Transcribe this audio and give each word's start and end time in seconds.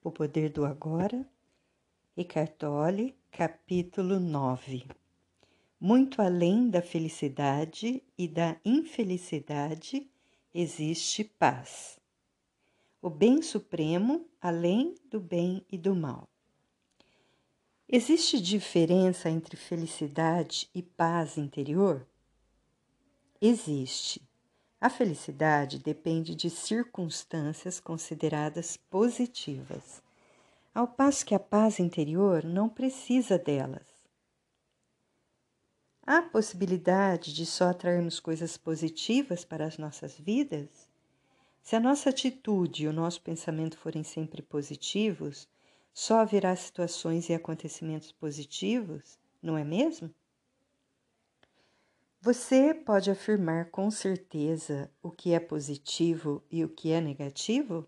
O 0.00 0.12
Poder 0.12 0.50
do 0.50 0.64
Agora, 0.64 1.28
Eckhart 2.16 2.52
Tolle, 2.52 3.16
capítulo 3.32 4.20
9. 4.20 4.86
Muito 5.80 6.22
além 6.22 6.70
da 6.70 6.80
felicidade 6.80 8.00
e 8.16 8.28
da 8.28 8.56
infelicidade 8.64 10.08
existe 10.54 11.24
paz. 11.24 11.98
O 13.02 13.10
bem 13.10 13.42
supremo 13.42 14.24
além 14.40 14.94
do 15.10 15.18
bem 15.18 15.66
e 15.68 15.76
do 15.76 15.96
mal. 15.96 16.28
Existe 17.88 18.40
diferença 18.40 19.28
entre 19.28 19.56
felicidade 19.56 20.70
e 20.72 20.80
paz 20.80 21.36
interior? 21.36 22.06
Existe. 23.40 24.27
A 24.80 24.88
felicidade 24.88 25.80
depende 25.80 26.36
de 26.36 26.48
circunstâncias 26.48 27.80
consideradas 27.80 28.76
positivas, 28.76 30.00
ao 30.72 30.86
passo 30.86 31.26
que 31.26 31.34
a 31.34 31.40
paz 31.40 31.80
interior 31.80 32.44
não 32.44 32.68
precisa 32.68 33.36
delas. 33.36 33.88
Há 36.06 36.22
possibilidade 36.22 37.34
de 37.34 37.44
só 37.44 37.70
atrairmos 37.70 38.20
coisas 38.20 38.56
positivas 38.56 39.44
para 39.44 39.66
as 39.66 39.78
nossas 39.78 40.16
vidas? 40.16 40.88
Se 41.60 41.74
a 41.74 41.80
nossa 41.80 42.10
atitude 42.10 42.84
e 42.84 42.88
o 42.88 42.92
nosso 42.92 43.20
pensamento 43.20 43.76
forem 43.76 44.04
sempre 44.04 44.40
positivos, 44.40 45.48
só 45.92 46.20
haverá 46.20 46.54
situações 46.54 47.28
e 47.28 47.34
acontecimentos 47.34 48.12
positivos, 48.12 49.18
não 49.42 49.58
é 49.58 49.64
mesmo? 49.64 50.14
Você 52.20 52.74
pode 52.74 53.12
afirmar 53.12 53.66
com 53.66 53.92
certeza 53.92 54.90
o 55.00 55.08
que 55.08 55.32
é 55.32 55.38
positivo 55.38 56.42
e 56.50 56.64
o 56.64 56.68
que 56.68 56.90
é 56.90 57.00
negativo? 57.00 57.86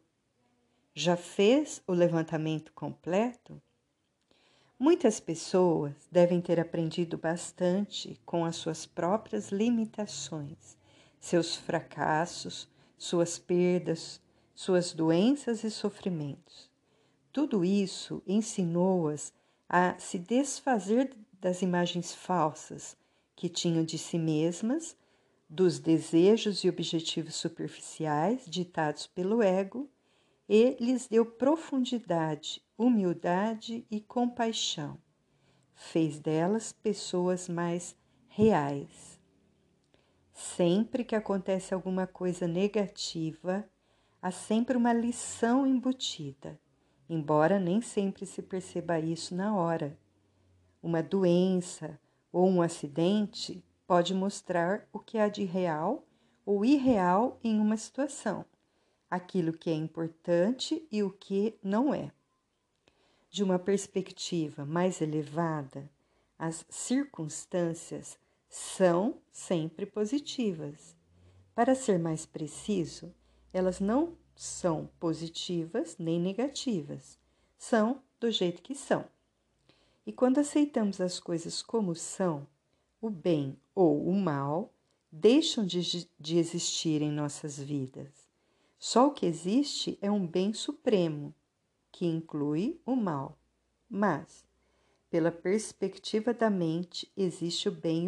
Já 0.95 1.17
fez 1.17 1.83
o 1.85 1.93
levantamento 1.93 2.73
completo? 2.73 3.61
Muitas 4.79 5.19
pessoas 5.19 5.95
devem 6.13 6.41
ter 6.41 6.61
aprendido 6.61 7.19
bastante 7.19 8.21
com 8.25 8.45
as 8.45 8.55
suas 8.55 8.87
próprias 8.87 9.49
limitações, 9.51 10.79
seus 11.19 11.57
fracassos, 11.57 12.69
suas 12.97 13.37
perdas, 13.37 14.21
suas 14.55 14.93
doenças 14.93 15.65
e 15.65 15.71
sofrimentos. 15.73 16.71
Tudo 17.33 17.65
isso 17.65 18.23
ensinou-as 18.25 19.33
a 19.69 19.99
se 19.99 20.21
desfazer 20.21 21.17
das 21.41 21.63
imagens 21.63 22.15
falsas 22.15 23.00
que 23.41 23.49
tinham 23.49 23.83
de 23.83 23.97
si 23.97 24.19
mesmas, 24.19 24.95
dos 25.49 25.79
desejos 25.79 26.63
e 26.63 26.69
objetivos 26.69 27.37
superficiais 27.37 28.45
ditados 28.47 29.07
pelo 29.07 29.43
ego, 29.43 29.89
e 30.47 30.77
lhes 30.79 31.09
deu 31.09 31.25
profundidade, 31.25 32.63
humildade 32.77 33.87
e 33.91 33.99
compaixão. 33.99 34.99
Fez 35.75 36.19
delas 36.19 36.71
pessoas 36.71 37.49
mais 37.49 37.97
reais. 38.29 39.19
Sempre 40.35 41.03
que 41.03 41.17
acontece 41.17 41.73
alguma 41.73 42.07
coisa 42.07 42.47
negativa, 42.47 43.67
há 44.21 44.31
sempre 44.31 44.77
uma 44.77 44.93
lição 44.93 45.67
embutida, 45.67 46.61
embora 47.09 47.59
nem 47.59 47.81
sempre 47.81 48.27
se 48.27 48.43
perceba 48.43 49.01
isso 49.01 49.35
na 49.35 49.57
hora. 49.57 49.99
Uma 50.83 51.03
doença, 51.03 51.99
ou 52.33 52.49
um 52.49 52.63
acidente 52.63 53.65
pode 53.87 54.15
mostrar 54.15 54.89
o 54.93 54.99
que 54.99 55.19
há 55.19 55.29
de 55.29 55.45
real 55.45 56.05
ou 56.47 56.65
irreal 56.65 57.39
em 57.43 57.59
uma 57.59 57.77
situação, 57.77 58.45
aquilo 59.11 59.53
que 59.53 59.71
é 59.71 59.75
importante 59.75 60.87
e 60.91 61.03
o 61.03 61.11
que 61.11 61.59
não 61.63 61.93
é. 61.93 62.11
De 63.31 63.43
uma 63.43 63.59
perspectiva 63.59 64.65
mais 64.65 65.01
elevada, 65.01 65.91
as 66.39 66.65
circunstâncias 66.69 68.19
são 68.49 69.19
sempre 69.31 69.87
positivas. 69.87 70.97
Para 71.55 71.75
ser 71.75 71.99
mais 71.99 72.27
preciso, 72.27 73.15
elas 73.53 73.79
não 73.79 74.17
são 74.35 74.89
positivas 74.99 75.97
nem 75.99 76.19
negativas, 76.19 77.19
são 77.59 78.03
do 78.19 78.31
jeito 78.31 78.63
que 78.63 78.75
são. 78.75 79.05
E 80.07 80.13
quando 80.13 80.39
aceitamos 80.39 81.01
as 81.01 81.21
coisas 81.21 81.63
como 81.63 81.95
são, 81.95 82.47
o 83.01 83.11
bem 83.11 83.57
ou 83.75 84.07
o 84.07 84.15
mal 84.15 84.73
deixam 85.11 85.65
de, 85.65 86.09
de 86.19 86.39
existir 86.39 87.03
em 87.03 87.11
nossas 87.11 87.59
vidas. 87.59 88.29
Só 88.79 89.09
o 89.09 89.13
que 89.13 89.27
existe 89.27 89.99
é 90.01 90.11
um 90.11 90.27
bem 90.27 90.53
supremo, 90.53 91.35
que 91.93 92.07
inclui 92.07 92.81
o 92.87 92.95
mal. 92.97 93.39
Mas, 93.89 94.47
pela 95.11 95.31
perspectiva 95.31 96.33
da 96.33 96.49
mente, 96.49 97.11
existe 97.17 97.69
o 97.69 97.73
bem 97.73 98.07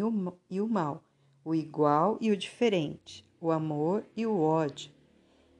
e 0.49 0.61
o 0.61 0.67
mal, 0.67 1.03
o 1.43 1.53
igual 1.53 2.17
e 2.21 2.31
o 2.31 2.37
diferente, 2.37 3.23
o 3.39 3.51
amor 3.51 4.05
e 4.15 4.25
o 4.25 4.39
ódio. 4.39 4.91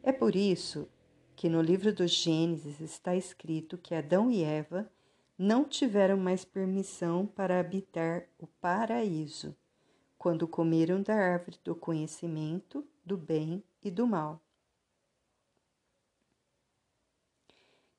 É 0.01 0.11
por 0.11 0.35
isso 0.35 0.87
que 1.35 1.49
no 1.49 1.61
livro 1.61 1.93
do 1.93 2.07
Gênesis 2.07 2.79
está 2.79 3.15
escrito 3.15 3.77
que 3.77 3.93
Adão 3.93 4.31
e 4.31 4.43
Eva 4.43 4.89
não 5.37 5.65
tiveram 5.65 6.17
mais 6.17 6.45
permissão 6.45 7.25
para 7.25 7.59
habitar 7.59 8.27
o 8.37 8.45
paraíso, 8.47 9.55
quando 10.17 10.47
comeram 10.47 11.01
da 11.01 11.15
árvore 11.15 11.57
do 11.63 11.75
conhecimento 11.75 12.85
do 13.03 13.17
bem 13.17 13.63
e 13.83 13.89
do 13.89 14.05
mal. 14.07 14.39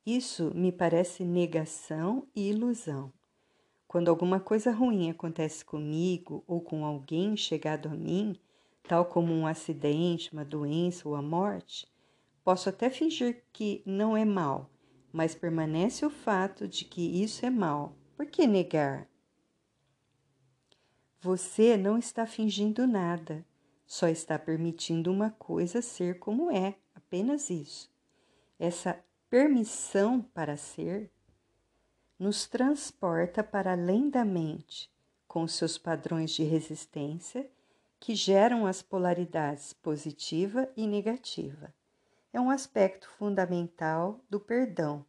Isso 0.06 0.52
me 0.54 0.70
parece 0.70 1.24
negação 1.24 2.28
e 2.34 2.50
ilusão. 2.50 3.12
Quando 3.88 4.08
alguma 4.08 4.38
coisa 4.38 4.70
ruim 4.70 5.10
acontece 5.10 5.64
comigo 5.64 6.44
ou 6.46 6.60
com 6.60 6.84
alguém 6.84 7.36
chegado 7.36 7.88
a 7.88 7.94
mim, 7.94 8.38
tal 8.82 9.06
como 9.06 9.32
um 9.32 9.46
acidente, 9.46 10.32
uma 10.32 10.44
doença 10.44 11.08
ou 11.08 11.14
a 11.14 11.22
morte, 11.22 11.86
posso 12.42 12.68
até 12.68 12.90
fingir 12.90 13.44
que 13.52 13.82
não 13.86 14.16
é 14.16 14.24
mal 14.24 14.70
mas 15.14 15.32
permanece 15.32 16.04
o 16.04 16.10
fato 16.10 16.66
de 16.66 16.84
que 16.84 17.22
isso 17.22 17.46
é 17.46 17.50
mal. 17.50 17.96
Por 18.16 18.26
que 18.26 18.48
negar? 18.48 19.08
Você 21.20 21.76
não 21.76 21.96
está 21.96 22.26
fingindo 22.26 22.84
nada, 22.84 23.46
só 23.86 24.08
está 24.08 24.36
permitindo 24.40 25.12
uma 25.12 25.30
coisa 25.30 25.80
ser 25.80 26.18
como 26.18 26.50
é, 26.50 26.74
apenas 26.96 27.48
isso. 27.48 27.88
Essa 28.58 28.98
permissão 29.30 30.20
para 30.20 30.56
ser 30.56 31.12
nos 32.18 32.48
transporta 32.48 33.44
para 33.44 33.70
além 33.70 34.10
da 34.10 34.24
mente, 34.24 34.92
com 35.28 35.46
seus 35.46 35.78
padrões 35.78 36.32
de 36.32 36.42
resistência 36.42 37.48
que 38.00 38.16
geram 38.16 38.66
as 38.66 38.82
polaridades 38.82 39.72
positiva 39.74 40.68
e 40.76 40.88
negativa 40.88 41.72
é 42.34 42.40
um 42.40 42.50
aspecto 42.50 43.08
fundamental 43.10 44.20
do 44.28 44.40
perdão. 44.40 45.06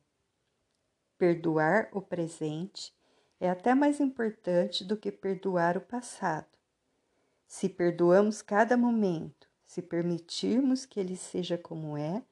Perdoar 1.18 1.90
o 1.92 2.00
presente 2.00 2.96
é 3.40 3.50
até 3.50 3.74
mais 3.74 4.00
importante 4.00 4.84
do 4.86 4.96
que 4.96 5.12
perdoar 5.12 5.76
o 5.76 5.82
passado. 5.82 6.56
Se 7.48 7.68
perdoamos 7.68 8.44
cada 8.44 8.78
momento, 8.78 9.50
se 9.66 9.82
permitirmos 9.82 10.86
que 10.86 11.00
ele 11.00 11.18
seja 11.18 11.58
como 11.58 11.98
é, 11.98 12.24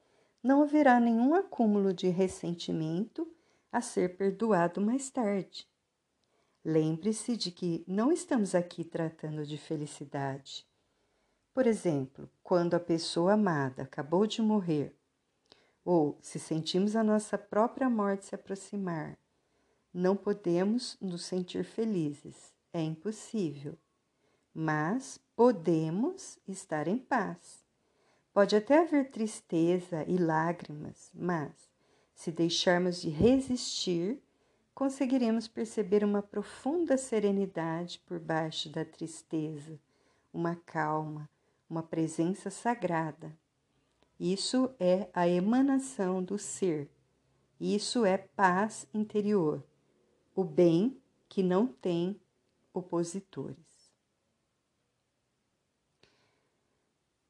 não 0.43 0.61
haverá 0.61 0.99
nenhum 0.99 1.33
acúmulo 1.33 1.91
de 1.91 2.09
ressentimento 2.09 3.27
a 3.71 3.81
ser 3.81 4.15
perdoado 4.15 4.79
mais 4.79 5.09
tarde. 5.09 5.67
Lembre-se 6.63 7.35
de 7.35 7.49
que 7.49 7.83
não 7.87 8.11
estamos 8.11 8.53
aqui 8.53 8.83
tratando 8.83 9.43
de 9.43 9.57
felicidade. 9.57 10.67
Por 11.53 11.67
exemplo, 11.67 12.27
quando 12.41 12.73
a 12.73 12.79
pessoa 12.79 13.33
amada 13.33 13.83
acabou 13.83 14.25
de 14.25 14.41
morrer, 14.41 14.95
ou 15.85 16.17
se 16.19 16.39
sentimos 16.39 16.95
a 16.95 17.03
nossa 17.03 17.37
própria 17.37 17.87
morte 17.87 18.25
se 18.25 18.33
aproximar, 18.33 19.15
não 19.93 20.15
podemos 20.15 20.97
nos 20.99 21.23
sentir 21.25 21.63
felizes, 21.63 22.51
é 22.73 22.81
impossível. 22.81 23.77
Mas 24.51 25.19
podemos 25.35 26.39
estar 26.47 26.87
em 26.87 26.97
paz. 26.97 27.63
Pode 28.33 28.55
até 28.55 28.79
haver 28.79 29.11
tristeza 29.11 30.03
e 30.07 30.17
lágrimas, 30.17 31.11
mas 31.13 31.51
se 32.15 32.31
deixarmos 32.31 32.99
de 32.99 33.09
resistir, 33.09 34.19
conseguiremos 34.73 35.47
perceber 35.47 36.03
uma 36.03 36.23
profunda 36.23 36.97
serenidade 36.97 37.99
por 38.07 38.19
baixo 38.19 38.69
da 38.69 38.83
tristeza, 38.83 39.79
uma 40.33 40.55
calma, 40.55 41.29
uma 41.73 41.81
presença 41.81 42.51
sagrada. 42.51 43.35
Isso 44.19 44.75
é 44.79 45.09
a 45.11 45.27
emanação 45.27 46.23
do 46.23 46.37
ser. 46.37 46.87
Isso 47.59 48.05
é 48.05 48.15
paz 48.15 48.87
interior, 48.93 49.63
o 50.35 50.43
bem 50.43 51.01
que 51.27 51.41
não 51.41 51.65
tem 51.65 52.21
opositores. 52.71 53.91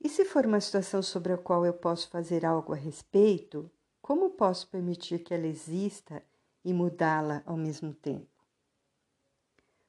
E 0.01 0.09
se 0.09 0.25
for 0.25 0.45
uma 0.45 0.59
situação 0.59 1.01
sobre 1.01 1.31
a 1.31 1.37
qual 1.37 1.65
eu 1.65 1.73
posso 1.73 2.09
fazer 2.09 2.45
algo 2.45 2.73
a 2.73 2.75
respeito, 2.75 3.71
como 4.01 4.31
posso 4.31 4.67
permitir 4.67 5.19
que 5.19 5.33
ela 5.33 5.47
exista 5.47 6.21
e 6.65 6.73
mudá-la 6.73 7.41
ao 7.45 7.55
mesmo 7.55 7.93
tempo? 7.93 8.27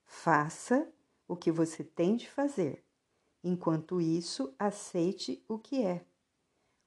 Faça 0.04 0.88
o 1.26 1.34
que 1.34 1.50
você 1.50 1.82
tem 1.82 2.14
de 2.14 2.30
fazer. 2.30 2.84
Enquanto 3.46 4.00
isso, 4.00 4.54
aceite 4.58 5.44
o 5.46 5.58
que 5.58 5.84
é. 5.84 6.02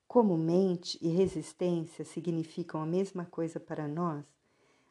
Como 0.08 0.36
mente 0.36 0.98
e 1.00 1.08
resistência 1.08 2.04
significam 2.04 2.82
a 2.82 2.86
mesma 2.86 3.26
coisa 3.26 3.60
para 3.60 3.88
nós, 3.88 4.26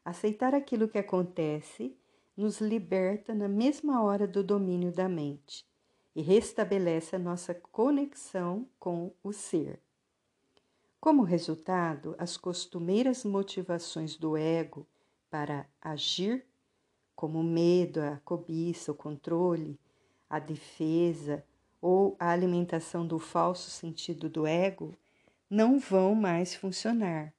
aceitar 0.04 0.54
aquilo 0.54 0.86
que 0.86 0.96
acontece 0.96 1.96
nos 2.36 2.60
liberta 2.60 3.34
na 3.34 3.48
mesma 3.48 4.00
hora 4.00 4.28
do 4.28 4.44
domínio 4.44 4.92
da 4.92 5.08
mente 5.08 5.66
e 6.14 6.22
restabelece 6.22 7.16
a 7.16 7.18
nossa 7.18 7.52
conexão 7.52 8.68
com 8.78 9.12
o 9.24 9.32
ser. 9.32 9.80
Como 11.00 11.24
resultado, 11.24 12.14
as 12.16 12.36
costumeiras 12.36 13.24
motivações 13.24 14.16
do 14.16 14.36
ego 14.36 14.86
para 15.28 15.66
agir, 15.82 16.46
como 17.16 17.40
o 17.40 17.44
medo, 17.44 18.00
a 18.00 18.20
cobiça, 18.24 18.92
o 18.92 18.94
controle, 18.94 19.76
a 20.30 20.38
defesa 20.38 21.44
ou 21.80 22.16
a 22.18 22.30
alimentação 22.30 23.06
do 23.06 23.18
falso 23.18 23.70
sentido 23.70 24.28
do 24.28 24.46
ego, 24.46 24.94
não 25.48 25.78
vão 25.78 26.14
mais 26.14 26.54
funcionar. 26.54 27.32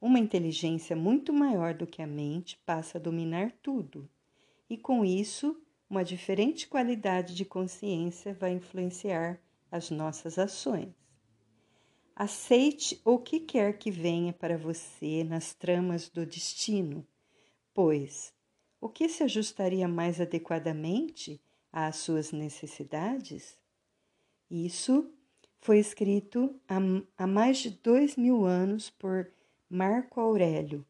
Uma 0.00 0.18
inteligência 0.18 0.94
muito 0.94 1.32
maior 1.32 1.74
do 1.74 1.86
que 1.86 2.02
a 2.02 2.06
mente 2.06 2.58
passa 2.66 2.98
a 2.98 3.00
dominar 3.00 3.52
tudo, 3.62 4.08
e 4.68 4.76
com 4.76 5.04
isso, 5.04 5.60
uma 5.88 6.04
diferente 6.04 6.66
qualidade 6.66 7.34
de 7.34 7.44
consciência 7.44 8.34
vai 8.34 8.52
influenciar 8.52 9.40
as 9.70 9.90
nossas 9.90 10.38
ações. 10.38 10.94
Aceite 12.14 13.00
o 13.04 13.18
que 13.18 13.40
quer 13.40 13.78
que 13.78 13.90
venha 13.90 14.32
para 14.32 14.56
você 14.56 15.22
nas 15.22 15.54
tramas 15.54 16.08
do 16.08 16.24
destino, 16.24 17.06
pois 17.74 18.32
o 18.80 18.88
que 18.88 19.08
se 19.08 19.22
ajustaria 19.22 19.86
mais 19.86 20.20
adequadamente 20.20 21.40
às 21.72 21.96
suas 21.96 22.32
necessidades? 22.32 23.58
Isso 24.50 25.10
foi 25.58 25.78
escrito 25.78 26.54
há, 27.18 27.26
mais 27.26 27.58
de 27.58 27.70
dois 27.70 28.16
mil 28.16 28.44
anos 28.44 28.88
por 28.88 29.28
Marco 29.68 30.20
Aurélio, 30.20 30.86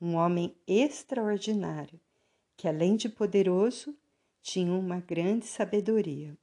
um 0.00 0.14
homem 0.14 0.54
extraordinário, 0.66 2.00
que 2.56 2.68
além 2.68 2.94
de 2.94 3.08
poderoso, 3.08 3.96
tinha 4.40 4.72
uma 4.72 5.00
grande 5.00 5.46
sabedoria. 5.46 6.38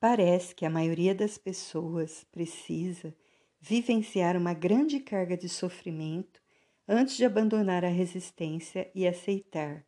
Parece 0.00 0.54
que 0.54 0.66
a 0.66 0.70
maioria 0.70 1.14
das 1.14 1.38
pessoas 1.38 2.24
precisa 2.32 3.14
vivenciar 3.60 4.36
uma 4.36 4.52
grande 4.52 4.98
carga 4.98 5.36
de 5.36 5.48
sofrimento 5.48 6.42
antes 6.88 7.16
de 7.16 7.24
abandonar 7.24 7.84
a 7.84 7.88
resistência 7.88 8.90
e 8.94 9.06
aceitar, 9.06 9.86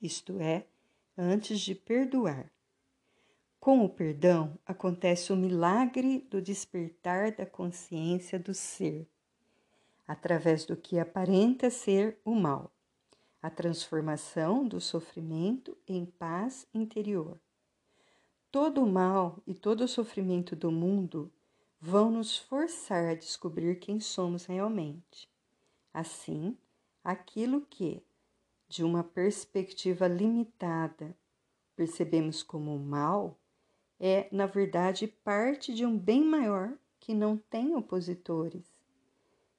isto 0.00 0.38
é, 0.40 0.66
antes 1.16 1.60
de 1.60 1.74
perdoar. 1.74 2.52
Com 3.60 3.84
o 3.84 3.90
perdão, 3.90 4.58
acontece 4.64 5.34
o 5.34 5.36
milagre 5.36 6.26
do 6.30 6.40
despertar 6.40 7.30
da 7.32 7.44
consciência 7.44 8.38
do 8.38 8.54
ser, 8.54 9.06
através 10.08 10.64
do 10.64 10.74
que 10.74 10.98
aparenta 10.98 11.68
ser 11.68 12.18
o 12.24 12.34
mal, 12.34 12.72
a 13.42 13.50
transformação 13.50 14.66
do 14.66 14.80
sofrimento 14.80 15.76
em 15.86 16.06
paz 16.06 16.66
interior. 16.72 17.38
Todo 18.50 18.82
o 18.82 18.90
mal 18.90 19.42
e 19.46 19.52
todo 19.52 19.82
o 19.82 19.88
sofrimento 19.88 20.56
do 20.56 20.72
mundo 20.72 21.30
vão 21.78 22.10
nos 22.10 22.38
forçar 22.38 23.10
a 23.10 23.14
descobrir 23.14 23.78
quem 23.78 24.00
somos 24.00 24.46
realmente. 24.46 25.28
Assim, 25.92 26.56
aquilo 27.04 27.60
que, 27.66 28.02
de 28.66 28.82
uma 28.82 29.04
perspectiva 29.04 30.08
limitada, 30.08 31.14
percebemos 31.76 32.42
como 32.42 32.78
mal, 32.78 33.39
é, 34.00 34.26
na 34.32 34.46
verdade, 34.46 35.06
parte 35.06 35.74
de 35.74 35.84
um 35.84 35.96
bem 35.96 36.24
maior 36.24 36.72
que 36.98 37.12
não 37.12 37.36
tem 37.36 37.76
opositores. 37.76 38.64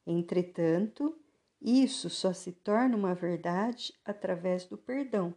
Entretanto, 0.06 1.16
isso 1.62 2.10
só 2.10 2.34
se 2.34 2.52
torna 2.52 2.98
uma 2.98 3.14
verdade 3.14 3.94
através 4.04 4.66
do 4.66 4.76
perdão. 4.76 5.36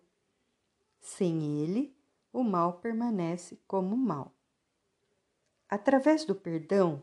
Sem 0.99 1.61
ele, 1.61 1.95
o 2.33 2.43
mal 2.43 2.81
permanece 2.81 3.61
como 3.69 3.95
mal. 3.95 4.33
Através 5.69 6.25
do 6.25 6.35
perdão, 6.35 7.03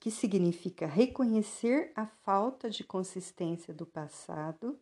que 0.00 0.10
significa 0.10 0.86
reconhecer 0.86 1.92
a 1.94 2.06
falta 2.06 2.70
de 2.70 2.82
consistência 2.82 3.74
do 3.74 3.84
passado 3.84 4.78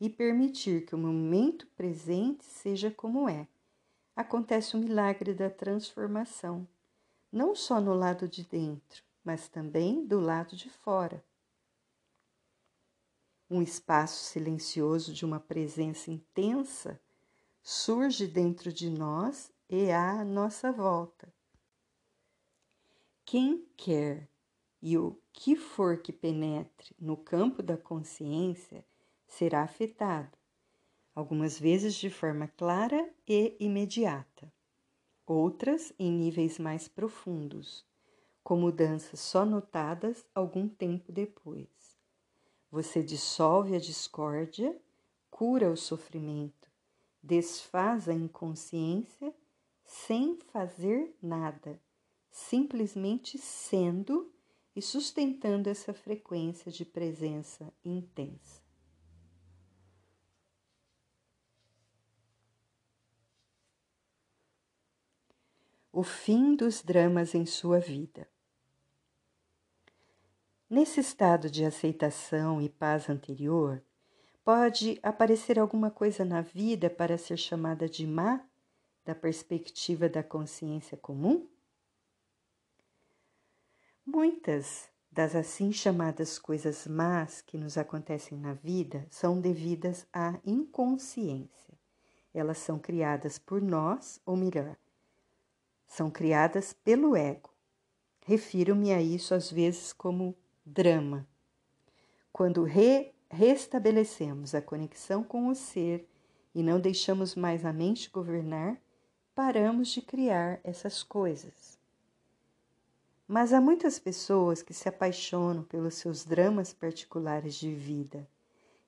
e 0.00 0.10
permitir 0.10 0.84
que 0.84 0.96
o 0.96 0.98
momento 0.98 1.66
presente 1.76 2.44
seja 2.44 2.90
como 2.90 3.28
é 3.28 3.46
acontece 4.14 4.76
o 4.76 4.78
milagre 4.78 5.32
da 5.32 5.48
transformação, 5.48 6.68
não 7.30 7.54
só 7.54 7.80
no 7.80 7.94
lado 7.94 8.28
de 8.28 8.44
dentro, 8.44 9.02
mas 9.24 9.48
também 9.48 10.06
do 10.06 10.20
lado 10.20 10.54
de 10.54 10.68
fora. 10.68 11.24
Um 13.48 13.62
espaço 13.62 14.24
silencioso 14.24 15.12
de 15.12 15.24
uma 15.24 15.40
presença 15.40 16.10
intensa 16.10 17.00
surge 17.62 18.26
dentro 18.26 18.72
de 18.72 18.90
nós 18.90 19.52
e 19.68 19.90
à 19.90 20.24
nossa 20.24 20.72
volta. 20.72 21.32
Quem 23.24 23.66
quer 23.76 24.28
e 24.80 24.98
o 24.98 25.18
que 25.32 25.54
for 25.54 25.98
que 25.98 26.12
penetre 26.12 26.94
no 26.98 27.16
campo 27.16 27.62
da 27.62 27.76
consciência 27.76 28.84
será 29.26 29.62
afetado 29.62 30.41
algumas 31.14 31.58
vezes 31.58 31.94
de 31.94 32.08
forma 32.08 32.48
clara 32.48 33.12
e 33.26 33.56
imediata, 33.60 34.52
outras 35.26 35.92
em 35.98 36.10
níveis 36.10 36.58
mais 36.58 36.88
profundos, 36.88 37.84
com 38.42 38.56
mudanças 38.56 39.20
só 39.20 39.44
notadas 39.44 40.26
algum 40.34 40.68
tempo 40.68 41.12
depois. 41.12 41.68
Você 42.70 43.02
dissolve 43.02 43.76
a 43.76 43.78
discórdia, 43.78 44.76
cura 45.30 45.70
o 45.70 45.76
sofrimento, 45.76 46.70
desfaz 47.22 48.08
a 48.08 48.14
inconsciência 48.14 49.34
sem 49.84 50.38
fazer 50.52 51.14
nada, 51.22 51.80
simplesmente 52.30 53.36
sendo 53.36 54.32
e 54.74 54.80
sustentando 54.80 55.68
essa 55.68 55.92
frequência 55.92 56.72
de 56.72 56.84
presença 56.84 57.72
intensa. 57.84 58.61
O 65.92 66.02
fim 66.02 66.56
dos 66.56 66.82
dramas 66.82 67.34
em 67.34 67.44
sua 67.44 67.78
vida. 67.78 68.26
Nesse 70.68 71.00
estado 71.00 71.50
de 71.50 71.66
aceitação 71.66 72.62
e 72.62 72.68
paz 72.70 73.10
anterior, 73.10 73.84
pode 74.42 74.98
aparecer 75.02 75.58
alguma 75.58 75.90
coisa 75.90 76.24
na 76.24 76.40
vida 76.40 76.88
para 76.88 77.18
ser 77.18 77.36
chamada 77.36 77.86
de 77.86 78.06
má, 78.06 78.42
da 79.04 79.14
perspectiva 79.14 80.08
da 80.08 80.22
consciência 80.22 80.96
comum? 80.96 81.46
Muitas 84.06 84.88
das 85.10 85.36
assim 85.36 85.72
chamadas 85.72 86.38
coisas 86.38 86.86
más 86.86 87.42
que 87.42 87.58
nos 87.58 87.76
acontecem 87.76 88.38
na 88.38 88.54
vida 88.54 89.06
são 89.10 89.38
devidas 89.38 90.06
à 90.10 90.40
inconsciência. 90.42 91.78
Elas 92.32 92.56
são 92.56 92.78
criadas 92.78 93.38
por 93.38 93.60
nós, 93.60 94.18
ou 94.24 94.36
melhor, 94.36 94.74
são 95.92 96.10
criadas 96.10 96.72
pelo 96.72 97.14
ego. 97.14 97.50
Refiro-me 98.24 98.94
a 98.94 99.02
isso 99.02 99.34
às 99.34 99.50
vezes 99.50 99.92
como 99.92 100.34
drama. 100.64 101.28
Quando 102.32 102.64
re 102.64 103.12
restabelecemos 103.28 104.54
a 104.54 104.62
conexão 104.62 105.22
com 105.22 105.48
o 105.48 105.54
ser 105.54 106.08
e 106.54 106.62
não 106.62 106.80
deixamos 106.80 107.34
mais 107.34 107.64
a 107.64 107.74
mente 107.74 108.08
governar, 108.08 108.80
paramos 109.34 109.88
de 109.88 110.00
criar 110.00 110.60
essas 110.64 111.02
coisas. 111.02 111.78
Mas 113.28 113.52
há 113.52 113.60
muitas 113.60 113.98
pessoas 113.98 114.62
que 114.62 114.72
se 114.72 114.88
apaixonam 114.88 115.62
pelos 115.62 115.96
seus 115.96 116.24
dramas 116.24 116.72
particulares 116.72 117.54
de 117.54 117.70
vida, 117.70 118.26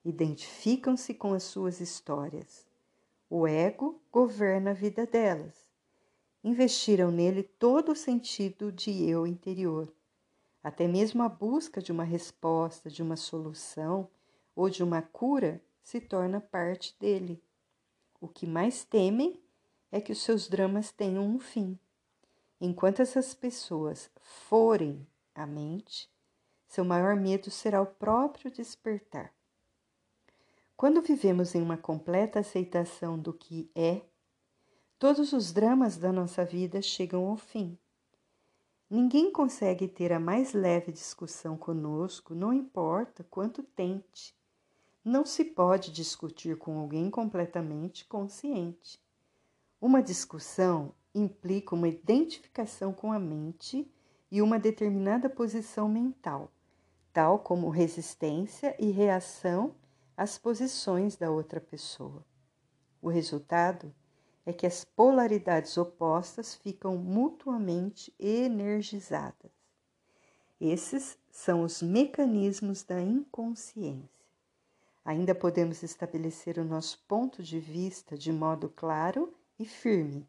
identificam-se 0.02 1.12
com 1.12 1.34
as 1.34 1.42
suas 1.42 1.80
histórias. 1.80 2.66
O 3.28 3.46
ego 3.46 4.00
governa 4.10 4.70
a 4.70 4.74
vida 4.74 5.06
delas 5.06 5.63
investiram 6.44 7.10
nele 7.10 7.42
todo 7.42 7.92
o 7.92 7.96
sentido 7.96 8.70
de 8.70 9.08
eu 9.08 9.26
interior. 9.26 9.90
Até 10.62 10.86
mesmo 10.86 11.22
a 11.22 11.28
busca 11.28 11.80
de 11.80 11.90
uma 11.90 12.04
resposta, 12.04 12.90
de 12.90 13.02
uma 13.02 13.16
solução 13.16 14.08
ou 14.54 14.68
de 14.68 14.84
uma 14.84 15.00
cura 15.00 15.60
se 15.82 16.00
torna 16.00 16.40
parte 16.40 16.94
dele. 17.00 17.42
O 18.20 18.28
que 18.28 18.46
mais 18.46 18.84
temem 18.84 19.40
é 19.90 20.00
que 20.00 20.12
os 20.12 20.22
seus 20.22 20.46
dramas 20.46 20.92
tenham 20.92 21.26
um 21.26 21.38
fim. 21.38 21.78
Enquanto 22.60 23.00
essas 23.00 23.34
pessoas 23.34 24.10
forem 24.20 25.06
a 25.34 25.46
mente, 25.46 26.10
seu 26.68 26.84
maior 26.84 27.16
medo 27.16 27.50
será 27.50 27.80
o 27.80 27.86
próprio 27.86 28.50
despertar. 28.50 29.32
Quando 30.76 31.02
vivemos 31.02 31.54
em 31.54 31.62
uma 31.62 31.76
completa 31.76 32.40
aceitação 32.40 33.18
do 33.18 33.32
que 33.32 33.70
é, 33.74 34.02
todos 35.04 35.34
os 35.34 35.52
dramas 35.52 35.98
da 35.98 36.10
nossa 36.10 36.46
vida 36.46 36.80
chegam 36.80 37.26
ao 37.28 37.36
fim. 37.36 37.76
Ninguém 38.88 39.30
consegue 39.30 39.86
ter 39.86 40.10
a 40.14 40.18
mais 40.18 40.54
leve 40.54 40.90
discussão 40.90 41.58
conosco, 41.58 42.34
não 42.34 42.54
importa 42.54 43.22
quanto 43.22 43.62
tente. 43.62 44.34
Não 45.04 45.26
se 45.26 45.44
pode 45.44 45.92
discutir 45.92 46.56
com 46.56 46.78
alguém 46.78 47.10
completamente 47.10 48.06
consciente. 48.06 48.98
Uma 49.78 50.02
discussão 50.02 50.94
implica 51.14 51.74
uma 51.74 51.88
identificação 51.88 52.90
com 52.90 53.12
a 53.12 53.18
mente 53.18 53.86
e 54.30 54.40
uma 54.40 54.58
determinada 54.58 55.28
posição 55.28 55.86
mental, 55.86 56.50
tal 57.12 57.40
como 57.40 57.68
resistência 57.68 58.74
e 58.78 58.90
reação 58.90 59.74
às 60.16 60.38
posições 60.38 61.14
da 61.14 61.30
outra 61.30 61.60
pessoa. 61.60 62.24
O 63.02 63.10
resultado 63.10 63.94
é 64.46 64.52
que 64.52 64.66
as 64.66 64.84
polaridades 64.84 65.76
opostas 65.78 66.54
ficam 66.54 66.96
mutuamente 66.96 68.14
energizadas. 68.18 69.50
Esses 70.60 71.18
são 71.30 71.62
os 71.62 71.82
mecanismos 71.82 72.82
da 72.82 73.00
inconsciência. 73.00 74.24
Ainda 75.04 75.34
podemos 75.34 75.82
estabelecer 75.82 76.58
o 76.58 76.64
nosso 76.64 77.04
ponto 77.06 77.42
de 77.42 77.58
vista 77.58 78.16
de 78.16 78.32
modo 78.32 78.70
claro 78.70 79.34
e 79.58 79.64
firme, 79.64 80.26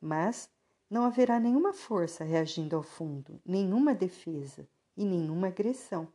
mas 0.00 0.50
não 0.90 1.04
haverá 1.04 1.38
nenhuma 1.38 1.72
força 1.72 2.24
reagindo 2.24 2.76
ao 2.76 2.82
fundo, 2.82 3.40
nenhuma 3.44 3.94
defesa 3.94 4.66
e 4.96 5.04
nenhuma 5.04 5.48
agressão. 5.48 6.08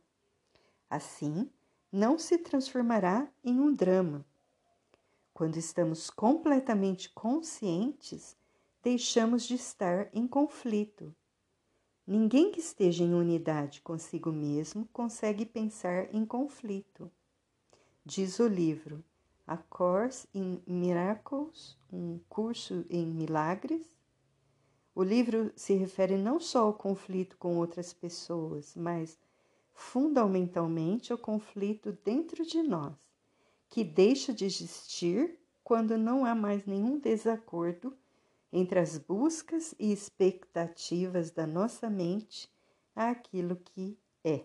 Assim, 0.90 1.48
não 1.90 2.18
se 2.18 2.38
transformará 2.38 3.28
em 3.44 3.60
um 3.60 3.72
drama. 3.72 4.24
Quando 5.42 5.56
estamos 5.56 6.08
completamente 6.08 7.10
conscientes, 7.10 8.36
deixamos 8.80 9.42
de 9.42 9.56
estar 9.56 10.08
em 10.14 10.24
conflito. 10.24 11.12
Ninguém 12.06 12.52
que 12.52 12.60
esteja 12.60 13.02
em 13.02 13.12
unidade 13.12 13.80
consigo 13.80 14.30
mesmo 14.30 14.88
consegue 14.92 15.44
pensar 15.44 16.14
em 16.14 16.24
conflito. 16.24 17.10
Diz 18.04 18.38
o 18.38 18.46
livro 18.46 19.02
A 19.44 19.56
Course 19.56 20.28
in 20.32 20.62
Miracles, 20.64 21.76
um 21.92 22.20
curso 22.28 22.86
em 22.88 23.04
milagres, 23.04 23.84
o 24.94 25.02
livro 25.02 25.50
se 25.56 25.74
refere 25.74 26.16
não 26.16 26.38
só 26.38 26.66
ao 26.66 26.74
conflito 26.74 27.36
com 27.36 27.56
outras 27.56 27.92
pessoas, 27.92 28.76
mas 28.76 29.18
fundamentalmente 29.74 31.10
ao 31.10 31.18
conflito 31.18 31.98
dentro 32.04 32.46
de 32.46 32.62
nós, 32.62 33.11
que 33.72 33.82
deixa 33.82 34.34
de 34.34 34.44
existir 34.44 35.40
quando 35.64 35.96
não 35.96 36.26
há 36.26 36.34
mais 36.34 36.66
nenhum 36.66 36.98
desacordo 36.98 37.96
entre 38.52 38.78
as 38.78 38.98
buscas 38.98 39.74
e 39.78 39.90
expectativas 39.90 41.30
da 41.30 41.46
nossa 41.46 41.88
mente 41.88 42.52
àquilo 42.94 43.56
que 43.56 43.98
é. 44.22 44.44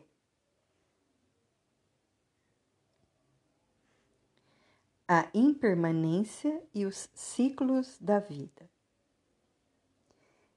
A 5.06 5.30
impermanência 5.34 6.64
e 6.74 6.86
os 6.86 7.10
ciclos 7.14 7.98
da 8.00 8.20
vida. 8.20 8.70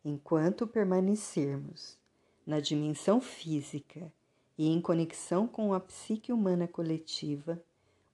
Enquanto 0.05 0.65
permanecermos 0.65 1.99
na 2.47 2.61
dimensão 2.61 3.21
física 3.21 4.13
e 4.57 4.69
em 4.69 4.81
conexão 4.81 5.49
com 5.49 5.75
a 5.75 5.81
psique 5.81 6.33
humana 6.33 6.69
coletiva, 6.69 7.61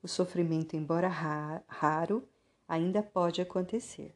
o 0.07 0.09
sofrimento, 0.09 0.77
embora 0.77 1.09
raro, 1.09 2.27
ainda 2.67 3.03
pode 3.03 3.43
acontecer. 3.43 4.15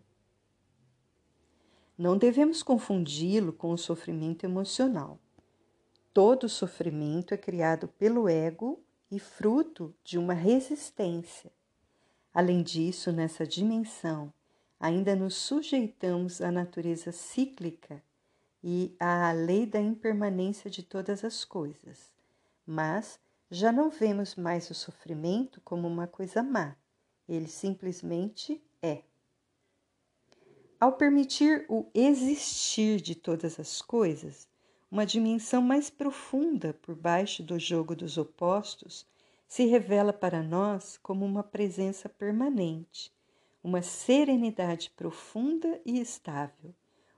Não 1.99 2.17
devemos 2.17 2.63
confundi-lo 2.63 3.53
com 3.53 3.73
o 3.73 3.79
sofrimento 3.79 4.45
emocional. 4.45 5.19
Todo 6.15 6.49
sofrimento 6.49 7.35
é 7.35 7.37
criado 7.37 7.89
pelo 7.89 8.29
ego 8.29 8.81
e 9.11 9.19
fruto 9.19 9.93
de 10.05 10.17
uma 10.17 10.33
resistência. 10.33 11.53
Além 12.33 12.63
disso, 12.63 13.11
nessa 13.11 13.45
dimensão, 13.45 14.33
ainda 14.79 15.17
nos 15.17 15.35
sujeitamos 15.35 16.41
à 16.41 16.53
natureza 16.53 17.11
cíclica 17.11 18.01
e 18.63 18.95
à 19.01 19.33
lei 19.33 19.67
da 19.67 19.81
impermanência 19.81 20.71
de 20.71 20.85
todas 20.85 21.25
as 21.25 21.45
coisas, 21.45 22.15
mas 22.65 23.19
já 23.51 23.73
não 23.73 23.91
vemos 23.91 24.37
mais 24.37 24.71
o 24.71 24.75
sofrimento 24.75 25.61
como 25.63 25.89
uma 25.89 26.07
coisa 26.07 26.43
má, 26.43 26.77
ele 27.29 27.49
simplesmente 27.49 28.63
é. 28.83 29.03
Ao 30.79 30.93
permitir 30.93 31.67
o 31.69 31.91
existir 31.95 33.01
de 33.01 33.15
todas 33.15 33.59
as 33.59 33.83
coisas, 33.83 34.49
uma 34.91 35.05
dimensão 35.05 35.61
mais 35.61 35.91
profunda 35.91 36.73
por 36.75 36.95
baixo 36.95 37.43
do 37.43 37.59
jogo 37.59 37.95
dos 37.95 38.17
opostos 38.17 39.07
se 39.47 39.67
revela 39.67 40.13
para 40.13 40.43
nós 40.43 40.97
como 40.97 41.25
uma 41.25 41.43
presença 41.43 42.09
permanente 42.09 43.13
uma 43.63 43.83
serenidade 43.83 44.91
profunda 44.91 45.81
e 45.85 46.01
estável, 46.01 46.75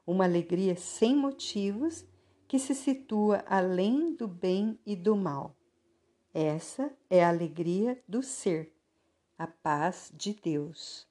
uma 0.07 0.25
alegria 0.25 0.77
sem 0.77 1.15
motivos 1.15 2.05
que 2.49 2.59
se 2.59 2.75
situa 2.75 3.45
além 3.47 4.15
do 4.15 4.27
bem 4.27 4.79
e 4.85 4.97
do 4.97 5.17
mal. 5.17 5.57
Essa 6.35 6.91
é 7.11 7.23
a 7.23 7.29
alegria 7.29 8.03
do 8.09 8.23
ser, 8.23 8.73
a 9.37 9.47
paz 9.47 10.11
de 10.15 10.33
Deus. 10.33 11.07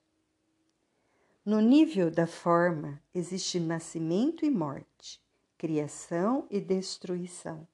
No 1.45 1.59
nível 1.59 2.09
da 2.09 2.25
forma 2.25 2.99
existe 3.13 3.59
nascimento 3.59 4.43
e 4.43 4.49
morte, 4.49 5.21
criação 5.59 6.47
e 6.49 6.59
destruição, 6.59 7.67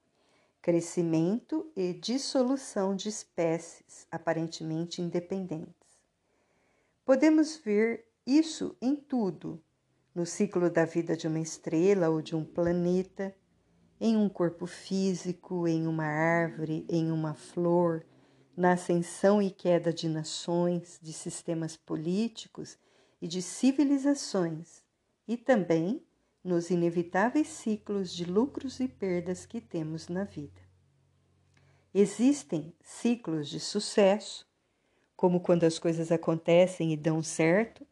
crescimento 0.60 1.72
e 1.74 1.94
dissolução 1.94 2.94
de 2.94 3.08
espécies 3.08 4.06
aparentemente 4.10 5.00
independentes. 5.00 5.98
Podemos 7.02 7.56
ver 7.56 8.04
isso 8.26 8.76
em 8.78 8.94
tudo, 8.94 9.58
no 10.14 10.26
ciclo 10.26 10.68
da 10.68 10.84
vida 10.84 11.16
de 11.16 11.26
uma 11.26 11.40
estrela 11.40 12.10
ou 12.10 12.20
de 12.20 12.36
um 12.36 12.44
planeta, 12.44 13.34
em 14.00 14.16
um 14.16 14.28
corpo 14.28 14.66
físico, 14.66 15.66
em 15.66 15.86
uma 15.86 16.04
árvore, 16.04 16.86
em 16.88 17.10
uma 17.10 17.34
flor, 17.34 18.04
na 18.56 18.72
ascensão 18.72 19.40
e 19.40 19.50
queda 19.50 19.92
de 19.92 20.08
nações, 20.08 20.98
de 21.00 21.12
sistemas 21.12 21.76
políticos 21.76 22.76
e 23.20 23.28
de 23.28 23.40
civilizações, 23.40 24.82
e 25.26 25.36
também 25.36 26.02
nos 26.42 26.70
inevitáveis 26.70 27.48
ciclos 27.48 28.12
de 28.12 28.24
lucros 28.24 28.80
e 28.80 28.88
perdas 28.88 29.46
que 29.46 29.60
temos 29.60 30.08
na 30.08 30.24
vida. 30.24 30.60
Existem 31.92 32.72
ciclos 32.80 33.48
de 33.48 33.60
sucesso, 33.60 34.46
como 35.16 35.40
quando 35.40 35.64
as 35.64 35.78
coisas 35.78 36.12
acontecem 36.12 36.92
e 36.92 36.96
dão 36.96 37.22
certo, 37.22 37.86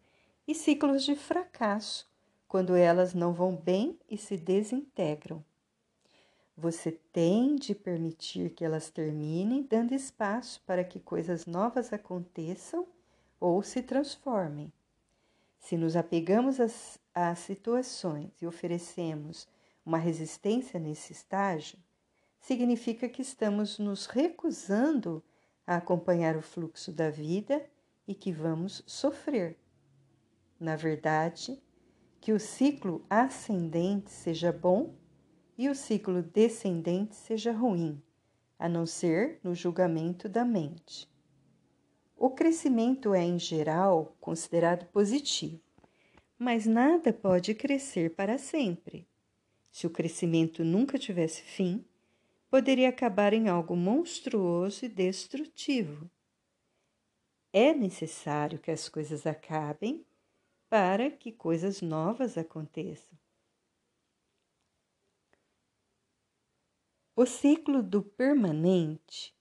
e 0.46 0.54
ciclos 0.54 1.04
de 1.04 1.16
fracasso, 1.16 2.08
quando 2.46 2.74
elas 2.74 3.14
não 3.14 3.32
vão 3.32 3.56
bem 3.56 3.98
e 4.08 4.16
se 4.16 4.36
desintegram. 4.36 5.44
Você 6.56 6.90
tem 6.90 7.54
de 7.54 7.74
permitir 7.74 8.50
que 8.50 8.64
elas 8.64 8.88
terminem, 8.88 9.62
dando 9.62 9.92
espaço 9.92 10.62
para 10.66 10.82
que 10.82 10.98
coisas 10.98 11.44
novas 11.44 11.92
aconteçam 11.92 12.86
ou 13.38 13.62
se 13.62 13.82
transformem. 13.82 14.72
Se 15.58 15.76
nos 15.76 15.96
apegamos 15.96 16.58
às, 16.58 16.98
às 17.14 17.40
situações 17.40 18.30
e 18.40 18.46
oferecemos 18.46 19.46
uma 19.84 19.98
resistência 19.98 20.80
nesse 20.80 21.12
estágio, 21.12 21.78
significa 22.40 23.06
que 23.06 23.20
estamos 23.20 23.78
nos 23.78 24.06
recusando 24.06 25.22
a 25.66 25.76
acompanhar 25.76 26.36
o 26.36 26.42
fluxo 26.42 26.90
da 26.90 27.10
vida 27.10 27.68
e 28.08 28.14
que 28.14 28.32
vamos 28.32 28.82
sofrer. 28.86 29.58
Na 30.58 30.74
verdade, 30.74 31.62
que 32.18 32.32
o 32.32 32.40
ciclo 32.40 33.04
ascendente 33.10 34.10
seja 34.10 34.50
bom 34.50 34.94
e 35.56 35.68
o 35.68 35.74
ciclo 35.74 36.22
descendente 36.22 37.14
seja 37.14 37.52
ruim, 37.52 38.02
a 38.58 38.68
não 38.68 38.86
ser 38.86 39.40
no 39.42 39.54
julgamento 39.54 40.28
da 40.28 40.44
mente. 40.44 41.08
O 42.16 42.30
crescimento 42.30 43.14
é, 43.14 43.22
em 43.22 43.38
geral, 43.38 44.16
considerado 44.20 44.86
positivo, 44.86 45.60
mas 46.38 46.66
nada 46.66 47.12
pode 47.12 47.54
crescer 47.54 48.14
para 48.14 48.38
sempre. 48.38 49.06
Se 49.70 49.86
o 49.86 49.90
crescimento 49.90 50.64
nunca 50.64 50.98
tivesse 50.98 51.42
fim, 51.42 51.84
poderia 52.50 52.88
acabar 52.88 53.32
em 53.32 53.48
algo 53.48 53.76
monstruoso 53.76 54.84
e 54.84 54.88
destrutivo. 54.88 56.10
É 57.52 57.74
necessário 57.74 58.58
que 58.58 58.70
as 58.70 58.88
coisas 58.88 59.26
acabem 59.26 60.04
para 60.68 61.10
que 61.10 61.32
coisas 61.32 61.80
novas 61.80 62.36
aconteçam. 62.36 63.18
O 67.18 67.24
ciclo 67.24 67.82
do 67.82 68.02
permanente. 68.02 69.34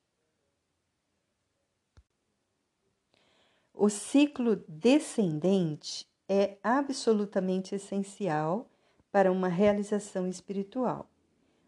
O 3.73 3.89
ciclo 3.89 4.55
descendente 4.65 6.07
é 6.29 6.57
absolutamente 6.63 7.75
essencial 7.75 8.71
para 9.11 9.29
uma 9.29 9.49
realização 9.49 10.25
espiritual. 10.25 11.09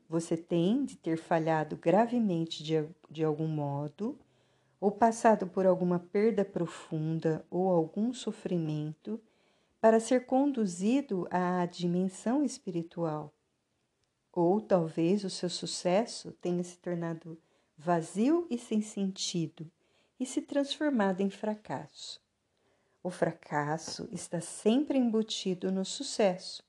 Você 0.07 0.37
tem 0.37 0.85
de 0.85 0.95
ter 0.95 1.17
falhado 1.17 1.75
gravemente 1.75 2.63
de, 2.63 2.87
de 3.11 3.25
algum 3.25 3.47
modo, 3.49 4.17
ou 4.79 4.89
passado 4.89 5.45
por 5.45 5.65
alguma 5.65 5.99
perda 5.99 6.45
profunda 6.45 7.45
ou 7.51 7.67
algum 7.69 8.13
sofrimento, 8.13 9.19
para 9.81 9.99
ser 9.99 10.25
conduzido 10.25 11.27
à 11.29 11.65
dimensão 11.65 12.45
espiritual. 12.45 13.36
Ou 14.39 14.61
talvez 14.61 15.23
o 15.23 15.31
seu 15.31 15.49
sucesso 15.49 16.31
tenha 16.33 16.63
se 16.63 16.77
tornado 16.77 17.41
vazio 17.75 18.45
e 18.51 18.57
sem 18.59 18.83
sentido 18.83 19.67
e 20.19 20.27
se 20.27 20.43
transformado 20.43 21.21
em 21.21 21.29
fracasso. 21.31 22.21
O 23.01 23.09
fracasso 23.09 24.07
está 24.11 24.39
sempre 24.39 24.95
embutido 24.95 25.71
no 25.71 25.83
sucesso, 25.83 26.61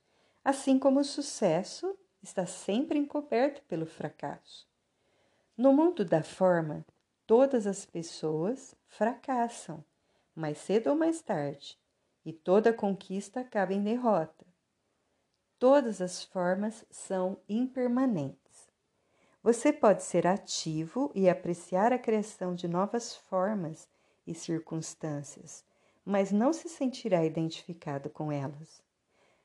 assim 0.42 0.78
como 0.78 1.00
o 1.00 1.04
sucesso 1.04 1.94
está 2.22 2.46
sempre 2.46 2.98
encoberto 2.98 3.60
pelo 3.68 3.84
fracasso. 3.84 4.66
No 5.54 5.70
mundo 5.70 6.06
da 6.06 6.22
forma, 6.22 6.86
todas 7.26 7.66
as 7.66 7.84
pessoas 7.84 8.74
fracassam, 8.86 9.84
mais 10.34 10.56
cedo 10.56 10.88
ou 10.88 10.96
mais 10.96 11.20
tarde, 11.20 11.78
e 12.24 12.32
toda 12.32 12.72
conquista 12.72 13.40
acaba 13.40 13.74
em 13.74 13.82
derrota. 13.84 14.47
Todas 15.58 16.00
as 16.00 16.22
formas 16.22 16.84
são 16.88 17.40
impermanentes. 17.48 18.70
Você 19.42 19.72
pode 19.72 20.04
ser 20.04 20.26
ativo 20.26 21.10
e 21.14 21.28
apreciar 21.28 21.92
a 21.92 21.98
criação 21.98 22.54
de 22.54 22.68
novas 22.68 23.16
formas 23.16 23.88
e 24.26 24.34
circunstâncias, 24.34 25.64
mas 26.04 26.30
não 26.30 26.52
se 26.52 26.68
sentirá 26.68 27.24
identificado 27.24 28.08
com 28.08 28.30
elas. 28.30 28.82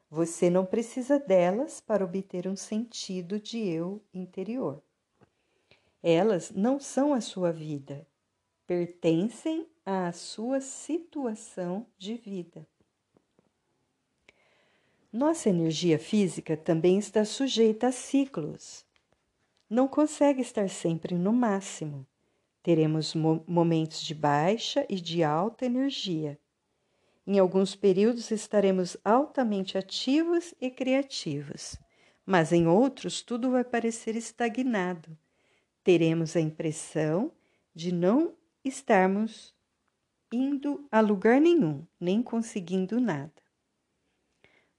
Você 0.09 0.49
não 0.49 0.65
precisa 0.65 1.17
delas 1.17 1.81
para 1.81 2.05
obter 2.05 2.47
um 2.47 2.55
sentido 2.55 3.39
de 3.39 3.57
eu 3.57 4.03
interior. 4.13 4.83
Elas 6.03 6.51
não 6.51 6.79
são 6.79 7.13
a 7.13 7.21
sua 7.21 7.51
vida, 7.51 8.05
pertencem 8.67 9.67
à 9.83 10.11
sua 10.11 10.61
situação 10.61 11.87
de 11.97 12.15
vida. 12.15 12.67
Nossa 15.13 15.47
energia 15.47 15.99
física 15.99 16.57
também 16.57 16.97
está 16.97 17.23
sujeita 17.23 17.89
a 17.89 17.91
ciclos. 17.91 18.83
Não 19.69 19.87
consegue 19.87 20.41
estar 20.41 20.67
sempre 20.67 21.13
no 21.19 21.31
máximo. 21.31 22.03
Teremos 22.63 23.13
mo 23.13 23.43
momentos 23.47 24.01
de 24.01 24.15
baixa 24.15 24.83
e 24.89 24.99
de 24.99 25.23
alta 25.23 25.67
energia. 25.67 26.39
Em 27.27 27.37
alguns 27.37 27.75
períodos 27.75 28.31
estaremos 28.31 28.97
altamente 29.05 29.77
ativos 29.77 30.55
e 30.59 30.71
criativos, 30.71 31.77
mas 32.25 32.51
em 32.51 32.65
outros 32.65 33.21
tudo 33.21 33.51
vai 33.51 33.63
parecer 33.63 34.15
estagnado. 34.15 35.15
Teremos 35.83 36.35
a 36.35 36.41
impressão 36.41 37.31
de 37.75 37.93
não 37.93 38.33
estarmos 38.65 39.53
indo 40.31 40.87
a 40.91 41.01
lugar 41.01 41.39
nenhum, 41.39 41.85
nem 41.99 42.23
conseguindo 42.23 42.99
nada. 42.99 43.42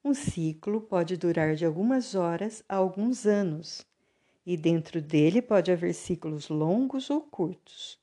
Um 0.07 0.13
ciclo 0.13 0.83
pode 0.83 1.17
durar 1.17 1.55
de 1.55 1.65
algumas 1.65 2.15
horas 2.15 2.63
a 2.69 2.77
alguns 2.77 3.25
anos, 3.25 3.87
e 4.45 4.55
dentro 4.55 5.01
dele 5.01 5.41
pode 5.41 5.73
haver 5.73 5.95
ciclos 5.95 6.51
longos 6.51 7.09
ou 7.09 7.23
curtos. 7.23 7.99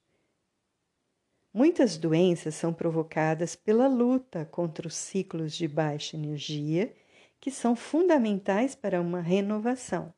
Muitas 1.53 1.98
doenças 1.98 2.55
são 2.55 2.74
provocadas 2.74 3.55
pela 3.55 3.87
luta 3.87 4.46
contra 4.46 4.87
os 4.87 4.96
ciclos 4.96 5.53
de 5.53 5.68
baixa 5.68 6.18
energia, 6.18 6.92
que 7.40 7.51
são 7.51 7.75
fundamentais 7.75 8.74
para 8.74 9.00
uma 9.00 9.22
renovação. 9.22 10.11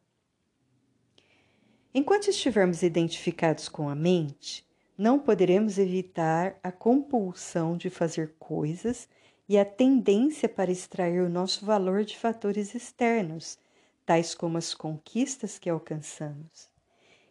Enquanto 1.93 2.30
estivermos 2.30 2.82
identificados 2.82 3.67
com 3.67 3.89
a 3.89 3.96
mente, 3.96 4.65
não 4.98 5.19
poderemos 5.19 5.78
evitar 5.78 6.58
a 6.63 6.72
compulsão 6.72 7.76
de 7.76 7.89
fazer 7.89 8.36
coisas 8.39 9.10
e 9.47 9.58
a 9.58 9.65
tendência 9.65 10.47
para 10.47 10.71
extrair 10.71 11.21
o 11.21 11.29
nosso 11.29 11.65
valor 11.65 12.03
de 12.03 12.17
fatores 12.17 12.73
externos, 12.73 13.58
tais 14.06 14.34
como 14.34 14.58
as 14.58 14.73
conquistas 14.73 15.60
que 15.60 15.69
alcançamos. 15.69 16.69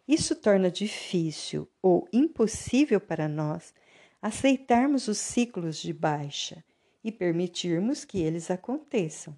Isso 0.07 0.35
torna 0.35 0.69
difícil 0.69 1.67
ou 1.81 2.07
impossível 2.11 2.99
para 2.99 3.27
nós 3.27 3.73
aceitarmos 4.21 5.07
os 5.07 5.17
ciclos 5.17 5.77
de 5.77 5.93
baixa 5.93 6.63
e 7.03 7.11
permitirmos 7.11 8.05
que 8.05 8.21
eles 8.21 8.49
aconteçam. 8.49 9.37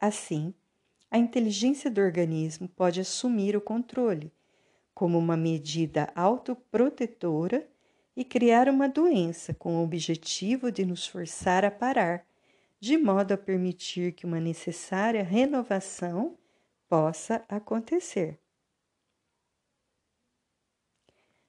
Assim, 0.00 0.54
a 1.10 1.18
inteligência 1.18 1.90
do 1.90 2.00
organismo 2.00 2.68
pode 2.68 3.00
assumir 3.00 3.56
o 3.56 3.60
controle, 3.60 4.32
como 4.94 5.18
uma 5.18 5.36
medida 5.36 6.12
autoprotetora, 6.14 7.68
e 8.16 8.24
criar 8.24 8.68
uma 8.68 8.88
doença 8.88 9.54
com 9.54 9.76
o 9.76 9.84
objetivo 9.84 10.70
de 10.70 10.84
nos 10.84 11.06
forçar 11.06 11.64
a 11.64 11.70
parar, 11.70 12.26
de 12.78 12.98
modo 12.98 13.32
a 13.32 13.38
permitir 13.38 14.12
que 14.12 14.26
uma 14.26 14.40
necessária 14.40 15.22
renovação 15.22 16.36
possa 16.88 17.44
acontecer. 17.48 18.38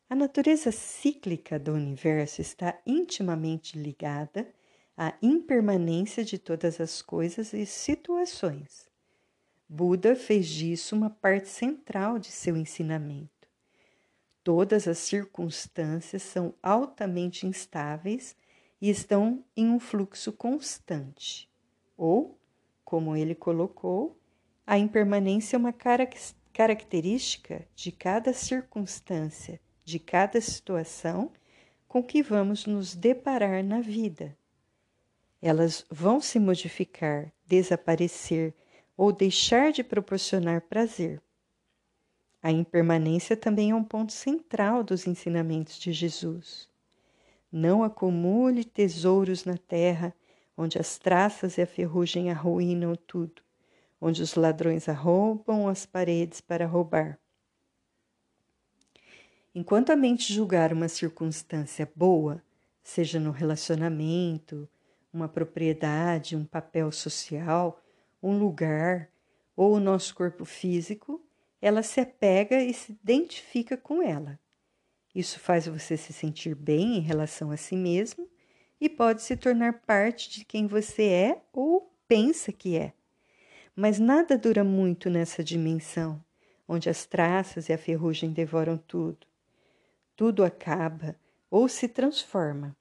A 0.09 0.15
natureza 0.15 0.71
cíclica 0.71 1.57
do 1.57 1.73
universo 1.73 2.39
está 2.39 2.79
intimamente 2.85 3.77
ligada 3.77 4.47
à 4.95 5.17
impermanência 5.21 6.23
de 6.23 6.37
todas 6.37 6.79
as 6.79 7.01
coisas 7.01 7.51
e 7.51 7.65
situações. 7.65 8.87
Buda 9.67 10.15
fez 10.15 10.47
disso 10.47 10.95
uma 10.95 11.09
parte 11.09 11.49
central 11.49 12.19
de 12.19 12.31
seu 12.31 12.55
ensinamento. 12.55 13.32
Todas 14.43 14.87
as 14.87 14.97
circunstâncias 14.97 16.21
são 16.23 16.53
altamente 16.61 17.47
instáveis 17.47 18.35
e 18.81 18.89
estão 18.89 19.43
em 19.55 19.69
um 19.69 19.79
fluxo 19.79 20.33
constante. 20.33 21.49
Ou, 21.95 22.37
como 22.83 23.15
ele 23.15 23.35
colocou, 23.35 24.19
a 24.67 24.77
impermanência 24.77 25.55
é 25.55 25.59
uma 25.59 25.73
característica 26.53 27.67
de 27.75 27.91
cada 27.91 28.33
circunstância 28.33 29.59
de 29.83 29.99
cada 29.99 30.39
situação 30.39 31.31
com 31.87 32.01
que 32.01 32.23
vamos 32.23 32.65
nos 32.65 32.95
deparar 32.95 33.63
na 33.63 33.81
vida. 33.81 34.35
Elas 35.41 35.85
vão 35.89 36.21
se 36.21 36.39
modificar, 36.39 37.31
desaparecer 37.45 38.53
ou 38.95 39.11
deixar 39.11 39.71
de 39.71 39.83
proporcionar 39.83 40.61
prazer. 40.61 41.21
A 42.43 42.51
impermanência 42.51 43.37
também 43.37 43.71
é 43.71 43.75
um 43.75 43.85
ponto 43.85 44.11
central 44.11 44.83
dos 44.83 45.07
ensinamentos 45.07 45.79
de 45.79 45.93
Jesus. 45.93 46.67
Não 47.49 47.83
acumule 47.83 48.65
tesouros 48.65 49.45
na 49.45 49.57
terra, 49.57 50.13
onde 50.57 50.77
as 50.77 50.97
traças 50.97 51.57
e 51.57 51.61
a 51.61 51.65
ferrugem 51.65 52.29
arruinam 52.29 52.97
tudo, 52.97 53.41
onde 54.01 54.21
os 54.21 54.35
ladrões 54.35 54.89
arrombam 54.89 55.69
as 55.69 55.85
paredes 55.85 56.41
para 56.41 56.67
roubar. 56.67 57.17
Enquanto 59.55 59.91
a 59.91 59.95
mente 59.95 60.33
julgar 60.33 60.73
uma 60.73 60.89
circunstância 60.89 61.89
boa, 61.95 62.43
seja 62.83 63.21
no 63.21 63.31
relacionamento, 63.31 64.67
uma 65.13 65.29
propriedade, 65.29 66.35
um 66.35 66.43
papel 66.43 66.91
social, 66.91 67.81
um 68.21 68.37
lugar 68.37 69.09
ou 69.55 69.75
o 69.75 69.79
nosso 69.79 70.13
corpo 70.13 70.43
físico, 70.43 71.22
ela 71.63 71.83
se 71.83 71.99
apega 71.99 72.61
e 72.61 72.73
se 72.73 72.91
identifica 72.91 73.77
com 73.77 74.01
ela. 74.01 74.39
Isso 75.13 75.39
faz 75.39 75.67
você 75.67 75.95
se 75.95 76.11
sentir 76.11 76.55
bem 76.55 76.97
em 76.97 77.01
relação 77.01 77.51
a 77.51 77.57
si 77.57 77.75
mesmo 77.75 78.27
e 78.81 78.89
pode 78.89 79.21
se 79.21 79.37
tornar 79.37 79.81
parte 79.81 80.29
de 80.29 80.45
quem 80.45 80.67
você 80.67 81.03
é 81.03 81.41
ou 81.53 81.95
pensa 82.07 82.51
que 82.51 82.77
é. 82.77 82.93
Mas 83.75 83.99
nada 83.99 84.37
dura 84.37 84.63
muito 84.63 85.09
nessa 85.09 85.43
dimensão, 85.43 86.23
onde 86.67 86.89
as 86.89 87.05
traças 87.05 87.69
e 87.69 87.73
a 87.73 87.77
ferrugem 87.77 88.31
devoram 88.31 88.77
tudo 88.77 89.25
tudo 90.15 90.43
acaba 90.43 91.15
ou 91.49 91.67
se 91.67 91.87
transforma. 91.87 92.75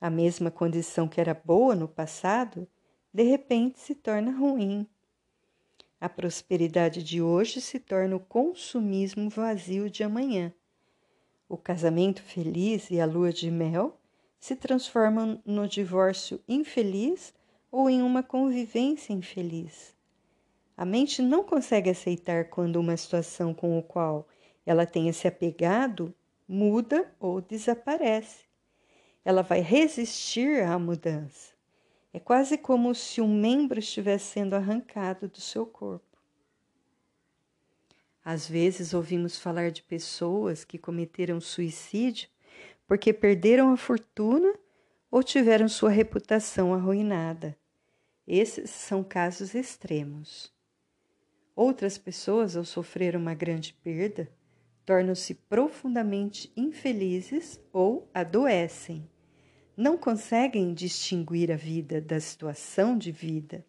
A 0.00 0.08
mesma 0.08 0.50
condição 0.50 1.06
que 1.06 1.20
era 1.20 1.34
boa 1.34 1.74
no 1.74 1.86
passado, 1.86 2.66
de 3.12 3.22
repente 3.22 3.78
se 3.78 3.94
torna 3.94 4.30
ruim. 4.30 4.86
A 6.00 6.08
prosperidade 6.08 7.02
de 7.02 7.20
hoje 7.20 7.60
se 7.60 7.78
torna 7.78 8.16
o 8.16 8.20
consumismo 8.20 9.28
vazio 9.28 9.90
de 9.90 10.02
amanhã. 10.02 10.50
O 11.46 11.58
casamento 11.58 12.22
feliz 12.22 12.90
e 12.90 12.98
a 12.98 13.04
lua 13.04 13.30
de 13.30 13.50
mel 13.50 14.00
se 14.38 14.56
transformam 14.56 15.42
no 15.44 15.68
divórcio 15.68 16.40
infeliz 16.48 17.34
ou 17.70 17.90
em 17.90 18.00
uma 18.00 18.22
convivência 18.22 19.12
infeliz. 19.12 19.94
A 20.74 20.86
mente 20.86 21.20
não 21.20 21.44
consegue 21.44 21.90
aceitar 21.90 22.46
quando 22.46 22.76
uma 22.76 22.96
situação 22.96 23.52
com 23.52 23.78
a 23.78 23.82
qual 23.82 24.26
ela 24.64 24.86
tenha 24.86 25.12
se 25.12 25.28
apegado 25.28 26.14
muda 26.48 27.12
ou 27.20 27.42
desaparece. 27.42 28.44
Ela 29.22 29.42
vai 29.42 29.60
resistir 29.60 30.62
à 30.62 30.78
mudança. 30.78 31.59
É 32.12 32.18
quase 32.18 32.58
como 32.58 32.94
se 32.94 33.20
um 33.20 33.32
membro 33.32 33.78
estivesse 33.78 34.32
sendo 34.32 34.54
arrancado 34.54 35.28
do 35.28 35.40
seu 35.40 35.64
corpo. 35.64 36.18
Às 38.24 38.48
vezes 38.48 38.92
ouvimos 38.92 39.38
falar 39.38 39.70
de 39.70 39.82
pessoas 39.82 40.64
que 40.64 40.78
cometeram 40.78 41.40
suicídio 41.40 42.28
porque 42.86 43.12
perderam 43.12 43.72
a 43.72 43.76
fortuna 43.76 44.52
ou 45.10 45.22
tiveram 45.22 45.68
sua 45.68 45.90
reputação 45.90 46.74
arruinada. 46.74 47.56
Esses 48.26 48.70
são 48.70 49.02
casos 49.02 49.54
extremos. 49.54 50.52
Outras 51.54 51.98
pessoas, 51.98 52.56
ao 52.56 52.64
sofrer 52.64 53.16
uma 53.16 53.34
grande 53.34 53.72
perda, 53.74 54.30
tornam-se 54.84 55.34
profundamente 55.34 56.52
infelizes 56.56 57.60
ou 57.72 58.08
adoecem. 58.14 59.08
Não 59.76 59.96
conseguem 59.96 60.74
distinguir 60.74 61.50
a 61.50 61.56
vida 61.56 62.00
da 62.00 62.20
situação 62.20 62.98
de 62.98 63.12
vida. 63.12 63.64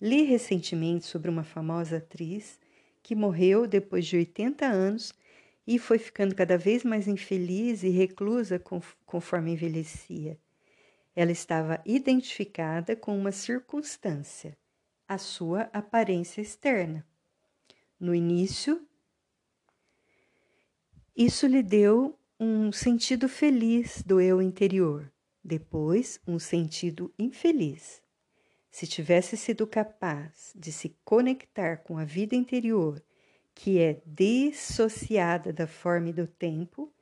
Li 0.00 0.22
recentemente 0.22 1.06
sobre 1.06 1.30
uma 1.30 1.44
famosa 1.44 1.98
atriz 1.98 2.58
que 3.02 3.14
morreu 3.14 3.66
depois 3.66 4.06
de 4.06 4.16
80 4.16 4.66
anos 4.66 5.12
e 5.66 5.78
foi 5.78 5.98
ficando 5.98 6.34
cada 6.34 6.56
vez 6.56 6.84
mais 6.84 7.06
infeliz 7.06 7.82
e 7.82 7.88
reclusa 7.88 8.62
conforme 9.04 9.52
envelhecia. 9.52 10.38
Ela 11.14 11.32
estava 11.32 11.80
identificada 11.84 12.94
com 12.94 13.18
uma 13.18 13.32
circunstância, 13.32 14.56
a 15.06 15.18
sua 15.18 15.62
aparência 15.72 16.40
externa. 16.40 17.04
No 17.98 18.14
início, 18.14 18.86
isso 21.16 21.46
lhe 21.46 21.62
deu 21.62 22.16
um 22.40 22.70
sentido 22.70 23.28
feliz 23.28 24.00
do 24.06 24.20
eu 24.20 24.40
interior, 24.40 25.12
depois, 25.42 26.20
um 26.24 26.38
sentido 26.38 27.12
infeliz. 27.18 28.00
Se 28.70 28.86
tivesse 28.86 29.36
sido 29.36 29.66
capaz 29.66 30.52
de 30.54 30.70
se 30.70 30.96
conectar 31.04 31.78
com 31.78 31.98
a 31.98 32.04
vida 32.04 32.36
interior, 32.36 33.02
que 33.52 33.80
é 33.80 34.00
dissociada 34.06 35.52
da 35.52 35.66
forma 35.66 36.10
e 36.10 36.12
do 36.12 36.28
tempo, 36.28 36.92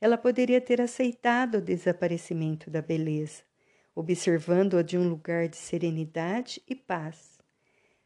ela 0.00 0.18
poderia 0.18 0.60
ter 0.60 0.80
aceitado 0.80 1.58
o 1.58 1.62
desaparecimento 1.62 2.68
da 2.68 2.82
beleza, 2.82 3.44
observando-a 3.94 4.82
de 4.82 4.98
um 4.98 5.08
lugar 5.08 5.46
de 5.48 5.56
serenidade 5.56 6.60
e 6.66 6.74
paz. 6.74 7.38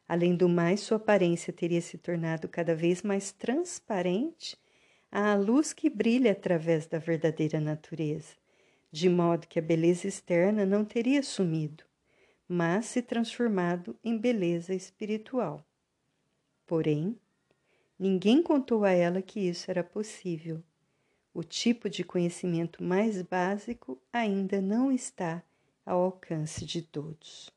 Além 0.06 0.36
do 0.36 0.50
mais, 0.50 0.80
sua 0.80 0.98
aparência 0.98 1.50
teria 1.50 1.80
se 1.80 1.96
tornado 1.96 2.46
cada 2.46 2.74
vez 2.74 3.00
mais 3.00 3.32
transparente 3.32 4.62
à 5.16 5.36
luz 5.36 5.72
que 5.72 5.88
brilha 5.88 6.32
através 6.32 6.88
da 6.88 6.98
verdadeira 6.98 7.60
natureza, 7.60 8.34
de 8.90 9.08
modo 9.08 9.46
que 9.46 9.60
a 9.60 9.62
beleza 9.62 10.08
externa 10.08 10.66
não 10.66 10.84
teria 10.84 11.22
sumido, 11.22 11.84
mas 12.48 12.86
se 12.86 13.00
transformado 13.00 13.96
em 14.02 14.18
beleza 14.18 14.74
espiritual. 14.74 15.64
Porém, 16.66 17.16
ninguém 17.96 18.42
contou 18.42 18.84
a 18.84 18.90
ela 18.90 19.22
que 19.22 19.38
isso 19.38 19.70
era 19.70 19.84
possível. 19.84 20.60
O 21.32 21.44
tipo 21.44 21.88
de 21.88 22.02
conhecimento 22.02 22.82
mais 22.82 23.22
básico 23.22 24.02
ainda 24.12 24.60
não 24.60 24.90
está 24.90 25.44
ao 25.86 26.02
alcance 26.02 26.64
de 26.64 26.82
todos. 26.82 27.53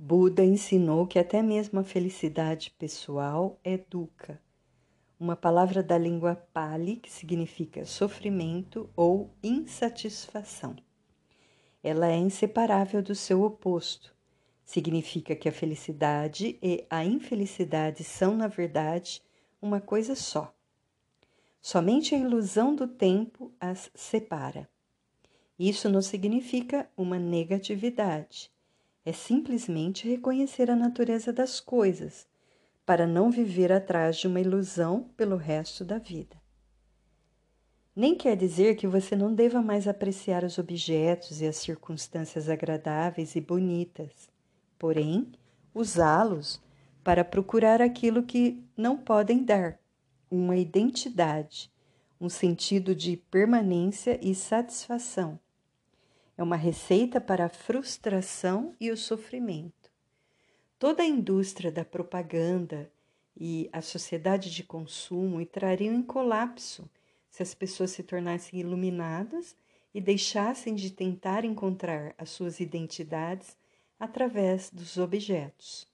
Buda 0.00 0.44
ensinou 0.44 1.08
que 1.08 1.18
até 1.18 1.42
mesmo 1.42 1.80
a 1.80 1.82
felicidade 1.82 2.70
pessoal 2.78 3.58
é 3.64 3.76
dukkha, 3.76 4.40
uma 5.18 5.34
palavra 5.34 5.82
da 5.82 5.98
língua 5.98 6.36
pali 6.52 6.98
que 6.98 7.10
significa 7.10 7.84
sofrimento 7.84 8.88
ou 8.94 9.34
insatisfação. 9.42 10.76
Ela 11.82 12.12
é 12.12 12.16
inseparável 12.16 13.02
do 13.02 13.12
seu 13.16 13.42
oposto. 13.42 14.14
Significa 14.64 15.34
que 15.34 15.48
a 15.48 15.52
felicidade 15.52 16.56
e 16.62 16.86
a 16.88 17.04
infelicidade 17.04 18.04
são, 18.04 18.36
na 18.36 18.46
verdade, 18.46 19.20
uma 19.60 19.80
coisa 19.80 20.14
só. 20.14 20.54
Somente 21.60 22.14
a 22.14 22.18
ilusão 22.18 22.72
do 22.72 22.86
tempo 22.86 23.52
as 23.58 23.90
separa. 23.96 24.70
Isso 25.58 25.88
não 25.88 26.00
significa 26.00 26.88
uma 26.96 27.18
negatividade. 27.18 28.56
É 29.08 29.12
simplesmente 29.14 30.06
reconhecer 30.06 30.70
a 30.70 30.76
natureza 30.76 31.32
das 31.32 31.60
coisas 31.60 32.26
para 32.84 33.06
não 33.06 33.30
viver 33.30 33.72
atrás 33.72 34.18
de 34.18 34.26
uma 34.26 34.38
ilusão 34.38 35.08
pelo 35.16 35.38
resto 35.38 35.82
da 35.82 35.96
vida. 35.96 36.36
Nem 37.96 38.14
quer 38.14 38.36
dizer 38.36 38.76
que 38.76 38.86
você 38.86 39.16
não 39.16 39.34
deva 39.34 39.62
mais 39.62 39.88
apreciar 39.88 40.44
os 40.44 40.58
objetos 40.58 41.40
e 41.40 41.46
as 41.46 41.56
circunstâncias 41.56 42.50
agradáveis 42.50 43.34
e 43.34 43.40
bonitas, 43.40 44.28
porém, 44.78 45.32
usá-los 45.74 46.60
para 47.02 47.24
procurar 47.24 47.80
aquilo 47.80 48.22
que 48.22 48.62
não 48.76 48.94
podem 48.94 49.42
dar, 49.42 49.80
uma 50.30 50.54
identidade, 50.54 51.72
um 52.20 52.28
sentido 52.28 52.94
de 52.94 53.16
permanência 53.16 54.20
e 54.20 54.34
satisfação. 54.34 55.40
É 56.38 56.42
uma 56.42 56.54
receita 56.54 57.20
para 57.20 57.46
a 57.46 57.48
frustração 57.48 58.76
e 58.80 58.92
o 58.92 58.96
sofrimento. 58.96 59.90
Toda 60.78 61.02
a 61.02 61.06
indústria 61.06 61.72
da 61.72 61.84
propaganda 61.84 62.88
e 63.36 63.68
a 63.72 63.82
sociedade 63.82 64.48
de 64.48 64.62
consumo 64.62 65.40
entrariam 65.40 65.92
em 65.92 66.02
colapso 66.02 66.88
se 67.28 67.42
as 67.42 67.54
pessoas 67.54 67.90
se 67.90 68.04
tornassem 68.04 68.60
iluminadas 68.60 69.56
e 69.92 70.00
deixassem 70.00 70.76
de 70.76 70.92
tentar 70.92 71.44
encontrar 71.44 72.14
as 72.16 72.30
suas 72.30 72.60
identidades 72.60 73.56
através 73.98 74.70
dos 74.70 74.96
objetos. 74.96 75.88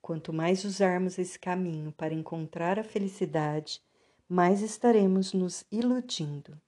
Quanto 0.00 0.32
mais 0.32 0.64
usarmos 0.64 1.18
esse 1.18 1.38
caminho 1.38 1.92
para 1.92 2.14
encontrar 2.14 2.78
a 2.78 2.84
felicidade, 2.84 3.82
mais 4.26 4.62
estaremos 4.62 5.34
nos 5.34 5.62
iludindo. 5.70 6.58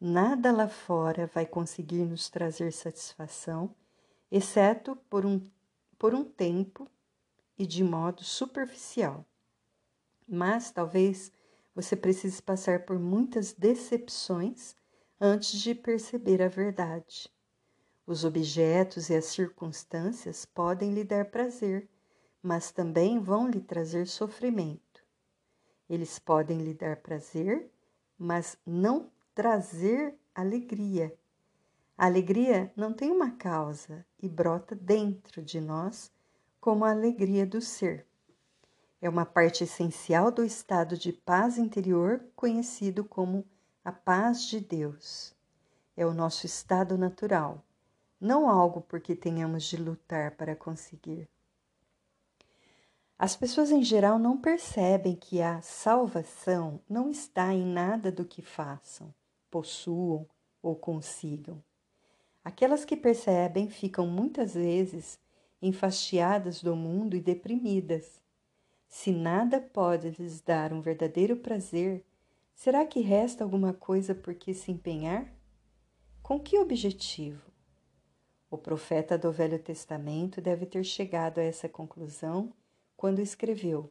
Nada 0.00 0.52
lá 0.52 0.68
fora 0.68 1.26
vai 1.26 1.46
conseguir 1.46 2.04
nos 2.04 2.28
trazer 2.28 2.72
satisfação, 2.72 3.74
exceto 4.30 4.94
por 5.08 5.24
um 5.24 5.40
por 5.98 6.14
um 6.14 6.22
tempo 6.22 6.86
e 7.58 7.66
de 7.66 7.82
modo 7.82 8.22
superficial. 8.22 9.24
Mas 10.28 10.70
talvez 10.70 11.32
você 11.74 11.96
precise 11.96 12.42
passar 12.42 12.84
por 12.84 12.98
muitas 12.98 13.52
decepções 13.52 14.74
antes 15.20 15.58
de 15.60 15.74
perceber 15.74 16.42
a 16.42 16.48
verdade. 16.48 17.32
Os 18.06 18.24
objetos 18.24 19.08
e 19.08 19.14
as 19.14 19.24
circunstâncias 19.26 20.44
podem 20.44 20.92
lhe 20.92 21.02
dar 21.02 21.24
prazer, 21.26 21.88
mas 22.42 22.70
também 22.70 23.18
vão 23.18 23.48
lhe 23.48 23.60
trazer 23.60 24.06
sofrimento. 24.06 25.02
Eles 25.88 26.18
podem 26.18 26.58
lhe 26.58 26.74
dar 26.74 26.96
prazer, 26.96 27.70
mas 28.18 28.58
não 28.66 29.10
trazer 29.36 30.18
alegria 30.34 31.16
a 31.98 32.04
alegria 32.04 32.70
não 32.76 32.92
tem 32.92 33.10
uma 33.10 33.30
causa 33.30 34.04
e 34.22 34.28
brota 34.28 34.74
dentro 34.74 35.40
de 35.40 35.62
nós 35.62 36.12
como 36.60 36.84
a 36.84 36.90
alegria 36.90 37.46
do 37.46 37.62
ser. 37.62 38.06
É 39.00 39.08
uma 39.08 39.24
parte 39.24 39.64
essencial 39.64 40.30
do 40.30 40.44
estado 40.44 40.98
de 40.98 41.10
paz 41.10 41.56
interior 41.56 42.22
conhecido 42.34 43.02
como 43.02 43.46
a 43.82 43.90
paz 43.90 44.44
de 44.44 44.60
Deus. 44.60 45.34
É 45.96 46.04
o 46.04 46.12
nosso 46.12 46.44
estado 46.44 46.98
natural, 46.98 47.64
não 48.20 48.46
algo 48.46 48.82
porque 48.82 49.16
tenhamos 49.16 49.64
de 49.64 49.78
lutar 49.78 50.32
para 50.32 50.54
conseguir. 50.54 51.26
As 53.18 53.34
pessoas 53.34 53.70
em 53.70 53.82
geral 53.82 54.18
não 54.18 54.36
percebem 54.36 55.16
que 55.16 55.40
a 55.40 55.62
salvação 55.62 56.78
não 56.86 57.10
está 57.10 57.54
em 57.54 57.64
nada 57.64 58.12
do 58.12 58.26
que 58.26 58.42
façam, 58.42 59.14
possuam 59.56 60.28
ou 60.60 60.76
consigam. 60.76 61.64
Aquelas 62.44 62.84
que 62.84 62.94
percebem 62.94 63.70
ficam 63.70 64.06
muitas 64.06 64.52
vezes 64.52 65.18
enfastiadas 65.62 66.62
do 66.62 66.76
mundo 66.76 67.16
e 67.16 67.22
deprimidas. 67.22 68.20
Se 68.86 69.10
nada 69.10 69.58
pode 69.58 70.10
lhes 70.10 70.42
dar 70.42 70.74
um 70.74 70.82
verdadeiro 70.82 71.38
prazer, 71.38 72.04
será 72.54 72.84
que 72.84 73.00
resta 73.00 73.42
alguma 73.42 73.72
coisa 73.72 74.14
por 74.14 74.34
que 74.34 74.52
se 74.52 74.70
empenhar? 74.70 75.34
Com 76.22 76.38
que 76.38 76.58
objetivo? 76.58 77.50
O 78.50 78.58
profeta 78.58 79.16
do 79.16 79.32
Velho 79.32 79.58
Testamento 79.58 80.38
deve 80.38 80.66
ter 80.66 80.84
chegado 80.84 81.38
a 81.38 81.42
essa 81.42 81.66
conclusão 81.66 82.52
quando 82.94 83.20
escreveu: 83.20 83.90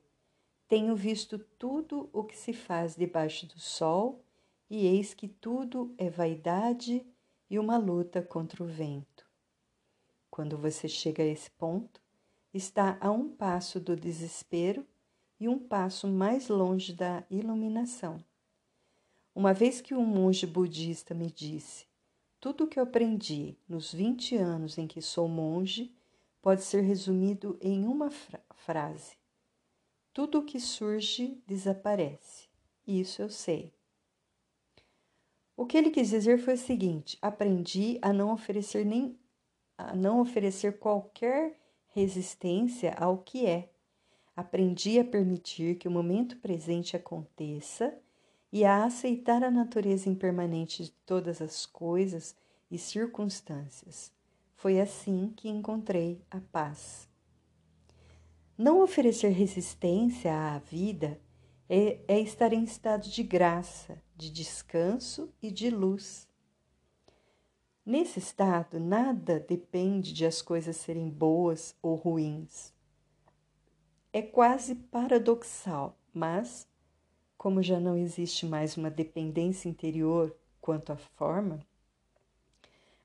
Tenho 0.67 0.95
visto 0.95 1.39
tudo 1.39 2.08
o 2.13 2.23
que 2.23 2.38
se 2.38 2.54
faz 2.54 2.95
debaixo 2.95 3.47
do 3.47 3.60
sol 3.60 4.24
e 4.69 4.86
eis 4.86 5.13
que 5.13 5.28
tudo 5.28 5.93
é 5.97 6.10
vaidade 6.10 7.06
e 7.49 7.60
uma 7.60 7.78
luta 7.78 8.21
contra 8.21 8.63
o 8.63 8.67
vento. 8.67 9.25
Quando 10.30 10.58
você 10.58 10.88
chega 10.88 11.23
a 11.23 11.25
esse 11.25 11.49
ponto, 11.51 12.01
está 12.54 12.97
a 12.99 13.12
um 13.12 13.30
passo 13.30 13.80
do 13.80 13.95
desespero 13.95 14.86
e 15.39 15.47
um 15.47 15.60
passo 15.60 16.08
mais 16.08 16.47
longe 16.47 16.93
da 16.93 17.23
iluminação. 17.30 18.23
Uma 19.34 19.54
vez 19.54 19.82
que 19.82 19.93
um 19.93 20.06
monge 20.06 20.47
budista 20.47 21.13
me 21.13 21.30
disse: 21.30 21.86
Tudo 22.39 22.63
o 22.63 22.67
que 22.67 22.80
eu 22.80 22.84
aprendi 22.84 23.58
nos 23.67 23.93
20 23.93 24.38
anos 24.38 24.78
em 24.78 24.88
que 24.88 25.01
sou 25.01 25.28
monge 25.28 25.93
pode 26.41 26.63
ser 26.63 26.82
resumido 26.82 27.58
em 27.62 27.86
uma 27.86 28.10
fra 28.10 28.41
frase: 28.56 29.17
Tudo 30.13 30.39
o 30.39 30.45
que 30.45 30.60
surge 30.60 31.38
desaparece. 31.45 32.47
Isso 32.88 33.21
eu 33.21 33.30
sei. 33.30 33.74
O 35.57 35.65
que 35.65 35.77
ele 35.77 35.89
quis 35.89 36.09
dizer 36.09 36.37
foi 36.37 36.55
o 36.55 36.57
seguinte: 36.57 37.17
aprendi 37.21 37.97
a 38.01 38.11
não 38.11 38.33
oferecer 38.33 38.85
nem 38.85 39.17
a 39.77 39.95
não 39.95 40.21
oferecer 40.21 40.79
qualquer 40.79 41.59
resistência 41.87 42.93
ao 42.93 43.17
que 43.17 43.45
é. 43.45 43.69
Aprendi 44.35 44.99
a 44.99 45.05
permitir 45.05 45.75
que 45.75 45.87
o 45.87 45.91
momento 45.91 46.37
presente 46.37 46.95
aconteça 46.95 47.97
e 48.51 48.63
a 48.63 48.85
aceitar 48.85 49.43
a 49.43 49.51
natureza 49.51 50.09
impermanente 50.09 50.83
de 50.83 50.91
todas 51.05 51.41
as 51.41 51.65
coisas 51.65 52.35
e 52.69 52.77
circunstâncias. 52.77 54.11
Foi 54.55 54.79
assim 54.79 55.33
que 55.35 55.49
encontrei 55.49 56.21
a 56.31 56.39
paz. 56.39 57.09
Não 58.57 58.81
oferecer 58.81 59.29
resistência 59.29 60.33
à 60.33 60.59
vida 60.59 61.19
é, 61.69 61.99
é, 62.08 62.19
estar 62.19 62.54
em 62.54 62.63
estado 62.63 63.10
de 63.10 63.23
graça, 63.23 64.01
de 64.15 64.30
descanso 64.30 65.34
e 65.41 65.49
de 65.49 65.69
luz. 65.69 66.28
Nesse 67.86 68.19
estado, 68.19 68.80
nada 68.80 69.39
depende 69.39 70.13
de 70.13 70.25
as 70.25 70.41
coisas 70.41 70.78
serem 70.78 71.10
boas 71.10 71.75
ou 71.82 71.95
ruins. 71.95 72.73
É 74.13 74.21
quase 74.21 74.75
paradoxal, 74.75 75.97
mas 76.13 76.67
como 77.38 77.62
já 77.62 77.80
não 77.80 77.97
existe 77.97 78.45
mais 78.45 78.78
uma 78.78 78.89
dependência 78.89 79.69
interior 79.69 80.36
quanto 80.62 80.91
à 80.91 80.97
forma, 80.97 81.60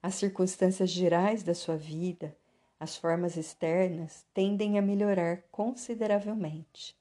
as 0.03 0.15
circunstâncias 0.15 0.89
gerais 0.89 1.43
da 1.43 1.53
sua 1.53 1.77
vida, 1.77 2.35
as 2.79 2.97
formas 2.97 3.37
externas, 3.37 4.25
tendem 4.33 4.79
a 4.79 4.83
melhorar 4.83 5.43
consideravelmente. 5.51 7.00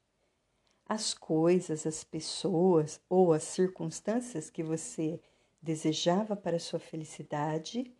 As 0.89 1.13
coisas, 1.13 1.85
as 1.85 2.03
pessoas 2.03 2.99
ou 3.07 3.31
as 3.31 3.43
circunstâncias 3.43 4.49
que 4.49 4.63
você 4.63 5.21
desejava 5.61 6.35
para 6.35 6.59
sua 6.59 6.79
felicidade 6.79 7.93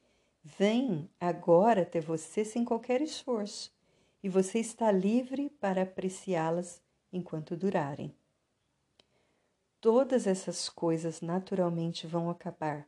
vêm 0.44 1.10
agora 1.20 1.84
até 1.84 2.02
você 2.02 2.44
sem 2.44 2.66
qualquer 2.66 3.02
esforço 3.02 3.72
e 4.22 4.28
você 4.28 4.60
está 4.60 4.92
livre 4.92 5.50
para 5.62 5.84
apreciá-las 5.84 6.82
enquanto 7.14 7.56
durarem 7.56 8.14
todas 9.82 10.28
essas 10.28 10.70
coisas 10.70 11.22
naturalmente 11.22 12.06
vão 12.06 12.30
acabar. 12.30 12.88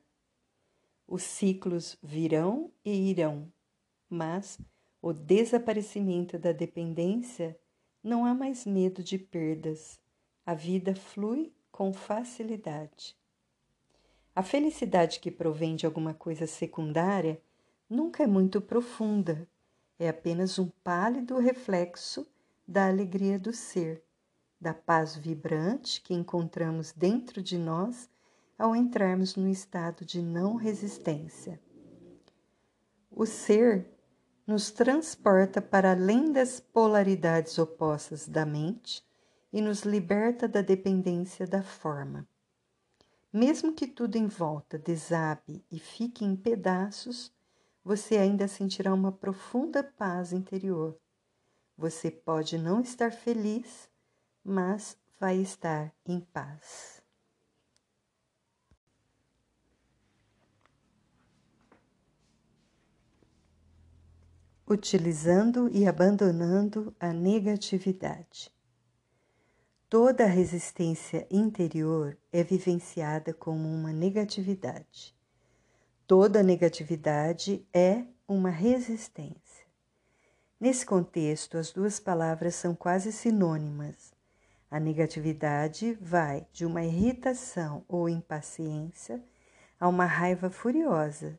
Os 1.08 1.24
ciclos 1.24 1.98
virão 2.02 2.72
e 2.84 3.10
irão, 3.10 3.52
mas 4.10 4.60
o 5.02 5.14
desaparecimento 5.14 6.38
da 6.38 6.52
dependência 6.52 7.58
não 8.04 8.26
há 8.26 8.34
mais 8.34 8.66
medo 8.66 9.04
de 9.04 9.18
perdas. 9.18 10.00
A 10.46 10.54
vida 10.54 10.96
flui 10.96 11.54
com 11.72 11.94
facilidade. 11.94 13.16
A 14.36 14.42
felicidade 14.42 15.20
que 15.20 15.30
provém 15.30 15.76
de 15.76 15.86
alguma 15.86 16.14
coisa 16.14 16.48
secundária 16.48 17.42
nunca 17.90 18.24
é 18.24 18.28
muito 18.28 18.62
profunda, 18.62 19.48
é 20.00 20.10
apenas 20.10 20.58
um 20.58 20.70
pálido 20.84 21.38
reflexo 21.38 22.26
da 22.68 22.88
alegria 22.88 23.38
do 23.38 23.54
ser 23.54 24.04
da 24.62 24.76
paz 24.76 25.16
vibrante 25.16 26.00
que 26.02 26.14
encontramos 26.14 26.92
dentro 26.92 27.42
de 27.42 27.58
nós 27.58 28.08
ao 28.60 28.76
entrarmos 28.76 29.36
no 29.36 29.50
estado 29.50 30.06
de 30.06 30.22
não 30.22 30.56
resistência. 30.56 31.60
O 33.10 33.26
ser 33.26 33.90
nos 34.52 34.70
transporta 34.70 35.62
para 35.62 35.92
além 35.92 36.34
das 36.34 36.60
polaridades 36.60 37.58
opostas 37.58 38.28
da 38.28 38.46
mente 38.46 39.02
e 39.54 39.62
nos 39.62 39.84
liberta 39.84 40.46
da 40.46 40.62
dependência 40.62 41.48
da 41.48 41.64
forma. 41.64 42.28
Mesmo 43.32 43.74
que 43.74 43.88
tudo 43.88 44.18
em 44.18 44.28
volta 44.28 44.78
desabe 44.78 45.64
e 45.72 45.80
fique 45.80 46.26
em 46.26 46.36
pedaços, 46.36 47.34
você 47.82 48.18
ainda 48.18 48.46
sentirá 48.46 48.94
uma 48.94 49.14
profunda 49.14 49.82
paz 49.82 50.34
interior. 50.34 51.00
Você 51.78 52.12
pode 52.12 52.58
não 52.58 52.82
estar 52.82 53.14
feliz, 53.14 53.90
mas 54.44 54.98
vai 55.18 55.38
estar 55.38 55.94
em 56.06 56.20
paz. 56.20 57.01
Utilizando 64.74 65.70
e 65.70 65.86
abandonando 65.86 66.96
a 66.98 67.12
negatividade. 67.12 68.50
Toda 69.90 70.26
resistência 70.26 71.28
interior 71.30 72.18
é 72.32 72.42
vivenciada 72.42 73.34
como 73.34 73.68
uma 73.68 73.92
negatividade. 73.92 75.14
Toda 76.08 76.42
negatividade 76.42 77.68
é 77.74 78.06
uma 78.26 78.50
resistência. 78.50 79.66
Nesse 80.58 80.86
contexto, 80.86 81.58
as 81.58 81.74
duas 81.74 82.00
palavras 82.00 82.56
são 82.56 82.74
quase 82.74 83.12
sinônimas 83.12 84.14
a 84.72 84.80
negatividade 84.80 85.98
vai 86.00 86.48
de 86.54 86.66
uma 86.66 86.82
irritação 86.82 87.84
ou 87.90 88.08
impaciência 88.08 89.22
a 89.78 89.90
uma 89.90 90.06
raiva 90.06 90.50
furiosa, 90.50 91.38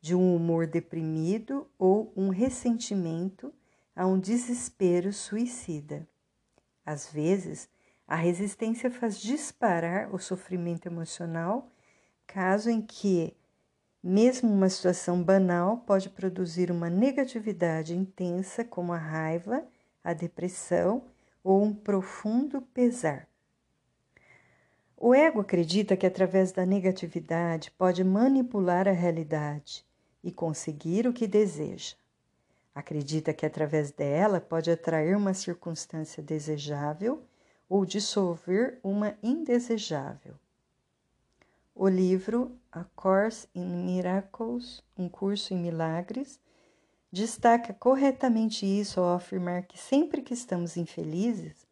de 0.00 0.14
um 0.14 0.36
humor 0.36 0.66
deprimido 0.66 1.66
ou 1.78 2.12
um 2.16 2.28
ressentimento 2.28 3.52
a 3.94 4.06
um 4.06 4.18
desespero 4.18 5.12
suicida. 5.12 6.06
Às 6.86 7.10
vezes, 7.10 7.68
a 8.06 8.14
resistência 8.14 8.90
faz 8.90 9.20
disparar 9.20 10.14
o 10.14 10.18
sofrimento 10.18 10.86
emocional, 10.86 11.70
caso 12.26 12.70
em 12.70 12.80
que, 12.80 13.36
mesmo 14.02 14.48
uma 14.50 14.68
situação 14.68 15.22
banal, 15.22 15.78
pode 15.78 16.08
produzir 16.10 16.70
uma 16.70 16.88
negatividade 16.88 17.94
intensa, 17.94 18.64
como 18.64 18.92
a 18.92 18.96
raiva, 18.96 19.66
a 20.02 20.12
depressão 20.12 21.02
ou 21.42 21.62
um 21.62 21.74
profundo 21.74 22.62
pesar. 22.62 23.28
O 24.96 25.14
ego 25.14 25.40
acredita 25.40 25.96
que 25.96 26.06
através 26.06 26.52
da 26.52 26.64
negatividade 26.64 27.70
pode 27.72 28.02
manipular 28.02 28.88
a 28.88 28.92
realidade 28.92 29.87
e 30.22 30.32
conseguir 30.32 31.06
o 31.06 31.12
que 31.12 31.26
deseja. 31.26 31.94
Acredita 32.74 33.32
que 33.34 33.44
através 33.44 33.90
dela 33.90 34.40
pode 34.40 34.70
atrair 34.70 35.16
uma 35.16 35.34
circunstância 35.34 36.22
desejável 36.22 37.22
ou 37.68 37.84
dissolver 37.84 38.78
uma 38.82 39.16
indesejável. 39.22 40.34
O 41.74 41.88
livro 41.88 42.56
A 42.72 42.84
Course 42.96 43.46
in 43.54 43.64
Miracles, 43.64 44.82
um 44.96 45.08
curso 45.08 45.54
em 45.54 45.56
milagres, 45.56 46.40
destaca 47.10 47.72
corretamente 47.72 48.66
isso 48.66 49.00
ao 49.00 49.14
afirmar 49.14 49.62
que 49.62 49.78
sempre 49.78 50.22
que 50.22 50.34
estamos 50.34 50.76
infelizes, 50.76 51.66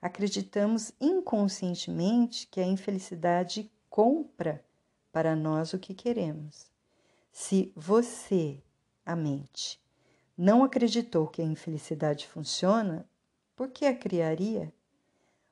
acreditamos 0.00 0.92
inconscientemente 1.00 2.46
que 2.46 2.60
a 2.60 2.66
infelicidade 2.66 3.70
compra 3.90 4.64
para 5.12 5.34
nós 5.34 5.72
o 5.72 5.78
que 5.78 5.92
queremos. 5.92 6.77
Se 7.30 7.72
você, 7.74 8.62
a 9.04 9.14
mente, 9.14 9.80
não 10.36 10.62
acreditou 10.62 11.26
que 11.26 11.42
a 11.42 11.44
infelicidade 11.44 12.26
funciona, 12.26 13.08
por 13.56 13.68
que 13.70 13.86
a 13.86 13.96
criaria? 13.96 14.72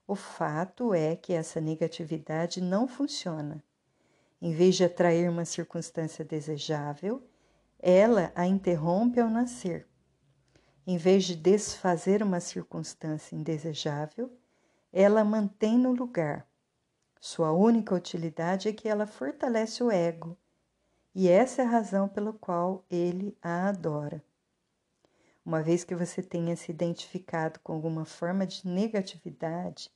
O 0.07 0.15
fato 0.15 0.95
é 0.95 1.17
que 1.17 1.33
essa 1.33 1.61
negatividade 1.61 2.61
não 2.61 2.87
funciona. 2.87 3.65
Em 4.41 4.53
vez 4.53 4.77
de 4.77 4.85
atrair 4.85 5.29
uma 5.29 5.45
circunstância 5.45 6.25
desejável, 6.25 7.23
ela 7.81 8.31
a 8.35 8.47
interrompe 8.47 9.19
ao 9.19 9.29
nascer. 9.29 9.89
Em 10.87 10.97
vez 10.97 11.25
de 11.25 11.35
desfazer 11.35 12.23
uma 12.23 12.39
circunstância 12.39 13.35
indesejável, 13.35 14.31
ela 14.93 15.23
a 15.23 15.25
mantém 15.25 15.77
no 15.77 15.93
lugar. 15.93 16.47
Sua 17.21 17.51
única 17.51 17.95
utilidade 17.95 18.69
é 18.69 18.73
que 18.73 18.89
ela 18.89 19.07
fortalece 19.07 19.83
o 19.83 19.91
ego, 19.91 20.39
e 21.18 21.31
essa 21.31 21.62
é 21.62 21.64
a 21.64 21.68
razão 21.68 22.07
pela 22.07 22.31
qual 22.31 22.85
ele 22.90 23.35
a 23.40 23.68
adora. 23.70 24.22
Uma 25.42 25.62
vez 25.62 25.83
que 25.83 25.94
você 25.94 26.22
tenha 26.22 26.55
se 26.57 26.70
identificado 26.70 27.59
com 27.61 27.72
alguma 27.72 28.05
forma 28.05 28.46
de 28.46 28.68
negatividade, 28.68 29.90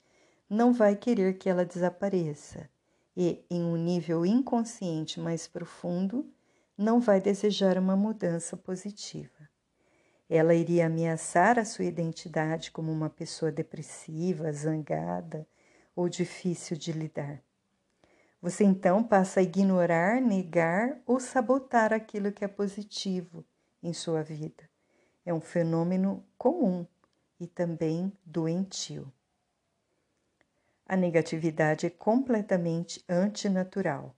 não 0.49 0.73
vai 0.73 0.97
querer 0.97 1.37
que 1.37 1.51
ela 1.51 1.63
desapareça 1.63 2.71
e, 3.15 3.45
em 3.51 3.63
um 3.63 3.77
nível 3.77 4.25
inconsciente 4.25 5.21
mais 5.21 5.47
profundo, 5.47 6.27
não 6.77 7.01
vai 7.01 7.21
desejar 7.21 7.77
uma 7.77 7.95
mudança 7.95 8.57
positiva. 8.57 9.47
Ela 10.27 10.55
iria 10.55 10.87
ameaçar 10.87 11.59
a 11.59 11.67
sua 11.67 11.85
identidade 11.85 12.71
como 12.71 12.91
uma 12.91 13.11
pessoa 13.11 13.53
depressiva, 13.53 14.51
zangada 14.55 15.47
ou 15.95 16.09
difícil 16.09 16.79
de 16.79 16.93
lidar. 16.93 17.43
Você 18.43 18.65
então 18.65 19.03
passa 19.03 19.41
a 19.41 19.43
ignorar, 19.43 20.21
negar 20.21 20.99
ou 21.07 21.21
sabotar 21.21 21.93
aquilo 21.93 22.33
que 22.33 22.45
é 22.45 22.49
positivo 22.49 23.45
em 23.83 23.93
sua 23.93 24.23
vida. 24.23 24.69
É 25.27 25.35
um 25.35 25.41
fenômeno 25.41 26.25
comum 26.39 26.87
e 27.39 27.47
também 27.47 28.11
doentio. 28.25 29.13
A 30.87 30.97
negatividade 30.97 31.87
é 31.87 31.91
completamente 31.91 33.05
antinatural. 33.09 34.17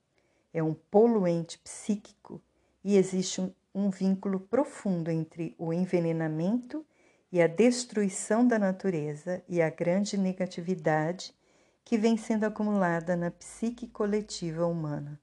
É 0.54 0.62
um 0.62 0.72
poluente 0.72 1.58
psíquico 1.58 2.40
e 2.84 2.96
existe 2.96 3.40
um, 3.40 3.52
um 3.74 3.90
vínculo 3.90 4.38
profundo 4.38 5.10
entre 5.10 5.54
o 5.58 5.72
envenenamento 5.72 6.86
e 7.30 7.42
a 7.42 7.46
destruição 7.46 8.46
da 8.46 8.58
natureza 8.58 9.42
e 9.48 9.60
a 9.60 9.68
grande 9.68 10.16
negatividade 10.16 11.34
que 11.84 11.98
vem 11.98 12.16
sendo 12.16 12.44
acumulada 12.44 13.16
na 13.16 13.30
psique 13.30 13.86
coletiva 13.86 14.66
humana. 14.66 15.20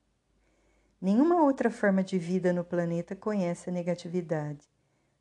Nenhuma 1.01 1.41
outra 1.43 1.71
forma 1.71 2.03
de 2.03 2.19
vida 2.19 2.51
no 2.51 2.63
planeta 2.63 3.15
conhece 3.15 3.69
a 3.69 3.73
negatividade. 3.73 4.67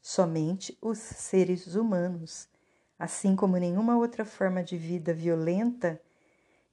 Somente 0.02 0.76
os 0.82 0.98
seres 0.98 1.74
humanos, 1.74 2.48
assim 2.98 3.36
como 3.36 3.56
nenhuma 3.56 3.96
outra 3.96 4.24
forma 4.24 4.62
de 4.62 4.76
vida 4.76 5.14
violenta 5.14 6.00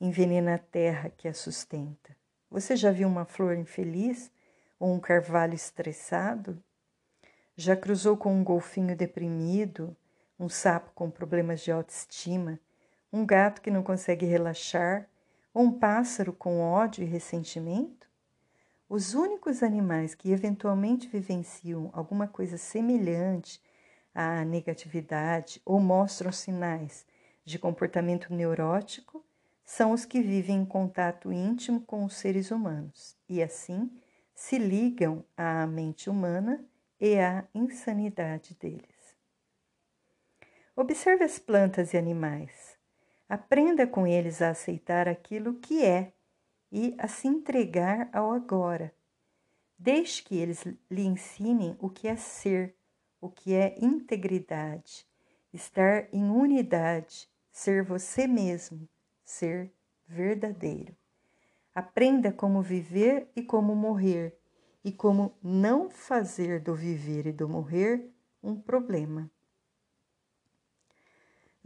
envenena 0.01 0.55
a 0.55 0.57
terra 0.57 1.09
que 1.09 1.27
a 1.27 1.33
sustenta. 1.33 2.15
Você 2.49 2.75
já 2.75 2.91
viu 2.91 3.07
uma 3.07 3.25
flor 3.25 3.55
infeliz 3.55 4.31
ou 4.79 4.93
um 4.93 4.99
carvalho 4.99 5.53
estressado? 5.53 6.61
Já 7.55 7.75
cruzou 7.75 8.17
com 8.17 8.33
um 8.33 8.43
golfinho 8.43 8.95
deprimido, 8.95 9.95
um 10.39 10.49
sapo 10.49 10.91
com 10.93 11.09
problemas 11.09 11.61
de 11.61 11.71
autoestima, 11.71 12.59
um 13.15 13.25
gato 13.25 13.61
que 13.61 13.71
não 13.71 13.81
consegue 13.81 14.25
relaxar 14.25 15.07
ou 15.53 15.63
um 15.63 15.71
pássaro 15.71 16.33
com 16.33 16.59
ódio 16.59 17.01
e 17.01 17.07
ressentimento? 17.07 18.09
Os 18.89 19.13
únicos 19.13 19.63
animais 19.63 20.13
que 20.13 20.33
eventualmente 20.33 21.07
vivenciam 21.07 21.89
alguma 21.93 22.27
coisa 22.27 22.57
semelhante 22.57 23.61
à 24.13 24.43
negatividade 24.43 25.61
ou 25.65 25.79
mostram 25.79 26.29
sinais 26.29 27.05
de 27.45 27.57
comportamento 27.57 28.33
neurótico 28.33 29.25
são 29.63 29.93
os 29.93 30.03
que 30.03 30.21
vivem 30.21 30.57
em 30.57 30.65
contato 30.65 31.31
íntimo 31.31 31.79
com 31.79 32.03
os 32.03 32.15
seres 32.15 32.51
humanos 32.51 33.15
e, 33.29 33.41
assim, 33.41 33.89
se 34.33 34.57
ligam 34.57 35.23
à 35.37 35.65
mente 35.65 36.09
humana 36.09 36.65
e 36.99 37.17
à 37.17 37.45
insanidade 37.55 38.57
deles. 38.59 39.15
Observe 40.75 41.23
as 41.23 41.39
plantas 41.39 41.93
e 41.93 41.97
animais. 41.97 42.74
Aprenda 43.27 43.87
com 43.87 44.05
eles 44.05 44.41
a 44.41 44.49
aceitar 44.49 45.07
aquilo 45.07 45.55
que 45.55 45.83
é 45.83 46.13
e 46.71 46.95
a 46.99 47.07
se 47.07 47.27
entregar 47.27 48.09
ao 48.13 48.31
agora. 48.31 48.93
Deixe 49.77 50.23
que 50.23 50.37
eles 50.37 50.63
lhe 50.89 51.05
ensinem 51.05 51.75
o 51.79 51.89
que 51.89 52.07
é 52.07 52.15
ser, 52.15 52.75
o 53.19 53.29
que 53.29 53.53
é 53.53 53.75
integridade, 53.81 55.07
estar 55.51 56.07
em 56.13 56.29
unidade, 56.29 57.27
ser 57.51 57.83
você 57.83 58.27
mesmo, 58.27 58.87
ser 59.23 59.73
verdadeiro. 60.07 60.95
Aprenda 61.73 62.31
como 62.31 62.61
viver 62.61 63.29
e 63.35 63.41
como 63.41 63.75
morrer, 63.75 64.37
e 64.83 64.91
como 64.91 65.33
não 65.41 65.89
fazer 65.89 66.61
do 66.61 66.75
viver 66.75 67.25
e 67.25 67.33
do 67.33 67.49
morrer 67.49 68.13
um 68.41 68.55
problema. 68.55 69.29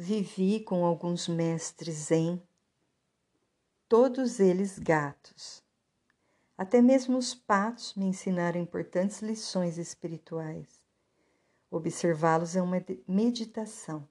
Vivi 0.02 0.62
com 0.62 0.86
alguns 0.86 1.28
mestres 1.28 2.10
em 2.10 2.42
todos 3.90 4.40
eles 4.40 4.80
gatos. 4.80 5.62
Até 6.58 6.82
mesmo 6.82 7.18
os 7.18 7.36
patos 7.36 7.94
me 7.96 8.06
ensinaram 8.06 8.62
importantes 8.62 9.22
lições 9.22 9.78
espirituais. 9.78 10.82
Observá-los 11.70 12.56
é 12.56 12.62
uma 12.62 12.82
meditação. 13.06 14.08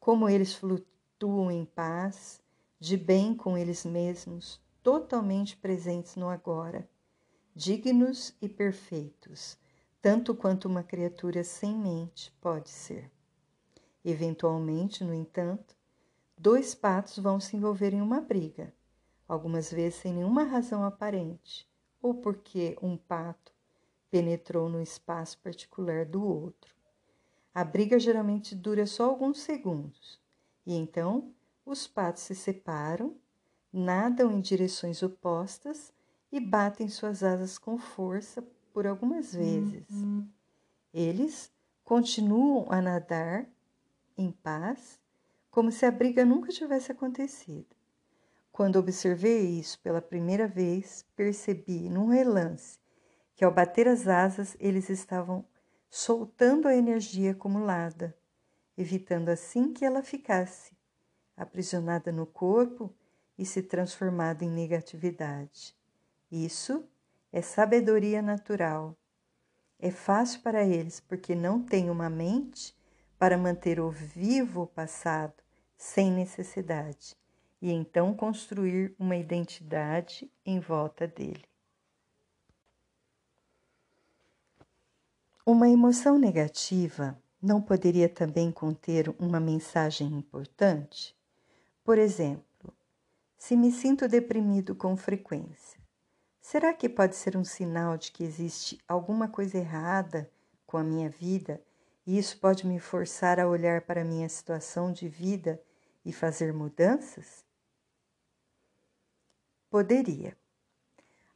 Como 0.00 0.28
eles 0.28 0.54
flutuam 0.54 1.48
em 1.48 1.64
paz, 1.64 2.42
de 2.80 2.96
bem 2.96 3.36
com 3.36 3.56
eles 3.56 3.84
mesmos, 3.84 4.60
totalmente 4.82 5.56
presentes 5.56 6.16
no 6.16 6.28
agora, 6.28 6.90
dignos 7.54 8.34
e 8.42 8.48
perfeitos, 8.48 9.56
tanto 10.02 10.34
quanto 10.34 10.66
uma 10.66 10.82
criatura 10.82 11.44
sem 11.44 11.72
mente 11.72 12.32
pode 12.40 12.68
ser. 12.68 13.08
Eventualmente, 14.04 15.04
no 15.04 15.14
entanto, 15.14 15.76
dois 16.36 16.74
patos 16.74 17.18
vão 17.18 17.40
se 17.40 17.56
envolver 17.56 17.92
em 17.92 18.00
uma 18.00 18.20
briga, 18.20 18.72
algumas 19.26 19.70
vezes 19.70 20.00
sem 20.00 20.12
nenhuma 20.12 20.44
razão 20.44 20.84
aparente, 20.84 21.68
ou 22.00 22.14
porque 22.14 22.76
um 22.80 22.96
pato 22.96 23.52
penetrou 24.10 24.68
no 24.68 24.80
espaço 24.80 25.38
particular 25.38 26.06
do 26.06 26.24
outro. 26.24 26.74
A 27.54 27.64
briga 27.64 27.98
geralmente 27.98 28.54
dura 28.54 28.86
só 28.86 29.04
alguns 29.04 29.40
segundos, 29.40 30.20
e 30.64 30.74
então 30.74 31.34
os 31.66 31.86
patos 31.86 32.22
se 32.22 32.34
separam 32.34 33.16
nadam 33.72 34.32
em 34.32 34.40
direções 34.40 35.02
opostas 35.02 35.92
e 36.32 36.40
batem 36.40 36.88
suas 36.88 37.22
asas 37.22 37.58
com 37.58 37.78
força 37.78 38.42
por 38.72 38.86
algumas 38.86 39.34
vezes. 39.34 39.88
Uhum. 39.90 40.28
Eles 40.92 41.52
continuam 41.84 42.66
a 42.70 42.80
nadar 42.80 43.46
em 44.18 44.30
paz, 44.30 45.00
como 45.50 45.72
se 45.72 45.86
a 45.86 45.90
briga 45.90 46.24
nunca 46.24 46.52
tivesse 46.52 46.92
acontecido. 46.92 47.74
Quando 48.52 48.76
observei 48.76 49.58
isso 49.58 49.80
pela 49.80 50.02
primeira 50.02 50.48
vez, 50.48 51.06
percebi 51.14 51.88
num 51.88 52.08
relance 52.08 52.78
que 53.34 53.44
ao 53.44 53.54
bater 53.54 53.86
as 53.86 54.08
asas 54.08 54.56
eles 54.58 54.90
estavam 54.90 55.44
soltando 55.88 56.66
a 56.66 56.74
energia 56.74 57.30
acumulada, 57.30 58.16
evitando 58.76 59.28
assim 59.28 59.72
que 59.72 59.84
ela 59.84 60.02
ficasse 60.02 60.76
aprisionada 61.36 62.10
no 62.10 62.26
corpo 62.26 62.92
e 63.38 63.46
se 63.46 63.62
transformado 63.62 64.42
em 64.42 64.50
negatividade. 64.50 65.74
Isso 66.30 66.84
é 67.32 67.40
sabedoria 67.40 68.20
natural. 68.20 68.96
É 69.78 69.90
fácil 69.90 70.40
para 70.42 70.64
eles 70.64 70.98
porque 70.98 71.34
não 71.34 71.62
têm 71.62 71.88
uma 71.88 72.10
mente 72.10 72.76
para 73.18 73.36
manter 73.36 73.80
o 73.80 73.90
vivo 73.90 74.66
passado 74.66 75.34
sem 75.76 76.10
necessidade 76.12 77.16
e 77.60 77.72
então 77.72 78.14
construir 78.14 78.94
uma 78.98 79.16
identidade 79.16 80.30
em 80.46 80.60
volta 80.60 81.06
dele. 81.06 81.44
Uma 85.44 85.68
emoção 85.68 86.18
negativa 86.18 87.18
não 87.40 87.60
poderia 87.60 88.08
também 88.08 88.52
conter 88.52 89.08
uma 89.18 89.40
mensagem 89.40 90.08
importante? 90.08 91.16
Por 91.82 91.96
exemplo, 91.96 92.74
se 93.36 93.56
me 93.56 93.72
sinto 93.72 94.06
deprimido 94.06 94.74
com 94.74 94.96
frequência, 94.96 95.80
será 96.40 96.74
que 96.74 96.88
pode 96.88 97.16
ser 97.16 97.36
um 97.36 97.44
sinal 97.44 97.96
de 97.96 98.12
que 98.12 98.24
existe 98.24 98.78
alguma 98.86 99.26
coisa 99.28 99.56
errada 99.56 100.30
com 100.66 100.76
a 100.76 100.84
minha 100.84 101.08
vida 101.08 101.62
e 102.08 102.16
isso 102.16 102.38
pode 102.38 102.66
me 102.66 102.80
forçar 102.80 103.38
a 103.38 103.46
olhar 103.46 103.82
para 103.82 104.02
minha 104.02 104.26
situação 104.30 104.90
de 104.90 105.06
vida 105.06 105.62
e 106.02 106.10
fazer 106.10 106.54
mudanças? 106.54 107.44
Poderia. 109.68 110.34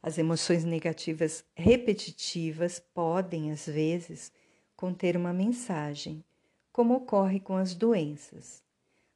As 0.01 0.17
emoções 0.17 0.63
negativas 0.63 1.45
repetitivas 1.53 2.79
podem, 2.79 3.51
às 3.51 3.67
vezes, 3.67 4.31
conter 4.75 5.15
uma 5.15 5.31
mensagem, 5.31 6.25
como 6.71 6.95
ocorre 6.95 7.39
com 7.39 7.55
as 7.55 7.75
doenças. 7.75 8.63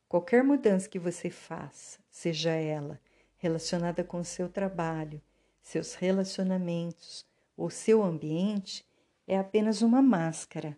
Qualquer 0.07 0.43
mudança 0.43 0.87
que 0.87 0.99
você 0.99 1.31
faça, 1.31 1.97
seja 2.11 2.51
ela 2.51 3.01
relacionada 3.35 4.03
com 4.03 4.23
seu 4.23 4.47
trabalho, 4.47 5.19
seus 5.63 5.95
relacionamentos 5.95 7.25
ou 7.57 7.71
seu 7.71 8.03
ambiente, 8.03 8.85
é 9.25 9.39
apenas 9.39 9.81
uma 9.81 10.03
máscara, 10.03 10.77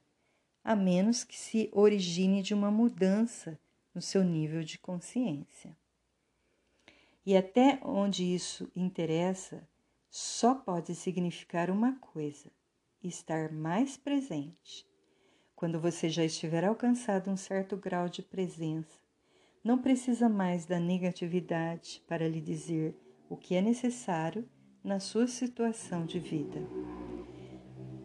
a 0.69 0.75
menos 0.75 1.23
que 1.23 1.35
se 1.35 1.67
origine 1.73 2.43
de 2.43 2.53
uma 2.53 2.69
mudança 2.69 3.59
no 3.91 3.99
seu 3.99 4.23
nível 4.23 4.61
de 4.63 4.77
consciência. 4.77 5.75
E 7.25 7.35
até 7.35 7.79
onde 7.83 8.23
isso 8.23 8.71
interessa, 8.75 9.67
só 10.11 10.53
pode 10.53 10.93
significar 10.93 11.71
uma 11.71 11.93
coisa: 11.93 12.51
estar 13.03 13.51
mais 13.51 13.97
presente. 13.97 14.85
Quando 15.55 15.79
você 15.79 16.07
já 16.07 16.23
estiver 16.23 16.63
alcançado 16.63 17.31
um 17.31 17.37
certo 17.37 17.75
grau 17.75 18.07
de 18.07 18.21
presença, 18.21 18.99
não 19.63 19.79
precisa 19.79 20.29
mais 20.29 20.67
da 20.67 20.79
negatividade 20.79 22.03
para 22.07 22.27
lhe 22.27 22.39
dizer 22.39 22.95
o 23.27 23.35
que 23.35 23.55
é 23.55 23.61
necessário 23.61 24.47
na 24.83 24.99
sua 24.99 25.25
situação 25.25 26.05
de 26.05 26.19
vida. 26.19 26.59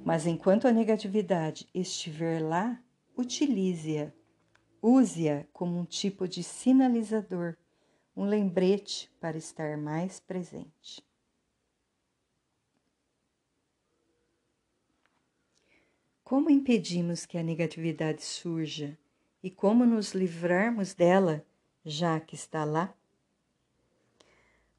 Mas 0.04 0.26
enquanto 0.26 0.68
a 0.68 0.70
negatividade 0.70 1.66
estiver 1.72 2.38
lá, 2.38 2.78
utilize-a, 3.16 4.12
use-a 4.82 5.46
como 5.50 5.78
um 5.78 5.84
tipo 5.86 6.28
de 6.28 6.42
sinalizador, 6.42 7.56
um 8.14 8.26
lembrete 8.26 9.10
para 9.18 9.38
estar 9.38 9.78
mais 9.78 10.20
presente. 10.20 11.02
Como 16.22 16.50
impedimos 16.50 17.24
que 17.24 17.38
a 17.38 17.42
negatividade 17.42 18.22
surja 18.22 18.98
e 19.42 19.50
como 19.50 19.86
nos 19.86 20.12
livrarmos 20.12 20.92
dela, 20.92 21.46
já 21.82 22.20
que 22.20 22.34
está 22.34 22.62
lá? 22.62 22.94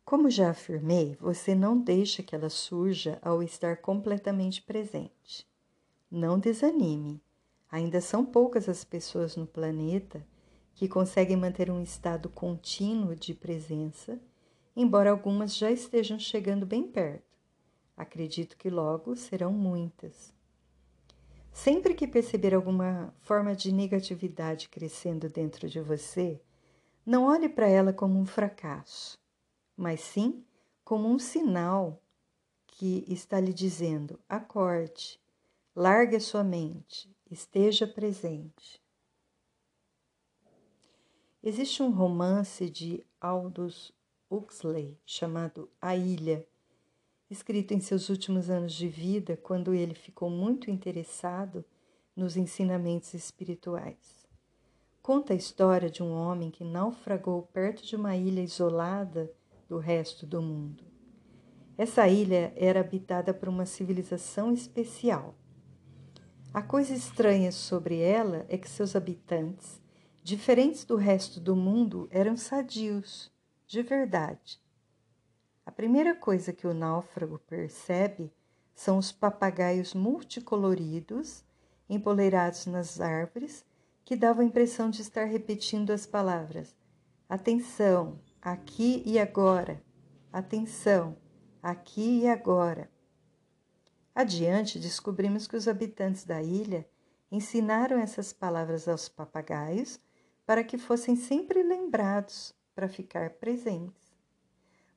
Como 0.05 0.29
já 0.29 0.51
afirmei, 0.51 1.17
você 1.19 1.55
não 1.55 1.75
deixa 1.75 2.21
que 2.21 2.35
ela 2.35 2.47
surja 2.47 3.17
ao 3.23 3.41
estar 3.41 3.77
completamente 3.77 4.61
presente. 4.61 5.47
Não 6.11 6.37
desanime. 6.37 7.19
Ainda 7.71 7.99
são 7.99 8.23
poucas 8.23 8.69
as 8.69 8.83
pessoas 8.83 9.35
no 9.35 9.47
planeta 9.47 10.23
que 10.75 10.87
conseguem 10.87 11.35
manter 11.35 11.71
um 11.71 11.81
estado 11.81 12.29
contínuo 12.29 13.15
de 13.15 13.33
presença, 13.33 14.19
embora 14.75 15.09
algumas 15.09 15.55
já 15.55 15.71
estejam 15.71 16.19
chegando 16.19 16.67
bem 16.67 16.83
perto. 16.83 17.39
Acredito 17.97 18.57
que 18.57 18.69
logo 18.69 19.15
serão 19.15 19.51
muitas. 19.51 20.31
Sempre 21.51 21.95
que 21.95 22.05
perceber 22.05 22.53
alguma 22.53 23.11
forma 23.21 23.55
de 23.55 23.71
negatividade 23.71 24.69
crescendo 24.69 25.27
dentro 25.27 25.67
de 25.67 25.81
você, 25.81 26.39
não 27.03 27.25
olhe 27.25 27.49
para 27.49 27.67
ela 27.67 27.91
como 27.91 28.19
um 28.19 28.25
fracasso 28.25 29.17
mas 29.75 29.99
sim 30.01 30.43
como 30.83 31.07
um 31.07 31.17
sinal 31.17 32.01
que 32.67 33.03
está 33.07 33.39
lhe 33.39 33.53
dizendo: 33.53 34.19
acorde, 34.29 35.19
largue 35.75 36.19
sua 36.19 36.43
mente, 36.43 37.09
esteja 37.29 37.87
presente. 37.87 38.81
Existe 41.43 41.83
um 41.83 41.91
romance 41.91 42.69
de 42.69 43.05
Aldous 43.21 43.91
Huxley 44.29 44.97
chamado 45.05 45.69
A 45.79 45.95
Ilha, 45.95 46.45
escrito 47.29 47.73
em 47.73 47.79
seus 47.79 48.09
últimos 48.09 48.49
anos 48.49 48.73
de 48.73 48.87
vida, 48.87 49.37
quando 49.37 49.73
ele 49.73 49.93
ficou 49.93 50.29
muito 50.29 50.71
interessado 50.71 51.63
nos 52.15 52.35
ensinamentos 52.35 53.13
espirituais. 53.13 54.25
Conta 55.01 55.33
a 55.33 55.35
história 55.35 55.89
de 55.89 56.01
um 56.01 56.11
homem 56.13 56.49
que 56.49 56.63
naufragou 56.63 57.43
perto 57.53 57.85
de 57.85 57.95
uma 57.95 58.15
ilha 58.15 58.41
isolada 58.41 59.31
do 59.67 59.77
resto 59.77 60.25
do 60.25 60.41
mundo. 60.41 60.83
Essa 61.77 62.07
ilha 62.07 62.53
era 62.55 62.79
habitada 62.79 63.33
por 63.33 63.49
uma 63.49 63.65
civilização 63.65 64.51
especial. 64.53 65.35
A 66.53 66.61
coisa 66.61 66.93
estranha 66.93 67.51
sobre 67.51 67.99
ela 67.99 68.45
é 68.47 68.57
que 68.57 68.69
seus 68.69 68.95
habitantes, 68.95 69.81
diferentes 70.23 70.85
do 70.85 70.95
resto 70.95 71.39
do 71.39 71.55
mundo, 71.55 72.07
eram 72.11 72.37
sadios, 72.37 73.31
de 73.67 73.81
verdade. 73.81 74.61
A 75.65 75.71
primeira 75.71 76.15
coisa 76.15 76.53
que 76.53 76.65
o 76.65 76.73
náufrago 76.73 77.39
percebe 77.39 78.31
são 78.73 78.97
os 78.97 79.11
papagaios 79.11 79.93
multicoloridos 79.93 81.43
empoleirados 81.89 82.65
nas 82.65 82.99
árvores 82.99 83.65
que 84.03 84.15
davam 84.15 84.43
a 84.43 84.47
impressão 84.47 84.89
de 84.89 85.01
estar 85.01 85.25
repetindo 85.25 85.91
as 85.91 86.05
palavras: 86.05 86.75
atenção, 87.27 88.19
aqui 88.45 89.01
e 89.07 89.17
agora. 89.17 89.81
Atenção, 90.31 91.17
aqui 91.63 92.21
e 92.21 92.27
agora. 92.27 92.91
Adiante, 94.13 94.77
descobrimos 94.77 95.47
que 95.47 95.57
os 95.57 95.67
habitantes 95.67 96.23
da 96.23 96.43
ilha 96.43 96.87
ensinaram 97.31 97.97
essas 97.97 98.31
palavras 98.31 98.87
aos 98.87 99.09
papagaios 99.09 99.99
para 100.45 100.63
que 100.63 100.77
fossem 100.77 101.15
sempre 101.15 101.63
lembrados 101.63 102.53
para 102.75 102.87
ficar 102.87 103.31
presentes. 103.31 104.15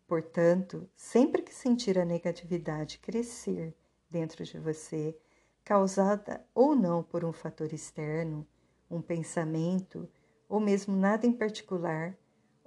Portanto, 0.06 0.86
sempre 0.94 1.40
que 1.40 1.54
sentir 1.54 1.98
a 1.98 2.04
negatividade 2.04 2.98
crescer 2.98 3.74
dentro 4.10 4.44
de 4.44 4.58
você, 4.58 5.18
causada 5.64 6.46
ou 6.54 6.76
não 6.76 7.02
por 7.02 7.24
um 7.24 7.32
fator 7.32 7.72
externo, 7.72 8.46
um 8.90 9.00
pensamento 9.00 10.06
ou 10.46 10.60
mesmo 10.60 10.94
nada 10.94 11.26
em 11.26 11.32
particular, 11.32 12.14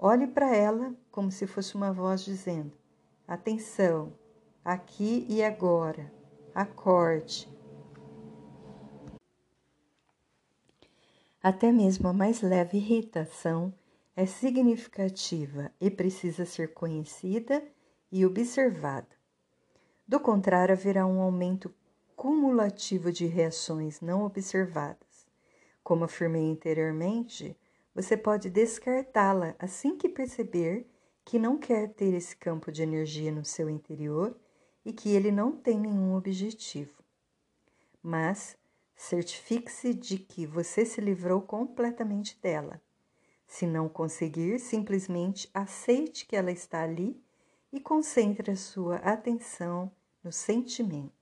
Olhe 0.03 0.25
para 0.25 0.55
ela 0.55 0.95
como 1.11 1.31
se 1.31 1.45
fosse 1.45 1.75
uma 1.75 1.93
voz 1.93 2.25
dizendo: 2.25 2.71
atenção, 3.27 4.11
aqui 4.65 5.27
e 5.29 5.43
agora, 5.43 6.11
acorde. 6.55 7.47
Até 11.43 11.71
mesmo 11.71 12.07
a 12.07 12.13
mais 12.13 12.41
leve 12.41 12.77
irritação 12.77 13.71
é 14.15 14.25
significativa 14.25 15.71
e 15.79 15.91
precisa 15.91 16.47
ser 16.47 16.73
conhecida 16.73 17.63
e 18.11 18.25
observada. 18.25 19.15
Do 20.07 20.19
contrário, 20.19 20.73
haverá 20.73 21.05
um 21.05 21.21
aumento 21.21 21.71
cumulativo 22.15 23.11
de 23.11 23.27
reações 23.27 24.01
não 24.01 24.25
observadas. 24.25 25.27
Como 25.83 26.05
afirmei 26.05 26.51
anteriormente, 26.51 27.55
você 27.93 28.15
pode 28.15 28.49
descartá-la 28.49 29.55
assim 29.59 29.97
que 29.97 30.07
perceber 30.07 30.89
que 31.25 31.37
não 31.37 31.57
quer 31.57 31.89
ter 31.93 32.13
esse 32.13 32.35
campo 32.35 32.71
de 32.71 32.81
energia 32.81 33.31
no 33.31 33.45
seu 33.45 33.69
interior 33.69 34.35
e 34.83 34.91
que 34.91 35.09
ele 35.09 35.31
não 35.31 35.51
tem 35.51 35.79
nenhum 35.79 36.15
objetivo. 36.15 37.03
Mas 38.01 38.57
certifique-se 38.95 39.93
de 39.93 40.17
que 40.17 40.45
você 40.45 40.85
se 40.85 41.01
livrou 41.01 41.41
completamente 41.41 42.39
dela. 42.41 42.81
Se 43.45 43.67
não 43.67 43.89
conseguir, 43.89 44.59
simplesmente 44.59 45.49
aceite 45.53 46.25
que 46.25 46.35
ela 46.35 46.51
está 46.51 46.83
ali 46.83 47.21
e 47.71 47.79
concentre 47.79 48.51
a 48.51 48.55
sua 48.55 48.95
atenção 48.97 49.91
no 50.23 50.31
sentimento. 50.31 51.20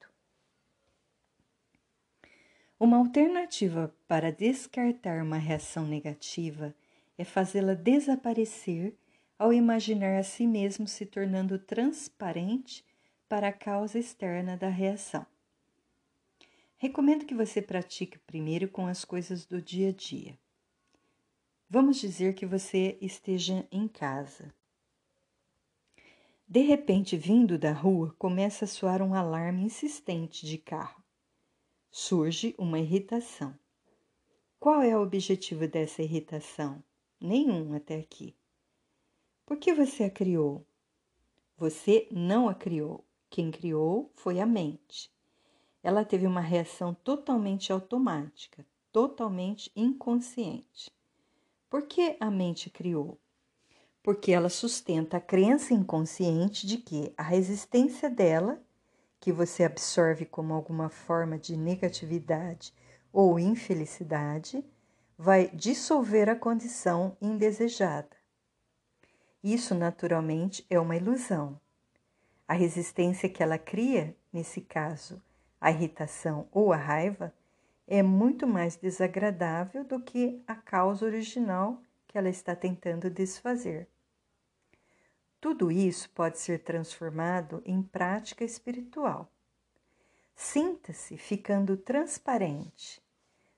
Uma 2.80 2.96
alternativa 2.96 3.94
para 4.08 4.32
descartar 4.32 5.22
uma 5.22 5.38
reação 5.38 5.86
negativa 5.86 6.74
é 7.18 7.26
fazê-la 7.26 7.74
desaparecer 7.74 8.96
ao 9.38 9.52
imaginar 9.52 10.18
a 10.18 10.24
si 10.24 10.48
mesmo 10.48 10.88
se 10.88 11.06
tornando 11.06 11.60
transparente 11.60 12.86
para 13.28 13.50
a 13.50 13.52
causa 13.52 14.00
externa 14.00 14.56
da 14.56 14.70
reação. 14.70 15.26
Recomendo 16.78 17.26
que 17.26 17.36
você 17.36 17.62
pratique 17.62 18.18
primeiro 18.20 18.70
com 18.70 18.88
as 18.88 19.04
coisas 19.04 19.46
do 19.46 19.62
dia 19.62 19.90
a 19.90 19.92
dia. 19.92 20.40
Vamos 21.70 21.98
dizer 21.98 22.34
que 22.34 22.46
você 22.46 22.98
esteja 23.02 23.68
em 23.70 23.90
casa. 23.90 24.54
De 26.48 26.62
repente, 26.62 27.18
vindo 27.18 27.60
da 27.60 27.74
rua, 27.74 28.16
começa 28.18 28.64
a 28.64 28.70
soar 28.70 29.02
um 29.02 29.14
alarme 29.14 29.64
insistente 29.64 30.46
de 30.46 30.58
carro 30.58 30.99
surge 31.92 32.54
uma 32.58 32.80
irritação. 32.80 33.58
Qual 34.60 34.82
é 34.82 34.96
o 34.96 35.02
objetivo 35.02 35.68
dessa 35.68 36.02
irritação? 36.02 36.84
Nenhum 37.20 37.74
até 37.74 38.00
aqui. 38.00 38.36
Por 39.46 39.58
que 39.58 39.74
você 39.74 40.04
a 40.04 40.10
criou? 40.10 40.66
Você 41.58 42.08
não 42.12 42.48
a 42.48 42.54
criou. 42.54 43.04
Quem 43.30 43.52
criou 43.52 44.12
foi 44.16 44.40
a 44.40 44.46
mente. 44.46 45.12
Ela 45.82 46.06
teve 46.06 46.28
uma 46.28 46.42
reação 46.42 46.94
totalmente 46.94 47.72
automática, 47.72 48.66
totalmente 48.92 49.72
inconsciente. 49.76 50.92
Por 51.70 51.84
que 51.84 52.18
a 52.20 52.30
mente 52.30 52.70
criou? 52.70 53.18
Porque 54.04 54.32
ela 54.32 54.50
sustenta 54.50 55.18
a 55.18 55.22
crença 55.22 55.74
inconsciente 55.74 56.66
de 56.66 56.78
que 56.78 57.14
a 57.18 57.24
resistência 57.24 58.10
dela 58.10 58.62
que 59.20 59.32
você 59.32 59.64
absorve 59.64 60.26
como 60.26 60.54
alguma 60.54 60.90
forma 60.90 61.38
de 61.38 61.58
negatividade 61.58 62.74
ou 63.12 63.40
infelicidade, 63.40 64.64
vai 65.18 65.50
dissolver 65.54 66.30
a 66.30 66.36
condição 66.36 67.18
indesejada. 67.22 68.16
Isso, 69.44 69.76
naturalmente, 69.76 70.66
é 70.70 70.80
uma 70.80 70.96
ilusão. 70.96 71.60
A 72.48 72.54
resistência 72.54 73.30
que 73.30 73.44
ela 73.44 73.58
cria, 73.58 74.16
nesse 74.32 74.62
caso, 74.62 75.22
a 75.60 75.72
irritação 75.72 76.48
ou 76.52 76.72
a 76.72 76.78
raiva, 76.78 77.34
é 77.88 78.02
muito 78.04 78.46
mais 78.46 78.76
desagradável 78.76 79.84
do 79.84 80.00
que 80.00 80.42
a 80.48 80.56
causa 80.56 81.06
original 81.06 81.82
que 82.08 82.18
ela 82.18 82.30
está 82.30 82.56
tentando 82.56 83.10
desfazer. 83.10 83.88
Tudo 85.40 85.72
isso 85.72 86.10
pode 86.10 86.40
ser 86.40 86.60
transformado 86.64 87.62
em 87.66 87.82
prática 87.82 88.44
espiritual. 88.44 89.32
Sinta-se 90.36 91.18
ficando 91.18 91.78
transparente, 91.78 93.02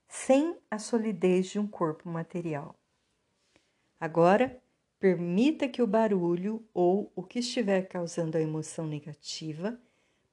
sem 0.07 0.57
a 0.69 0.77
solidez 0.77 1.47
de 1.47 1.59
um 1.59 1.67
corpo 1.67 2.09
material. 2.09 2.75
Agora, 3.99 4.61
Permita 5.01 5.67
que 5.67 5.81
o 5.81 5.87
barulho 5.87 6.63
ou 6.71 7.11
o 7.15 7.23
que 7.23 7.39
estiver 7.39 7.87
causando 7.87 8.37
a 8.37 8.39
emoção 8.39 8.85
negativa 8.85 9.81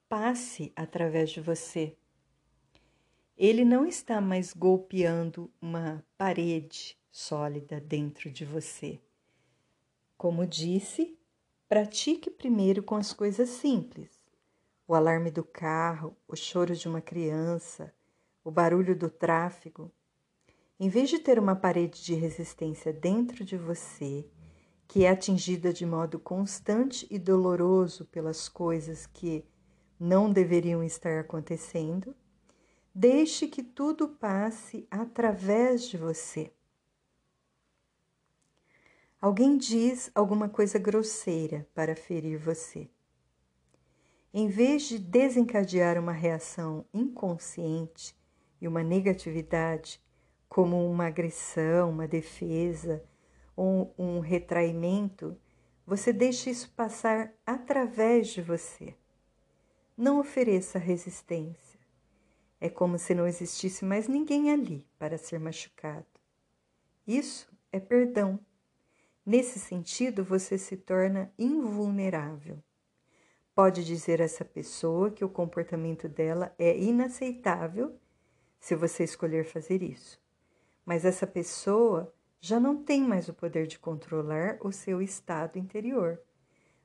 passe 0.06 0.70
através 0.76 1.30
de 1.30 1.40
você. 1.40 1.96
Ele 3.34 3.64
não 3.64 3.86
está 3.86 4.20
mais 4.20 4.52
golpeando 4.52 5.50
uma 5.58 6.04
parede 6.18 6.98
sólida 7.10 7.80
dentro 7.80 8.30
de 8.30 8.44
você. 8.44 9.00
Como 10.18 10.46
disse, 10.46 11.17
pratique 11.68 12.30
primeiro 12.30 12.82
com 12.82 12.96
as 12.96 13.12
coisas 13.12 13.50
simples. 13.50 14.10
O 14.86 14.94
alarme 14.94 15.30
do 15.30 15.44
carro, 15.44 16.16
o 16.26 16.34
choro 16.34 16.74
de 16.74 16.88
uma 16.88 17.02
criança, 17.02 17.92
o 18.42 18.50
barulho 18.50 18.96
do 18.96 19.10
tráfego. 19.10 19.92
Em 20.80 20.88
vez 20.88 21.10
de 21.10 21.18
ter 21.18 21.38
uma 21.38 21.54
parede 21.54 22.02
de 22.02 22.14
resistência 22.14 22.90
dentro 22.90 23.44
de 23.44 23.58
você, 23.58 24.26
que 24.86 25.04
é 25.04 25.10
atingida 25.10 25.70
de 25.70 25.84
modo 25.84 26.18
constante 26.18 27.06
e 27.10 27.18
doloroso 27.18 28.06
pelas 28.06 28.48
coisas 28.48 29.06
que 29.06 29.44
não 30.00 30.32
deveriam 30.32 30.82
estar 30.82 31.20
acontecendo, 31.20 32.16
deixe 32.94 33.46
que 33.46 33.62
tudo 33.62 34.08
passe 34.08 34.86
através 34.90 35.86
de 35.86 35.98
você. 35.98 36.50
Alguém 39.20 39.58
diz 39.58 40.12
alguma 40.14 40.48
coisa 40.48 40.78
grosseira 40.78 41.66
para 41.74 41.96
ferir 41.96 42.38
você. 42.38 42.88
Em 44.32 44.46
vez 44.46 44.82
de 44.82 44.96
desencadear 44.96 45.98
uma 45.98 46.12
reação 46.12 46.84
inconsciente 46.94 48.16
e 48.60 48.68
uma 48.68 48.84
negatividade, 48.84 50.00
como 50.48 50.88
uma 50.88 51.06
agressão, 51.06 51.90
uma 51.90 52.06
defesa 52.06 53.02
ou 53.56 53.92
um 53.98 54.20
retraimento, 54.20 55.36
você 55.84 56.12
deixa 56.12 56.48
isso 56.48 56.70
passar 56.76 57.34
através 57.44 58.28
de 58.28 58.40
você. 58.40 58.94
Não 59.96 60.20
ofereça 60.20 60.78
resistência. 60.78 61.80
É 62.60 62.70
como 62.70 62.96
se 62.96 63.16
não 63.16 63.26
existisse 63.26 63.84
mais 63.84 64.06
ninguém 64.06 64.52
ali 64.52 64.86
para 64.96 65.18
ser 65.18 65.40
machucado. 65.40 66.06
Isso 67.04 67.50
é 67.72 67.80
perdão 67.80 68.38
Nesse 69.28 69.58
sentido, 69.58 70.24
você 70.24 70.56
se 70.56 70.74
torna 70.74 71.30
invulnerável. 71.38 72.64
Pode 73.54 73.84
dizer 73.84 74.22
a 74.22 74.24
essa 74.24 74.42
pessoa 74.42 75.10
que 75.10 75.22
o 75.22 75.28
comportamento 75.28 76.08
dela 76.08 76.54
é 76.58 76.74
inaceitável 76.78 77.94
se 78.58 78.74
você 78.74 79.04
escolher 79.04 79.44
fazer 79.44 79.82
isso. 79.82 80.18
Mas 80.82 81.04
essa 81.04 81.26
pessoa 81.26 82.10
já 82.40 82.58
não 82.58 82.82
tem 82.82 83.02
mais 83.02 83.28
o 83.28 83.34
poder 83.34 83.66
de 83.66 83.78
controlar 83.78 84.56
o 84.62 84.72
seu 84.72 85.02
estado 85.02 85.58
interior. 85.58 86.18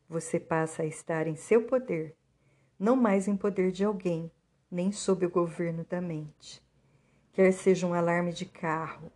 Você 0.09 0.37
passa 0.37 0.81
a 0.81 0.85
estar 0.85 1.27
em 1.27 1.37
seu 1.37 1.63
poder, 1.63 2.13
não 2.77 2.97
mais 2.97 3.29
em 3.29 3.37
poder 3.37 3.71
de 3.71 3.85
alguém, 3.85 4.29
nem 4.69 4.91
sob 4.91 5.25
o 5.25 5.31
governo 5.31 5.85
da 5.89 6.01
mente. 6.01 6.61
Quer 7.31 7.53
seja 7.53 7.87
um 7.87 7.93
alarme 7.93 8.33
de 8.33 8.45
carro, 8.45 9.09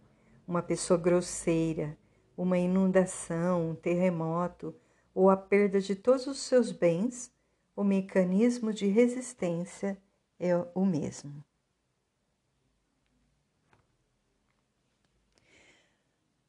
uma 0.48 0.62
pessoa 0.62 0.98
grosseira, 0.98 1.98
uma 2.38 2.60
inundação, 2.60 3.72
um 3.72 3.76
terremoto 3.76 4.76
ou 5.14 5.32
a 5.32 5.36
perda 5.36 5.82
de 5.82 5.96
todos 5.96 6.28
os 6.28 6.38
seus 6.38 6.72
bens, 6.72 7.34
o 7.76 7.84
mecanismo 7.84 8.72
de 8.72 8.86
resistência 8.86 9.98
é 10.40 10.56
o 10.76 10.86
mesmo. 10.86 11.44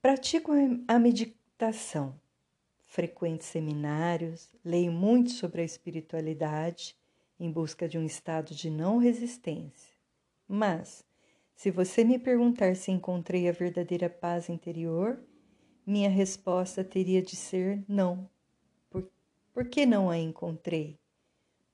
Pratico 0.03 0.53
a 0.86 0.99
meditação, 0.99 2.14
frequento 2.86 3.45
seminários, 3.45 4.55
leio 4.64 4.93
muito 4.93 5.30
sobre 5.30 5.62
a 5.62 5.64
espiritualidade 5.64 6.97
em 7.41 7.51
busca 7.51 7.89
de 7.89 7.99
um 7.99 8.05
estado 8.05 8.55
de 8.55 8.70
não 8.70 8.99
resistência. 8.99 9.95
Mas, 10.47 11.05
se 11.55 11.70
você 11.70 12.05
me 12.05 12.18
perguntar 12.18 12.76
se 12.76 12.91
encontrei 12.91 13.49
a 13.49 13.53
verdadeira 13.53 14.09
paz 14.09 14.49
interior, 14.49 15.20
minha 15.89 16.11
resposta 16.11 16.84
teria 16.84 17.22
de 17.22 17.34
ser 17.34 17.82
não. 17.89 18.28
Por, 18.91 19.11
por 19.55 19.64
que 19.64 19.86
não 19.86 20.11
a 20.11 20.18
encontrei? 20.18 21.01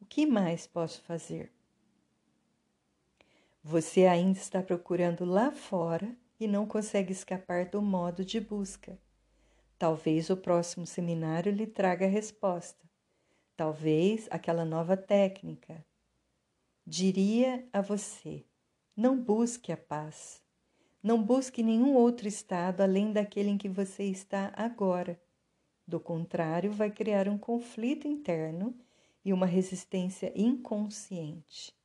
O 0.01 0.05
que 0.05 0.25
mais 0.25 0.69
posso 0.69 1.03
fazer? 1.03 1.53
Você 3.61 4.07
ainda 4.07 4.39
está 4.39 4.63
procurando 4.63 5.25
lá 5.25 5.51
fora 5.51 6.17
e 6.39 6.47
não 6.47 6.65
consegue 6.65 7.11
escapar 7.11 7.67
do 7.67 7.83
modo 7.83 8.25
de 8.25 8.39
busca. 8.39 8.97
Talvez 9.77 10.31
o 10.31 10.37
próximo 10.37 10.87
seminário 10.87 11.51
lhe 11.51 11.67
traga 11.67 12.07
a 12.07 12.09
resposta. 12.09 12.89
Talvez 13.57 14.29
aquela 14.31 14.65
nova 14.65 14.97
técnica. 14.97 15.85
Diria 16.87 17.67
a 17.73 17.81
você: 17.81 18.45
não 18.97 19.21
busque 19.21 19.73
a 19.73 19.77
paz. 19.77 20.44
Não 21.05 21.23
busque 21.23 21.63
nenhum 21.63 21.95
outro 21.95 22.27
estado 22.27 22.81
além 22.81 23.13
daquele 23.13 23.51
em 23.51 23.59
que 23.59 23.69
você 23.69 24.05
está 24.05 24.51
agora. 24.57 25.21
Do 25.87 26.01
contrário, 26.01 26.73
vai 26.73 26.91
criar 26.91 27.29
um 27.29 27.37
conflito 27.37 28.09
interno 28.09 28.75
e 29.23 29.31
uma 29.31 29.45
resistência 29.45 30.33
inconsciente. 30.35 31.77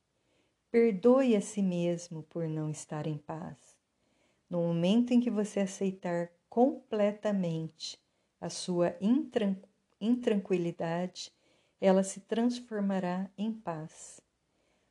Perdoe 0.70 1.36
a 1.36 1.40
si 1.42 1.60
mesmo 1.60 2.22
por 2.22 2.48
não 2.48 2.70
estar 2.70 3.06
em 3.06 3.18
paz. 3.18 3.76
No 4.48 4.62
momento 4.62 5.12
em 5.12 5.20
que 5.20 5.30
você 5.30 5.60
aceitar 5.60 6.32
completamente 6.48 7.98
a 8.40 8.48
sua 8.48 8.96
intranquilidade, 10.00 11.30
ela 11.78 12.02
se 12.02 12.20
transformará 12.20 13.30
em 13.36 13.52
paz. 13.52 14.18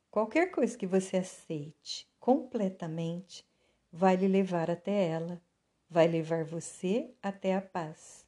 Qualquer 0.08 0.52
coisa 0.52 0.78
que 0.78 0.86
você 0.86 1.16
aceite 1.16 2.08
completamente 2.20 3.49
vai 3.92 4.16
lhe 4.16 4.28
levar 4.28 4.70
até 4.70 5.08
ela, 5.08 5.40
vai 5.88 6.06
levar 6.06 6.44
você 6.44 7.12
até 7.22 7.54
a 7.54 7.60
paz. 7.60 8.24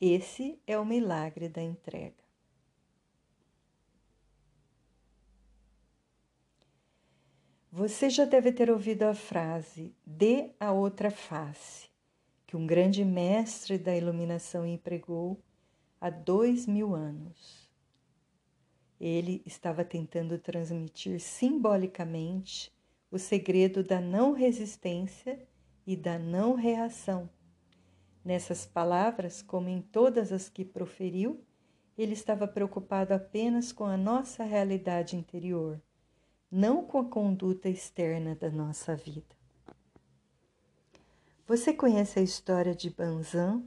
Esse 0.00 0.60
é 0.66 0.78
o 0.78 0.84
milagre 0.84 1.48
da 1.48 1.62
entrega. 1.62 2.22
Você 7.70 8.10
já 8.10 8.26
deve 8.26 8.52
ter 8.52 8.70
ouvido 8.70 9.04
a 9.04 9.14
frase 9.14 9.94
dê 10.04 10.50
a 10.60 10.72
outra 10.72 11.10
face, 11.10 11.88
que 12.46 12.54
um 12.54 12.66
grande 12.66 13.02
mestre 13.02 13.78
da 13.78 13.96
iluminação 13.96 14.66
empregou 14.66 15.40
há 15.98 16.10
dois 16.10 16.66
mil 16.66 16.94
anos. 16.94 17.70
Ele 19.00 19.42
estava 19.46 19.84
tentando 19.84 20.38
transmitir 20.38 21.18
simbolicamente 21.18 22.70
o 23.12 23.18
segredo 23.18 23.84
da 23.84 24.00
não 24.00 24.32
resistência 24.32 25.46
e 25.86 25.94
da 25.94 26.18
não 26.18 26.54
reação. 26.54 27.28
Nessas 28.24 28.64
palavras, 28.64 29.42
como 29.42 29.68
em 29.68 29.82
todas 29.82 30.32
as 30.32 30.48
que 30.48 30.64
proferiu, 30.64 31.44
ele 31.98 32.14
estava 32.14 32.48
preocupado 32.48 33.12
apenas 33.12 33.70
com 33.70 33.84
a 33.84 33.98
nossa 33.98 34.44
realidade 34.44 35.14
interior, 35.14 35.78
não 36.50 36.86
com 36.86 37.00
a 37.00 37.04
conduta 37.04 37.68
externa 37.68 38.34
da 38.34 38.50
nossa 38.50 38.96
vida. 38.96 39.36
Você 41.46 41.74
conhece 41.74 42.18
a 42.18 42.22
história 42.22 42.74
de 42.74 42.88
Banzan? 42.88 43.62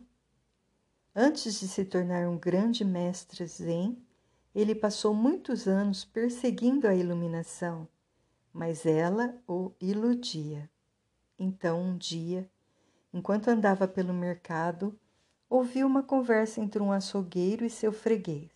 Antes 1.14 1.60
de 1.60 1.68
se 1.68 1.86
tornar 1.86 2.28
um 2.28 2.38
grande 2.38 2.84
mestre 2.84 3.46
Zen, 3.46 3.96
ele 4.56 4.74
passou 4.74 5.14
muitos 5.14 5.68
anos 5.68 6.04
perseguindo 6.04 6.88
a 6.88 6.96
iluminação 6.96 7.88
mas 8.56 8.86
ela 8.86 9.36
o 9.46 9.74
iludia. 9.82 10.70
Então, 11.38 11.82
um 11.82 11.98
dia, 11.98 12.50
enquanto 13.14 13.50
andava 13.50 13.86
pelo 13.86 14.14
mercado, 14.14 14.98
ouviu 15.50 15.86
uma 15.86 16.02
conversa 16.02 16.62
entre 16.62 16.82
um 16.82 16.90
açougueiro 16.90 17.66
e 17.66 17.70
seu 17.70 17.92
freguês. 17.92 18.50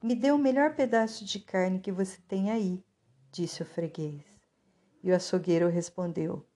Me 0.00 0.14
dê 0.14 0.30
o 0.30 0.38
melhor 0.38 0.76
pedaço 0.76 1.24
de 1.24 1.40
carne 1.40 1.80
que 1.80 1.90
você 1.90 2.18
tem 2.28 2.52
aí, 2.52 2.84
disse 3.32 3.62
o 3.62 3.66
freguês. 3.66 4.22
E 5.02 5.10
o 5.10 5.16
açougueiro 5.16 5.68
respondeu: 5.68 6.46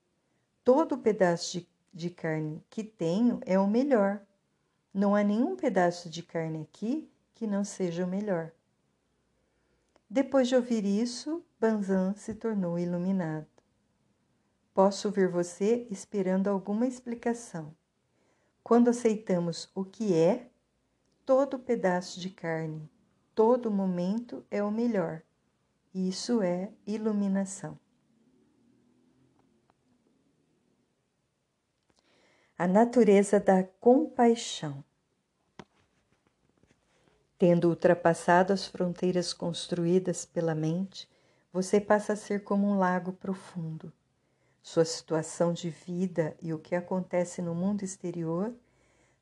Todo 0.62 0.96
pedaço 0.96 1.58
de, 1.58 1.68
de 1.92 2.08
carne 2.08 2.62
que 2.70 2.84
tenho 2.84 3.40
é 3.44 3.58
o 3.58 3.66
melhor. 3.66 4.20
Não 4.94 5.16
há 5.16 5.24
nenhum 5.24 5.56
pedaço 5.56 6.08
de 6.08 6.22
carne 6.22 6.62
aqui 6.62 7.10
que 7.34 7.48
não 7.48 7.64
seja 7.64 8.04
o 8.04 8.08
melhor. 8.08 8.52
Depois 10.10 10.48
de 10.48 10.56
ouvir 10.56 10.86
isso, 10.86 11.44
Banzan 11.60 12.14
se 12.14 12.34
tornou 12.34 12.78
iluminado. 12.78 13.46
Posso 14.72 15.10
ver 15.10 15.28
você 15.28 15.86
esperando 15.90 16.48
alguma 16.48 16.86
explicação. 16.86 17.76
Quando 18.62 18.88
aceitamos 18.88 19.70
o 19.74 19.84
que 19.84 20.14
é, 20.14 20.50
todo 21.26 21.58
pedaço 21.58 22.18
de 22.20 22.30
carne, 22.30 22.90
todo 23.34 23.70
momento 23.70 24.46
é 24.50 24.62
o 24.62 24.70
melhor. 24.70 25.22
Isso 25.92 26.40
é 26.42 26.72
iluminação. 26.86 27.78
A 32.56 32.66
natureza 32.66 33.38
da 33.38 33.62
compaixão. 33.62 34.82
Tendo 37.38 37.68
ultrapassado 37.68 38.52
as 38.52 38.66
fronteiras 38.66 39.32
construídas 39.32 40.24
pela 40.24 40.56
mente, 40.56 41.08
você 41.52 41.80
passa 41.80 42.14
a 42.14 42.16
ser 42.16 42.42
como 42.42 42.66
um 42.66 42.76
lago 42.76 43.12
profundo. 43.12 43.92
Sua 44.60 44.84
situação 44.84 45.52
de 45.52 45.70
vida 45.70 46.36
e 46.42 46.52
o 46.52 46.58
que 46.58 46.74
acontece 46.74 47.40
no 47.40 47.54
mundo 47.54 47.84
exterior 47.84 48.52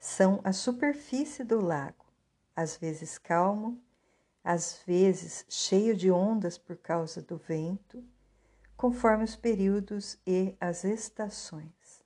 são 0.01 0.41
a 0.43 0.53
superfície 0.53 1.45
do 1.45 1.61
lago, 1.61 2.07
às 2.55 2.77
vezes 2.77 3.19
calmo, 3.19 3.79
às 4.43 4.81
vezes 4.87 5.45
cheio 5.49 5.95
de 5.95 6.11
ondas 6.11 6.57
por 6.57 6.77
causa 6.77 7.21
do 7.21 7.37
vento, 7.37 8.03
conforme 8.79 9.25
os 9.25 9.37
períodos 9.37 10.19
e 10.27 10.57
as 10.59 10.85
estações. 10.85 12.03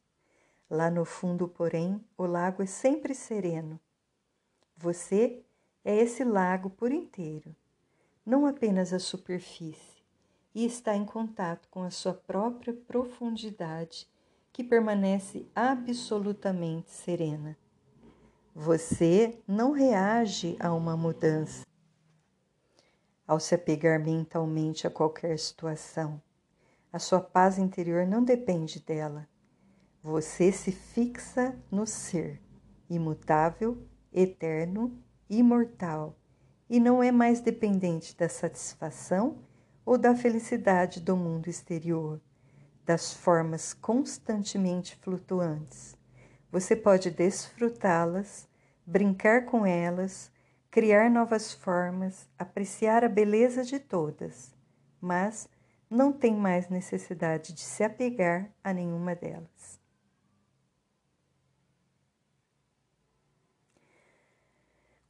Lá 0.68 0.90
no 0.90 1.04
fundo, 1.04 1.46
porém, 1.46 2.04
o 2.16 2.26
lago 2.26 2.62
é 2.62 2.66
sempre 2.66 3.14
sereno. 3.14 3.78
Você 4.76 5.44
é 5.85 5.97
esse 5.97 6.24
lago 6.24 6.70
por 6.70 6.93
inteiro, 6.93 7.55
não 8.24 8.47
apenas 8.47 8.93
a 8.93 8.99
superfície, 8.99 10.03
e 10.55 10.64
está 10.64 10.97
em 10.97 11.05
contato 11.05 11.68
com 11.70 11.83
a 11.83 11.91
sua 11.91 12.14
própria 12.14 12.72
profundidade, 12.72 14.09
que 14.53 14.64
permanece 14.64 15.47
absolutamente 15.55 16.91
serena. 16.91 17.57
Você 18.55 19.41
não 19.47 19.70
reage 19.70 20.57
a 20.59 20.74
uma 20.74 20.97
mudança 20.97 21.64
ao 23.31 23.39
se 23.39 23.55
apegar 23.55 24.01
mentalmente 24.01 24.89
a 24.89 24.91
qualquer 24.91 25.39
situação. 25.39 26.20
A 26.93 26.99
sua 26.99 27.20
paz 27.20 27.59
interior 27.59 28.05
não 28.05 28.24
depende 28.24 28.81
dela. 28.81 29.28
Você 30.03 30.51
se 30.51 30.72
fixa 30.72 31.57
no 31.70 31.87
ser, 31.87 32.43
imutável, 32.89 33.87
eterno, 34.12 35.01
imortal, 35.31 36.16
e 36.68 36.78
não 36.81 37.03
é 37.03 37.11
mais 37.11 37.41
dependente 37.41 38.16
da 38.16 38.28
satisfação 38.28 39.39
ou 39.87 39.97
da 39.97 40.14
felicidade 40.14 41.01
do 41.01 41.16
mundo 41.16 41.49
exterior, 41.49 42.20
das 42.85 43.14
formas 43.14 43.72
constantemente 43.72 44.97
flutuantes. 44.97 45.97
Você 46.51 46.74
pode 46.74 47.11
desfrutá-las, 47.11 48.49
brincar 48.85 49.47
com 49.47 49.64
elas, 49.64 50.31
criar 50.70 51.11
novas 51.11 51.53
formas, 51.53 52.28
apreciar 52.39 53.05
a 53.05 53.09
beleza 53.09 53.64
de 53.64 53.78
todas, 53.78 54.55
mas 55.01 55.49
não 55.89 56.12
tem 56.12 56.35
mais 56.35 56.68
necessidade 56.68 57.53
de 57.53 57.62
se 57.62 57.83
apegar 57.83 58.49
a 58.62 58.72
nenhuma 58.72 59.14
delas. 59.14 59.80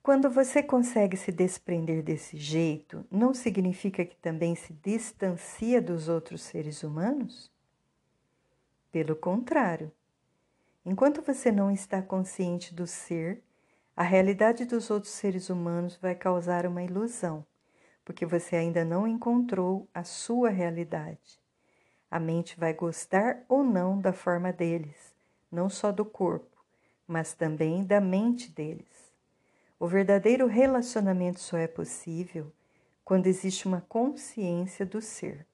Quando 0.03 0.31
você 0.31 0.63
consegue 0.63 1.17
se 1.17 1.31
desprender 1.31 2.03
desse 2.03 2.37
jeito, 2.37 3.05
não 3.11 3.35
significa 3.35 4.05
que 4.05 4.17
também 4.17 4.55
se 4.55 4.73
distancia 4.73 5.81
dos 5.81 6.09
outros 6.09 6.43
seres 6.43 6.83
humanos? 6.83 7.51
Pelo 8.91 9.15
contrário, 9.15 9.93
Enquanto 10.85 11.21
você 11.21 11.53
não 11.53 11.71
está 11.71 12.01
consciente 12.01 12.75
do 12.75 12.87
ser, 12.87 13.43
a 13.95 14.03
realidade 14.03 14.65
dos 14.65 14.91
outros 14.91 15.13
seres 15.13 15.51
humanos 15.51 15.97
vai 15.97 16.15
causar 16.15 16.65
uma 16.65 16.83
ilusão, 16.83 17.45
porque 18.03 18.25
você 18.25 18.57
ainda 18.57 18.83
não 18.83 19.07
encontrou 19.07 19.87
a 19.93 20.03
sua 20.05 20.49
realidade. 20.49 21.39
A 22.11 22.19
mente 22.19 22.59
vai 22.59 22.73
gostar 22.73 23.45
ou 23.47 23.63
não 23.63 24.01
da 24.01 24.13
forma 24.13 24.53
deles, 24.53 25.15
não 25.53 25.69
só 25.69 25.93
do 25.93 26.05
corpo, 26.05 26.57
mas 27.07 27.35
também 27.35 27.85
da 27.85 28.01
mente 28.01 28.51
deles. 28.51 29.00
O 29.81 29.87
verdadeiro 29.87 30.47
relacionamento 30.47 31.41
só 31.41 31.57
é 31.57 31.67
possível 31.67 32.53
quando 33.03 33.27
existe 33.27 33.67
uma 33.67 33.81
consciência 33.81 34.85
do 34.85 35.01
ser. 35.01 35.47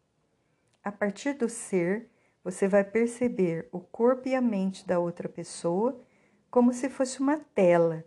A 0.82 0.90
partir 0.90 1.34
do 1.34 1.48
ser, 1.48 2.10
você 2.42 2.66
vai 2.66 2.82
perceber 2.82 3.68
o 3.70 3.78
corpo 3.78 4.28
e 4.28 4.34
a 4.34 4.40
mente 4.40 4.84
da 4.84 4.98
outra 4.98 5.28
pessoa 5.28 6.00
como 6.50 6.72
se 6.72 6.90
fosse 6.90 7.20
uma 7.20 7.38
tela, 7.38 8.04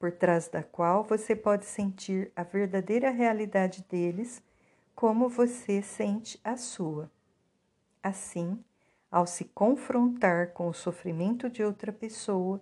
por 0.00 0.10
trás 0.10 0.48
da 0.48 0.64
qual 0.64 1.04
você 1.04 1.36
pode 1.36 1.64
sentir 1.64 2.32
a 2.34 2.42
verdadeira 2.42 3.10
realidade 3.10 3.86
deles, 3.88 4.42
como 4.96 5.28
você 5.28 5.80
sente 5.80 6.40
a 6.42 6.56
sua. 6.56 7.08
Assim, 8.02 8.58
ao 9.08 9.28
se 9.28 9.44
confrontar 9.44 10.48
com 10.54 10.66
o 10.66 10.74
sofrimento 10.74 11.48
de 11.48 11.62
outra 11.62 11.92
pessoa 11.92 12.60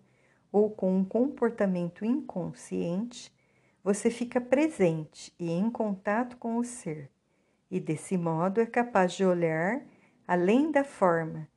ou 0.53 0.71
com 0.71 0.97
um 0.97 1.05
comportamento 1.05 2.05
inconsciente, 2.05 3.33
você 3.83 4.11
fica 4.11 4.41
presente 4.41 5.33
e 5.39 5.51
em 5.51 5.71
contato 5.71 6.37
com 6.37 6.57
o 6.57 6.65
ser, 6.65 7.11
e 7.71 7.81
desse 7.81 8.19
modo 8.19 8.61
é 8.61 8.67
capaz 8.67 9.13
de 9.13 9.25
olhar 9.25 9.83
além 10.27 10.71
da 10.71 10.85
forma 10.85 11.49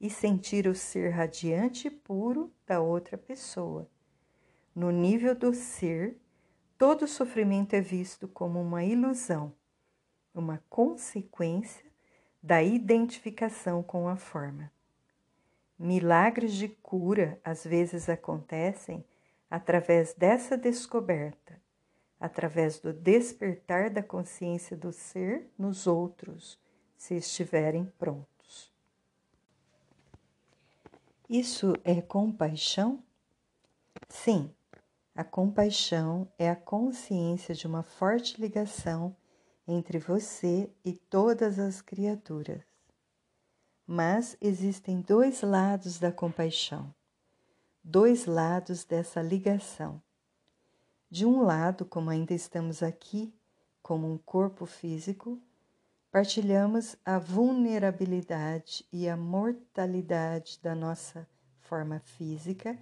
e 0.00 0.10
sentir 0.10 0.66
o 0.66 0.74
ser 0.74 1.10
radiante 1.10 1.88
e 1.88 1.90
puro 1.90 2.52
da 2.66 2.80
outra 2.80 3.16
pessoa. 3.16 3.88
No 4.74 4.90
nível 4.90 5.34
do 5.34 5.54
ser, 5.54 6.20
todo 6.76 7.06
sofrimento 7.06 7.74
é 7.74 7.80
visto 7.80 8.28
como 8.28 8.60
uma 8.60 8.84
ilusão, 8.84 9.54
uma 10.34 10.62
consequência 10.68 11.84
da 12.42 12.62
identificação 12.62 13.82
com 13.82 14.08
a 14.08 14.16
forma. 14.16 14.70
Milagres 15.78 16.54
de 16.54 16.68
cura 16.68 17.38
às 17.44 17.64
vezes 17.64 18.08
acontecem 18.08 19.04
através 19.50 20.14
dessa 20.14 20.56
descoberta, 20.56 21.60
através 22.18 22.80
do 22.80 22.92
despertar 22.92 23.90
da 23.90 24.02
consciência 24.02 24.76
do 24.76 24.90
ser 24.90 25.50
nos 25.58 25.86
outros 25.86 26.58
se 26.96 27.14
estiverem 27.14 27.84
prontos. 27.98 28.72
Isso 31.28 31.74
é 31.84 32.00
compaixão? 32.00 33.02
Sim, 34.08 34.50
a 35.14 35.24
compaixão 35.24 36.28
é 36.38 36.50
a 36.50 36.56
consciência 36.56 37.54
de 37.54 37.66
uma 37.66 37.82
forte 37.82 38.40
ligação 38.40 39.16
entre 39.66 39.98
você 39.98 40.70
e 40.84 40.92
todas 40.92 41.58
as 41.58 41.80
criaturas. 41.80 42.65
Mas 43.86 44.36
existem 44.40 45.00
dois 45.00 45.42
lados 45.42 45.98
da 45.98 46.10
compaixão, 46.10 46.92
dois 47.82 48.26
lados 48.26 48.84
dessa 48.84 49.22
ligação. 49.22 50.02
De 51.08 51.24
um 51.24 51.42
lado, 51.42 51.84
como 51.84 52.10
ainda 52.10 52.34
estamos 52.34 52.82
aqui, 52.82 53.32
como 53.80 54.12
um 54.12 54.18
corpo 54.18 54.66
físico, 54.66 55.40
Partilhamos 56.16 56.96
a 57.04 57.18
vulnerabilidade 57.18 58.86
e 58.90 59.06
a 59.06 59.14
mortalidade 59.18 60.58
da 60.62 60.74
nossa 60.74 61.28
forma 61.60 62.00
física 62.00 62.78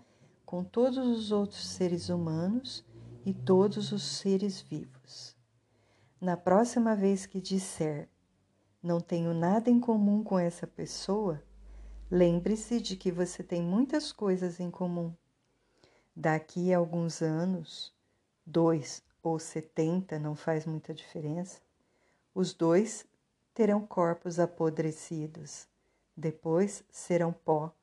com 0.47 0.63
todos 0.63 0.99
os 0.99 1.33
outros 1.33 1.67
seres 1.67 2.11
humanos 2.11 2.85
e 3.27 3.35
todos 3.35 3.91
os 3.91 4.05
seres 4.05 4.61
vivos. 4.61 5.37
Na 6.21 6.37
próxima 6.37 6.95
vez 6.95 7.27
que 7.27 7.41
disser 7.41 8.09
não 8.85 9.01
tenho 9.01 9.32
nada 9.32 9.70
em 9.70 9.80
comum 9.80 10.22
com 10.22 10.39
essa 10.39 10.66
pessoa, 10.66 11.43
lembre-se 12.11 12.82
de 12.82 12.99
que 12.99 13.11
você 13.11 13.43
tem 13.43 13.62
muitas 13.62 14.12
coisas 14.12 14.61
em 14.61 14.70
comum. 14.70 15.11
Daqui 16.14 16.70
a 16.70 16.76
alguns 16.76 17.22
anos, 17.22 17.95
dois 18.45 19.03
ou 19.22 19.39
setenta, 19.39 20.18
não 20.18 20.37
faz 20.37 20.66
muita 20.66 20.93
diferença, 20.93 21.62
os 22.35 22.53
dois 22.53 23.07
terão 23.55 23.87
corpos 23.87 24.39
apodrecidos, 24.39 25.66
depois 26.14 26.85
serão 26.91 27.32
pó, 27.32 27.74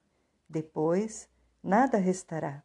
depois 0.47 1.28
nada 1.64 1.97
restará. 1.97 2.62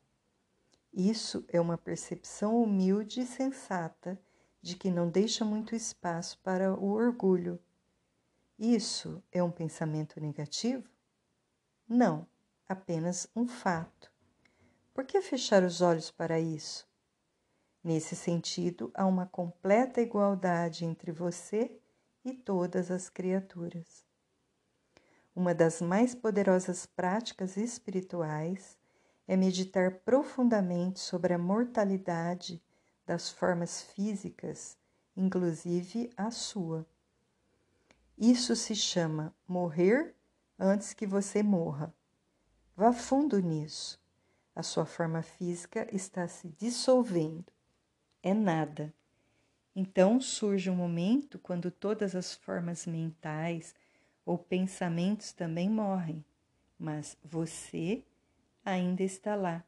Isso 0.93 1.43
é 1.49 1.59
uma 1.59 1.79
percepção 1.79 2.63
humilde 2.63 3.23
e 3.23 3.27
sensata 3.27 4.21
de 4.61 4.77
que 4.77 4.91
não 4.91 5.09
deixa 5.09 5.43
muito 5.43 5.75
espaço 5.75 6.39
para 6.43 6.75
o 6.75 6.91
orgulho. 6.91 7.59
Isso 8.59 9.23
é 9.31 9.43
um 9.43 9.51
pensamento 9.51 10.19
negativo? 10.19 10.89
Não, 11.87 12.27
apenas 12.67 13.29
um 13.37 13.47
fato. 13.47 14.11
Por 14.95 15.05
que 15.05 15.21
fechar 15.21 15.63
os 15.63 15.83
olhos 15.83 16.11
para 16.11 16.41
isso? 16.41 16.89
Nesse 17.85 18.17
sentido, 18.17 18.91
há 18.95 19.05
uma 19.05 19.27
completa 19.27 20.01
igualdade 20.01 20.87
entre 20.87 21.13
você 21.13 21.79
e 22.25 22.33
todas 22.33 22.91
as 22.91 23.11
criaturas. 23.11 24.07
Uma 25.35 25.55
das 25.55 25.83
mais 25.83 26.15
poderosas 26.15 26.87
práticas 26.87 27.59
espirituais 27.59 28.79
é 29.29 29.37
meditar 29.37 30.01
profundamente 30.01 30.99
sobre 30.99 31.35
a 31.35 31.39
mortalidade 31.39 32.63
das 33.05 33.29
formas 33.29 33.83
físicas, 33.83 34.79
inclusive 35.15 36.11
a 36.17 36.31
sua. 36.31 36.87
Isso 38.19 38.57
se 38.57 38.75
chama 38.75 39.35
morrer 39.47 40.15
antes 40.59 40.95
que 40.95 41.07
você 41.07 41.43
morra. 41.43 41.95
Vá 42.75 42.91
fundo 42.91 43.39
nisso. 43.41 44.01
A 44.55 44.63
sua 44.63 44.87
forma 44.87 45.21
física 45.23 45.87
está 45.95 46.27
se 46.27 46.49
dissolvendo. 46.49 47.53
é 48.23 48.33
nada. 48.33 48.95
Então 49.75 50.19
surge 50.19 50.71
um 50.71 50.75
momento 50.75 51.39
quando 51.39 51.71
todas 51.71 52.17
as 52.17 52.35
formas 52.35 52.87
mentais 52.87 53.75
ou 54.25 54.39
pensamentos 54.39 55.33
também 55.35 55.69
morrem, 55.69 56.25
mas 56.79 57.19
você 57.23 58.03
ainda 58.65 59.03
está 59.03 59.35
lá. 59.35 59.63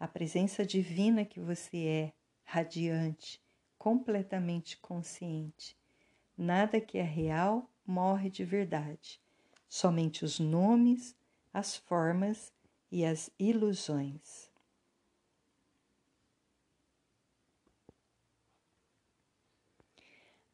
A 0.00 0.08
presença 0.08 0.64
divina 0.64 1.26
que 1.26 1.38
você 1.38 1.86
é, 1.86 2.12
radiante, 2.44 3.38
completamente 3.76 4.78
consciente. 4.78 5.76
Nada 6.36 6.80
que 6.80 6.96
é 6.96 7.02
real 7.02 7.70
morre 7.86 8.30
de 8.30 8.44
verdade. 8.44 9.20
Somente 9.68 10.24
os 10.24 10.38
nomes, 10.38 11.16
as 11.52 11.76
formas 11.76 12.52
e 12.90 13.04
as 13.04 13.30
ilusões. 13.38 14.50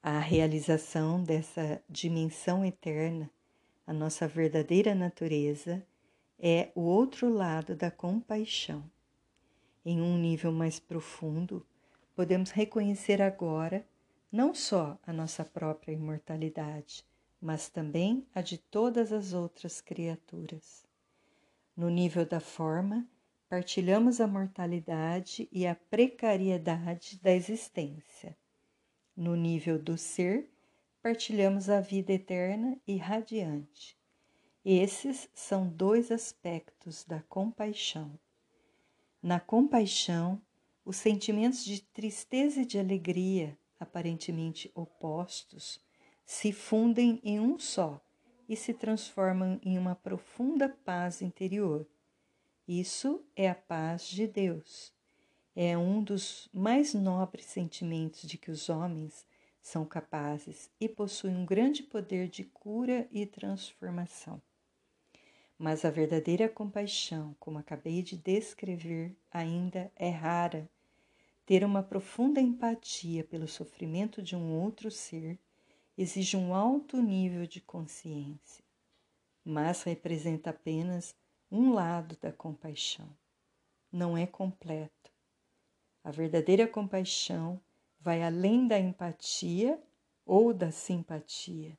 A 0.02 0.18
realização 0.18 1.22
dessa 1.22 1.82
dimensão 1.86 2.64
eterna, 2.64 3.30
a 3.86 3.92
nossa 3.92 4.26
verdadeira 4.26 4.94
natureza, 4.94 5.86
é 6.38 6.70
o 6.74 6.80
outro 6.80 7.28
lado 7.28 7.76
da 7.76 7.90
compaixão. 7.90 8.90
Em 9.84 10.00
um 10.00 10.16
nível 10.16 10.50
mais 10.52 10.80
profundo, 10.80 11.66
podemos 12.16 12.50
reconhecer 12.50 13.20
agora 13.20 13.86
não 14.32 14.54
só 14.54 14.98
a 15.06 15.12
nossa 15.12 15.44
própria 15.44 15.92
imortalidade, 15.92 17.04
mas 17.40 17.68
também 17.68 18.26
a 18.34 18.42
de 18.42 18.58
todas 18.58 19.12
as 19.12 19.32
outras 19.32 19.80
criaturas. 19.80 20.84
No 21.76 21.88
nível 21.88 22.26
da 22.26 22.40
forma, 22.40 23.08
partilhamos 23.48 24.20
a 24.20 24.26
mortalidade 24.26 25.48
e 25.50 25.66
a 25.66 25.74
precariedade 25.74 27.18
da 27.22 27.32
existência. 27.32 28.36
No 29.16 29.34
nível 29.34 29.78
do 29.78 29.96
ser, 29.96 30.50
partilhamos 31.02 31.70
a 31.70 31.80
vida 31.80 32.12
eterna 32.12 32.78
e 32.86 32.96
radiante. 32.96 33.98
Esses 34.64 35.28
são 35.34 35.66
dois 35.66 36.10
aspectos 36.10 37.04
da 37.04 37.22
compaixão. 37.22 38.18
Na 39.22 39.40
compaixão, 39.40 40.40
os 40.84 40.96
sentimentos 40.96 41.64
de 41.64 41.82
tristeza 41.82 42.60
e 42.60 42.66
de 42.66 42.78
alegria, 42.78 43.58
aparentemente 43.78 44.70
opostos, 44.74 45.80
se 46.30 46.52
fundem 46.52 47.20
em 47.24 47.40
um 47.40 47.58
só 47.58 48.00
e 48.48 48.54
se 48.54 48.72
transformam 48.72 49.58
em 49.64 49.76
uma 49.78 49.94
profunda 49.94 50.68
paz 50.68 51.22
interior. 51.22 51.84
Isso 52.68 53.24
é 53.34 53.48
a 53.50 53.54
paz 53.54 54.06
de 54.06 54.26
Deus 54.26 54.92
é 55.54 55.76
um 55.76 56.02
dos 56.02 56.48
mais 56.52 56.94
nobres 56.94 57.44
sentimentos 57.46 58.22
de 58.22 58.38
que 58.38 58.50
os 58.50 58.68
homens 58.68 59.26
são 59.60 59.84
capazes 59.84 60.70
e 60.80 60.88
possuem 60.88 61.36
um 61.36 61.44
grande 61.44 61.82
poder 61.82 62.28
de 62.28 62.44
cura 62.44 63.08
e 63.12 63.26
transformação. 63.26 64.40
Mas 65.58 65.84
a 65.84 65.90
verdadeira 65.90 66.48
compaixão, 66.48 67.36
como 67.38 67.58
acabei 67.58 68.02
de 68.02 68.16
descrever, 68.16 69.14
ainda 69.30 69.92
é 69.94 70.08
rara. 70.08 70.66
Ter 71.44 71.64
uma 71.64 71.82
profunda 71.82 72.40
empatia 72.40 73.24
pelo 73.24 73.46
sofrimento 73.46 74.22
de 74.22 74.34
um 74.34 74.50
outro 74.52 74.90
ser 74.90 75.38
exige 76.00 76.36
um 76.36 76.54
alto 76.54 77.00
nível 77.00 77.46
de 77.46 77.60
consciência, 77.60 78.64
mas 79.44 79.82
representa 79.82 80.50
apenas 80.50 81.14
um 81.50 81.72
lado 81.72 82.16
da 82.20 82.32
compaixão. 82.32 83.08
Não 83.92 84.16
é 84.16 84.26
completo 84.26 85.00
a 86.02 86.10
verdadeira 86.10 86.66
compaixão 86.66 87.60
vai 88.00 88.22
além 88.22 88.66
da 88.66 88.78
empatia 88.78 89.78
ou 90.24 90.54
da 90.54 90.70
simpatia. 90.70 91.76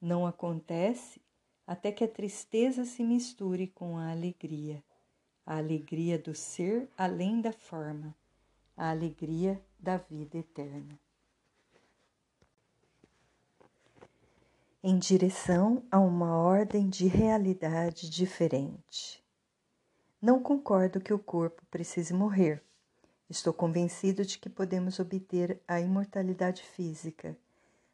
Não 0.00 0.26
acontece 0.26 1.20
até 1.64 1.92
que 1.92 2.02
a 2.02 2.08
tristeza 2.08 2.84
se 2.84 3.04
misture 3.04 3.68
com 3.68 3.96
a 3.96 4.10
alegria, 4.10 4.82
a 5.46 5.58
alegria 5.58 6.18
do 6.18 6.34
ser 6.34 6.90
além 6.98 7.40
da 7.40 7.52
forma, 7.52 8.14
a 8.76 8.90
alegria 8.90 9.62
da 9.78 9.98
vida 9.98 10.36
eterna. 10.36 10.98
Em 14.86 14.98
direção 14.98 15.82
a 15.90 15.98
uma 15.98 16.36
ordem 16.36 16.90
de 16.90 17.06
realidade 17.06 18.10
diferente. 18.10 19.24
Não 20.20 20.42
concordo 20.42 21.00
que 21.00 21.14
o 21.14 21.18
corpo 21.18 21.62
precise 21.70 22.12
morrer 22.12 22.62
Estou 23.28 23.54
convencido 23.54 24.24
de 24.24 24.38
que 24.38 24.50
podemos 24.50 25.00
obter 25.00 25.58
a 25.66 25.80
imortalidade 25.80 26.62
física. 26.62 27.36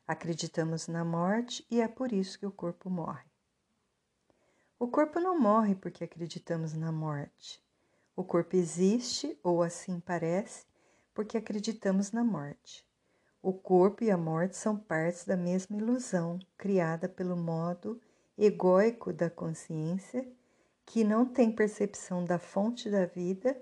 Acreditamos 0.07 0.89
na 0.89 1.05
morte 1.05 1.65
e 1.71 1.81
é 1.81 1.87
por 1.87 2.13
isso 2.13 2.37
que 2.37 2.47
o 2.47 2.51
corpo 2.51 2.91
morre. 2.91 3.31
O 4.77 4.89
corpo 4.89 5.21
não 5.21 5.39
morre 5.39 5.77
porque 5.77 6.03
acreditamos 6.03 6.73
na 6.75 6.91
morte. 6.91 7.63
O 8.17 8.25
corpo 8.25 8.57
existe, 8.57 9.39
ou 9.43 9.63
assim 9.63 10.01
parece, 10.01 10.67
porque 11.15 11.39
acreditamos 11.39 12.11
na 12.11 12.25
morte. 12.25 12.85
O 13.43 13.53
corpo 13.53 14.05
e 14.05 14.11
a 14.11 14.19
morte 14.19 14.57
são 14.57 14.77
partes 14.77 15.25
da 15.25 15.37
mesma 15.37 15.77
ilusão 15.77 16.39
criada 16.59 17.09
pelo 17.09 17.37
modo 17.37 18.01
egóico 18.37 19.13
da 19.13 19.31
consciência, 19.31 20.27
que 20.85 21.05
não 21.05 21.25
tem 21.25 21.51
percepção 21.51 22.25
da 22.25 22.39
fonte 22.39 22.91
da 22.91 23.07
vida 23.07 23.61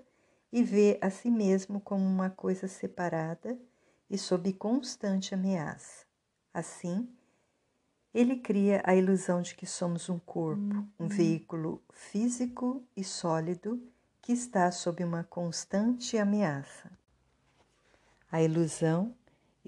e 0.51 0.63
vê 0.63 0.97
a 1.01 1.09
si 1.09 1.29
mesmo 1.29 1.79
como 1.79 2.03
uma 2.03 2.29
coisa 2.29 2.67
separada 2.67 3.57
e 4.09 4.17
sob 4.17 4.51
constante 4.53 5.33
ameaça. 5.33 6.05
Assim, 6.53 7.07
ele 8.13 8.37
cria 8.37 8.81
a 8.83 8.95
ilusão 8.95 9.41
de 9.41 9.55
que 9.55 9.65
somos 9.65 10.09
um 10.09 10.17
corpo, 10.17 10.75
um 10.99 11.03
uhum. 11.03 11.07
veículo 11.07 11.81
físico 11.91 12.83
e 12.97 13.03
sólido 13.03 13.81
que 14.21 14.33
está 14.33 14.71
sob 14.71 15.03
uma 15.03 15.23
constante 15.23 16.17
ameaça. 16.17 16.91
A 18.31 18.41
ilusão 18.41 19.15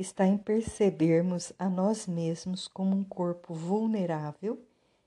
está 0.02 0.26
em 0.26 0.38
percebermos 0.38 1.54
a 1.58 1.70
nós 1.70 2.08
mesmos 2.08 2.68
como 2.68 2.95
um 2.95 3.04
corpo 3.04 3.54
vulnerável 3.54 4.60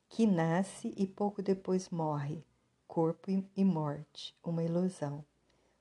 que 0.09 0.27
nasce 0.27 0.95
e 0.97 1.07
pouco 1.07 1.43
depois 1.43 1.91
morre, 1.91 2.45
corpo 2.87 3.31
e 3.57 3.65
morte, 3.65 4.35
uma 4.43 4.63
ilusão. 4.63 5.25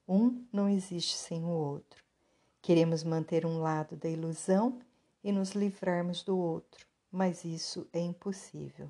Um 0.07 0.43
não 0.51 0.68
existe 0.68 1.16
sem 1.16 1.43
o 1.43 1.49
outro. 1.49 2.03
Queremos 2.61 3.03
manter 3.03 3.45
um 3.45 3.59
lado 3.59 3.95
da 3.95 4.09
ilusão 4.09 4.80
e 5.24 5.32
nos 5.32 5.51
livrarmos 5.51 6.24
do 6.24 6.38
outro, 6.38 6.86
mas 7.11 7.45
isso 7.45 7.88
é 7.93 7.99
impossível. 7.99 8.89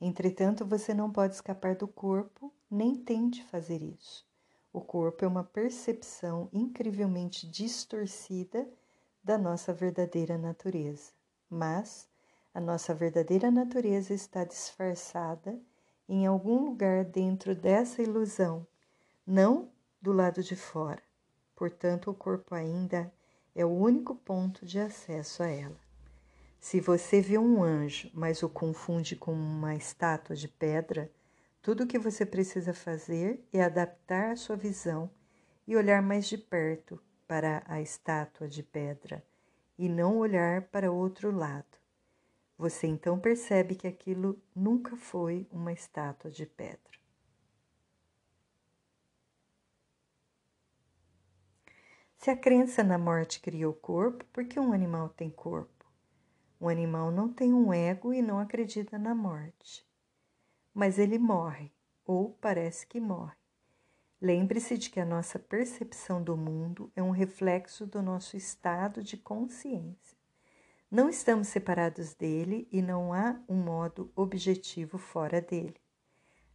Entretanto, 0.00 0.66
você 0.66 0.92
não 0.92 1.10
pode 1.10 1.34
escapar 1.34 1.74
do 1.74 1.88
corpo, 1.88 2.52
nem 2.70 2.94
tente 2.94 3.42
fazer 3.44 3.80
isso. 3.82 4.26
O 4.72 4.80
corpo 4.80 5.24
é 5.24 5.28
uma 5.28 5.44
percepção 5.44 6.48
incrivelmente 6.52 7.46
distorcida 7.46 8.68
da 9.24 9.38
nossa 9.38 9.72
verdadeira 9.72 10.36
natureza, 10.36 11.10
mas 11.48 12.06
a 12.52 12.60
nossa 12.60 12.92
verdadeira 12.92 13.50
natureza 13.50 14.12
está 14.12 14.44
disfarçada 14.44 15.58
em 16.06 16.26
algum 16.26 16.66
lugar 16.66 17.06
dentro 17.06 17.54
dessa 17.54 18.02
ilusão, 18.02 18.66
não 19.26 19.70
do 20.00 20.12
lado 20.12 20.42
de 20.42 20.54
fora. 20.54 21.02
Portanto, 21.56 22.10
o 22.10 22.14
corpo 22.14 22.54
ainda 22.54 23.10
é 23.54 23.64
o 23.64 23.70
único 23.70 24.14
ponto 24.14 24.66
de 24.66 24.78
acesso 24.78 25.42
a 25.42 25.48
ela. 25.48 25.80
Se 26.60 26.78
você 26.78 27.22
vê 27.22 27.38
um 27.38 27.62
anjo, 27.62 28.10
mas 28.12 28.42
o 28.42 28.48
confunde 28.48 29.16
com 29.16 29.32
uma 29.32 29.74
estátua 29.74 30.36
de 30.36 30.48
pedra, 30.48 31.10
tudo 31.62 31.84
o 31.84 31.86
que 31.86 31.98
você 31.98 32.26
precisa 32.26 32.74
fazer 32.74 33.42
é 33.50 33.62
adaptar 33.62 34.32
a 34.32 34.36
sua 34.36 34.56
visão 34.56 35.10
e 35.66 35.74
olhar 35.76 36.02
mais 36.02 36.26
de 36.26 36.36
perto 36.36 37.00
para 37.26 37.62
a 37.66 37.80
estátua 37.80 38.48
de 38.48 38.62
pedra 38.62 39.24
e 39.78 39.88
não 39.88 40.18
olhar 40.18 40.62
para 40.62 40.92
outro 40.92 41.30
lado. 41.30 41.78
Você 42.56 42.86
então 42.86 43.18
percebe 43.18 43.74
que 43.74 43.86
aquilo 43.86 44.40
nunca 44.54 44.96
foi 44.96 45.48
uma 45.50 45.72
estátua 45.72 46.30
de 46.30 46.46
pedra. 46.46 46.94
Se 52.16 52.30
a 52.30 52.36
crença 52.36 52.82
na 52.82 52.96
morte 52.96 53.40
cria 53.40 53.68
o 53.68 53.74
corpo, 53.74 54.24
por 54.32 54.46
que 54.46 54.58
um 54.58 54.72
animal 54.72 55.10
tem 55.10 55.28
corpo? 55.28 55.84
Um 56.58 56.68
animal 56.68 57.10
não 57.10 57.30
tem 57.30 57.52
um 57.52 57.70
ego 57.70 58.14
e 58.14 58.22
não 58.22 58.38
acredita 58.38 58.98
na 58.98 59.14
morte. 59.14 59.86
Mas 60.72 60.98
ele 60.98 61.18
morre, 61.18 61.70
ou 62.06 62.30
parece 62.40 62.86
que 62.86 62.98
morre. 62.98 63.43
Lembre-se 64.20 64.78
de 64.78 64.88
que 64.90 65.00
a 65.00 65.04
nossa 65.04 65.38
percepção 65.38 66.22
do 66.22 66.36
mundo 66.36 66.90
é 66.96 67.02
um 67.02 67.10
reflexo 67.10 67.86
do 67.86 68.00
nosso 68.00 68.36
estado 68.36 69.02
de 69.02 69.16
consciência. 69.16 70.16
Não 70.90 71.08
estamos 71.08 71.48
separados 71.48 72.14
dele 72.14 72.68
e 72.70 72.80
não 72.80 73.12
há 73.12 73.38
um 73.48 73.56
modo 73.56 74.12
objetivo 74.14 74.96
fora 74.96 75.40
dele. 75.40 75.76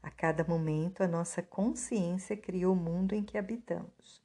A 0.02 0.10
cada 0.10 0.46
momento, 0.46 1.04
a 1.04 1.08
nossa 1.08 1.42
consciência 1.44 2.38
cria 2.38 2.70
o 2.70 2.76
mundo 2.76 3.14
em 3.14 3.24
que 3.24 3.38
habitamos. 3.38 4.24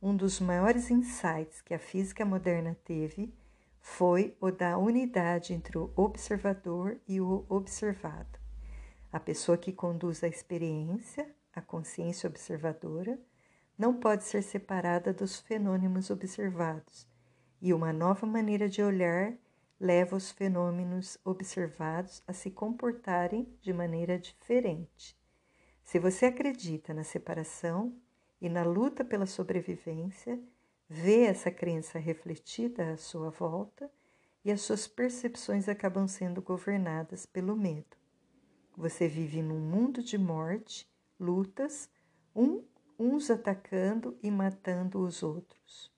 um 0.00 0.14
dos 0.14 0.38
maiores 0.40 0.90
insights 0.90 1.60
que 1.62 1.74
a 1.74 1.78
física 1.78 2.24
moderna 2.24 2.76
teve 2.84 3.34
foi 3.80 4.36
o 4.40 4.50
da 4.50 4.76
unidade 4.76 5.54
entre 5.54 5.78
o 5.78 5.90
observador 5.96 7.00
e 7.08 7.20
o 7.20 7.46
observado. 7.48 8.38
A 9.10 9.18
pessoa 9.18 9.56
que 9.56 9.72
conduz 9.72 10.22
a 10.22 10.28
experiência, 10.28 11.34
a 11.56 11.62
consciência 11.62 12.28
observadora, 12.28 13.18
não 13.76 13.94
pode 13.94 14.24
ser 14.24 14.42
separada 14.42 15.12
dos 15.12 15.40
fenômenos 15.40 16.10
observados, 16.10 17.08
e 17.60 17.72
uma 17.72 17.92
nova 17.92 18.26
maneira 18.26 18.68
de 18.68 18.82
olhar 18.82 19.34
leva 19.80 20.16
os 20.16 20.30
fenômenos 20.30 21.18
observados 21.24 22.22
a 22.26 22.32
se 22.32 22.50
comportarem 22.50 23.48
de 23.60 23.72
maneira 23.72 24.18
diferente. 24.18 25.18
Se 25.82 25.98
você 25.98 26.26
acredita 26.26 26.92
na 26.92 27.04
separação 27.04 27.94
e 28.40 28.48
na 28.48 28.62
luta 28.62 29.04
pela 29.04 29.26
sobrevivência, 29.26 30.38
vê 30.88 31.22
essa 31.22 31.50
crença 31.50 31.98
refletida 31.98 32.92
à 32.92 32.96
sua 32.96 33.30
volta 33.30 33.90
e 34.44 34.50
as 34.50 34.60
suas 34.60 34.86
percepções 34.86 35.68
acabam 35.68 36.06
sendo 36.06 36.40
governadas 36.42 37.26
pelo 37.26 37.56
medo. 37.56 37.96
Você 38.76 39.08
vive 39.08 39.42
num 39.42 39.58
mundo 39.58 40.02
de 40.02 40.18
morte, 40.18 40.88
lutas, 41.18 41.90
um, 42.34 42.62
uns 42.98 43.30
atacando 43.30 44.18
e 44.22 44.30
matando 44.30 45.00
os 45.00 45.22
outros. 45.22 45.92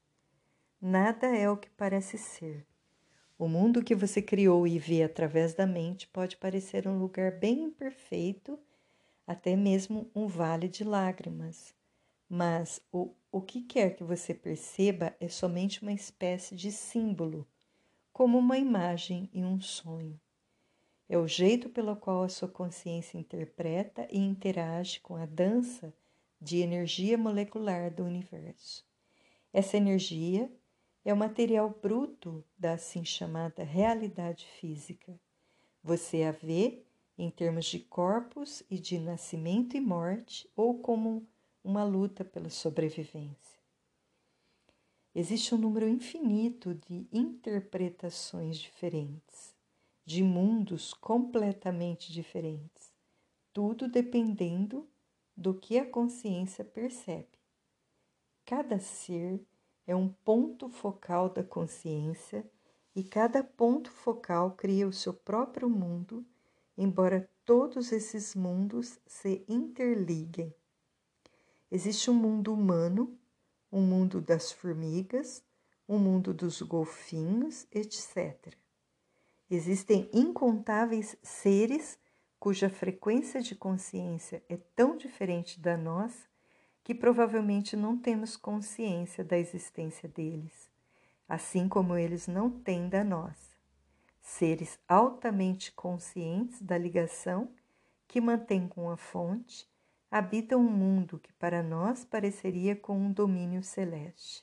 Nada 0.80 1.26
é 1.26 1.50
o 1.50 1.56
que 1.56 1.70
parece 1.70 2.16
ser. 2.16 2.66
O 3.38 3.48
mundo 3.48 3.84
que 3.84 3.94
você 3.94 4.20
criou 4.20 4.66
e 4.66 4.78
vê 4.78 5.02
através 5.02 5.54
da 5.54 5.66
mente 5.66 6.08
pode 6.08 6.36
parecer 6.36 6.88
um 6.88 6.98
lugar 6.98 7.32
bem 7.32 7.64
imperfeito, 7.64 8.58
até 9.26 9.54
mesmo 9.54 10.10
um 10.14 10.26
vale 10.26 10.68
de 10.68 10.82
lágrimas. 10.82 11.74
Mas 12.28 12.80
o, 12.92 13.14
o 13.30 13.40
que 13.40 13.62
quer 13.62 13.94
que 13.94 14.04
você 14.04 14.34
perceba 14.34 15.16
é 15.20 15.28
somente 15.28 15.82
uma 15.82 15.92
espécie 15.92 16.54
de 16.54 16.72
símbolo, 16.72 17.46
como 18.12 18.38
uma 18.38 18.58
imagem 18.58 19.30
e 19.32 19.44
um 19.44 19.60
sonho. 19.60 20.20
É 21.09 21.16
o 21.16 21.26
jeito 21.26 21.68
pelo 21.70 21.96
qual 21.96 22.22
a 22.22 22.28
sua 22.28 22.48
consciência 22.48 23.18
interpreta 23.18 24.06
e 24.11 24.18
interage 24.18 25.00
com 25.00 25.16
a 25.16 25.24
dança 25.24 25.94
de 26.40 26.59
energia 26.59 27.16
molecular 27.16 27.92
do 27.92 28.04
universo. 28.04 28.86
Essa 29.52 29.76
energia 29.76 30.52
é 31.04 31.12
o 31.12 31.16
material 31.16 31.70
bruto 31.70 32.44
da 32.59 32.74
assim 32.74 33.04
chamada 33.04 33.64
realidade 33.64 34.46
física. 34.61 35.18
Você 35.82 36.24
a 36.24 36.32
vê 36.32 36.82
em 37.18 37.30
termos 37.30 37.64
de 37.64 37.80
corpos 37.80 38.62
e 38.70 38.78
de 38.78 38.98
nascimento 38.98 39.76
e 39.76 39.80
morte, 39.80 40.48
ou 40.54 40.78
como 40.78 41.26
uma 41.64 41.82
luta 41.82 42.24
pela 42.24 42.48
sobrevivência. 42.48 43.59
Existe 45.12 45.52
um 45.52 45.59
número 45.59 45.88
infinito 45.88 46.74
de 46.74 47.09
interpretações 47.12 48.56
diferentes, 48.56 49.52
de 50.09 50.22
mundos 50.22 50.94
completamente 50.94 52.11
diferentes, 52.11 52.94
tudo 53.52 53.86
dependendo 53.86 54.88
do 55.36 55.52
que 55.52 55.78
a 55.78 55.84
consciência 55.84 56.64
percebe. 56.64 57.38
Cada 58.42 58.78
ser 58.78 59.46
é 59.86 59.94
um 59.94 60.09
ponto 60.09 60.70
focal 60.70 61.28
da 61.28 61.44
consciência 61.44 62.50
e 62.96 63.04
cada 63.04 63.44
ponto 63.44 63.90
focal 63.90 64.52
cria 64.52 64.88
o 64.88 64.94
seu 64.94 65.12
próprio 65.12 65.68
mundo, 65.68 66.24
embora 66.74 67.30
todos 67.44 67.92
esses 67.92 68.34
mundos 68.34 68.98
se 69.06 69.44
interliguem. 69.46 70.54
Existe 71.70 72.11
um 72.11 72.14
mundo 72.14 72.50
humano, 72.54 73.14
um 73.70 73.82
mundo 73.82 74.22
das 74.22 74.50
formigas, 74.50 75.44
um 75.86 75.98
mundo 75.98 76.32
dos 76.32 76.62
golfinhos, 76.62 77.66
etc. 77.70 78.56
Existem 79.51 80.11
incontáveis 80.12 81.16
seres 81.22 81.99
cuja 82.38 82.68
frequência 82.68 83.40
de 83.40 83.55
consciência 83.55 84.42
é 84.49 84.57
tão 84.76 84.96
diferente 84.96 85.59
da 85.59 85.76
nossa 85.76 86.28
que 86.84 86.94
provavelmente 86.94 87.76
não 87.76 87.99
temos 87.99 88.36
consciência 88.36 89.24
da 89.24 89.38
existência 89.38 90.09
deles, 90.09 90.70
assim 91.28 91.68
como 91.68 91.96
eles 91.96 92.26
não 92.26 92.51
têm 92.51 92.88
da 92.88 93.03
nossa. 93.03 93.57
Seres 94.22 94.78
altamente 94.86 95.72
conscientes 95.72 96.61
da 96.62 96.78
ligação 96.78 97.51
que 98.07 98.20
mantêm 98.20 98.66
com 98.66 98.90
a 98.90 98.96
fonte, 98.96 99.68
habitam 100.11 100.61
um 100.61 100.70
mundo 100.70 101.18
que 101.18 101.32
para 101.34 101.62
nós 101.62 102.05
pareceria 102.05 102.74
com 102.74 102.99
um 102.99 103.12
domínio 103.12 103.62
celeste. 103.62 104.42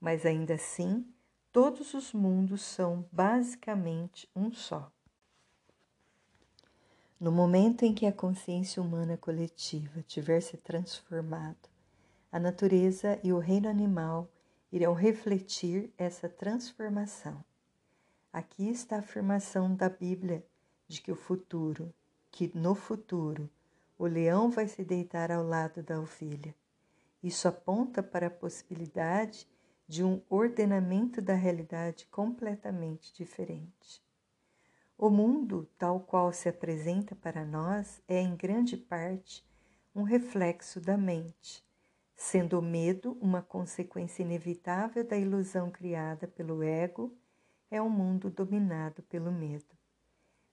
Mas 0.00 0.26
ainda 0.26 0.54
assim, 0.54 1.06
todos 1.52 1.94
os 1.94 2.12
mundos 2.12 2.62
são 2.62 3.04
basicamente 3.10 4.28
um 4.34 4.52
só. 4.52 4.90
No 7.18 7.30
momento 7.30 7.84
em 7.84 7.92
que 7.92 8.06
a 8.06 8.12
consciência 8.12 8.82
humana 8.82 9.16
coletiva 9.16 10.02
tiver 10.02 10.40
se 10.40 10.56
transformado, 10.56 11.68
a 12.32 12.38
natureza 12.38 13.18
e 13.22 13.32
o 13.32 13.38
reino 13.38 13.68
animal 13.68 14.30
irão 14.72 14.94
refletir 14.94 15.92
essa 15.98 16.28
transformação. 16.28 17.44
Aqui 18.32 18.68
está 18.68 18.96
a 18.96 19.00
afirmação 19.00 19.74
da 19.74 19.88
Bíblia 19.88 20.46
de 20.86 21.02
que 21.02 21.10
o 21.10 21.16
futuro, 21.16 21.92
que 22.30 22.50
no 22.56 22.74
futuro 22.74 23.50
o 23.98 24.06
leão 24.06 24.50
vai 24.50 24.68
se 24.68 24.84
deitar 24.84 25.30
ao 25.30 25.44
lado 25.44 25.82
da 25.82 26.00
ovelha. 26.00 26.54
Isso 27.22 27.46
aponta 27.48 28.02
para 28.02 28.28
a 28.28 28.30
possibilidade 28.30 29.40
de 29.40 29.59
um 29.98 30.22
ordenamento 30.30 31.20
da 31.20 31.34
realidade 31.34 32.06
completamente 32.06 33.12
diferente. 33.12 34.00
O 34.96 35.10
mundo, 35.10 35.68
tal 35.76 35.98
qual 35.98 36.32
se 36.32 36.48
apresenta 36.48 37.16
para 37.16 37.44
nós, 37.44 38.00
é 38.06 38.20
em 38.20 38.36
grande 38.36 38.76
parte 38.76 39.44
um 39.92 40.02
reflexo 40.02 40.80
da 40.80 40.96
mente, 40.96 41.64
sendo 42.14 42.60
o 42.60 42.62
medo 42.62 43.18
uma 43.20 43.42
consequência 43.42 44.22
inevitável 44.22 45.02
da 45.02 45.16
ilusão 45.16 45.70
criada 45.70 46.28
pelo 46.28 46.62
ego, 46.62 47.12
é 47.68 47.82
um 47.82 47.90
mundo 47.90 48.30
dominado 48.30 49.02
pelo 49.02 49.32
medo. 49.32 49.76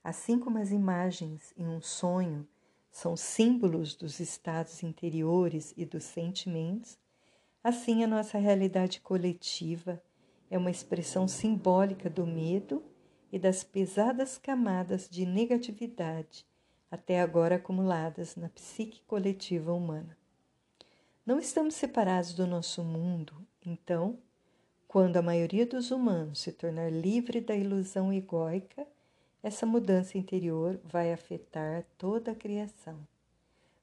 Assim 0.04 0.40
como 0.40 0.58
as 0.58 0.72
imagens 0.72 1.54
em 1.56 1.68
um 1.68 1.82
sonho 1.82 2.48
são 2.90 3.16
símbolos 3.16 3.94
dos 3.94 4.20
estados 4.20 4.82
interiores 4.82 5.74
e 5.78 5.86
dos 5.86 6.06
sentimentos, 6.06 6.98
assim 7.64 8.04
a 8.04 8.08
nossa 8.08 8.38
realidade 8.38 9.02
coletiva 9.02 10.02
é 10.50 10.58
uma 10.58 10.72
expressão 10.72 11.28
simbólica 11.28 12.10
do 12.10 12.26
medo 12.26 12.84
e 13.32 13.38
das 13.38 13.64
pesadas 13.64 14.38
camadas 14.38 15.10
de 15.10 15.26
negatividade 15.26 16.46
até 16.90 17.20
agora 17.20 17.56
acumuladas 17.56 18.36
na 18.36 18.50
psique 18.50 19.02
coletiva 19.06 19.74
humana. 19.74 20.18
Não 21.26 21.38
estamos 21.40 21.76
separados 21.76 22.34
do 22.34 22.48
nosso 22.48 22.84
mundo, 22.84 23.46
então, 23.66 24.18
quando 24.88 25.18
a 25.18 25.22
maioria 25.22 25.66
dos 25.66 25.92
humanos 25.92 26.40
se 26.40 26.54
tornar 26.54 26.90
livre 26.90 27.42
da 27.42 27.54
ilusão 27.54 28.14
egóica, 28.14 28.88
essa 29.44 29.66
mudança 29.66 30.18
interior 30.18 30.80
vai 30.86 31.12
afetar 31.12 31.86
toda 31.98 32.32
a 32.32 32.36
criação. 32.36 32.98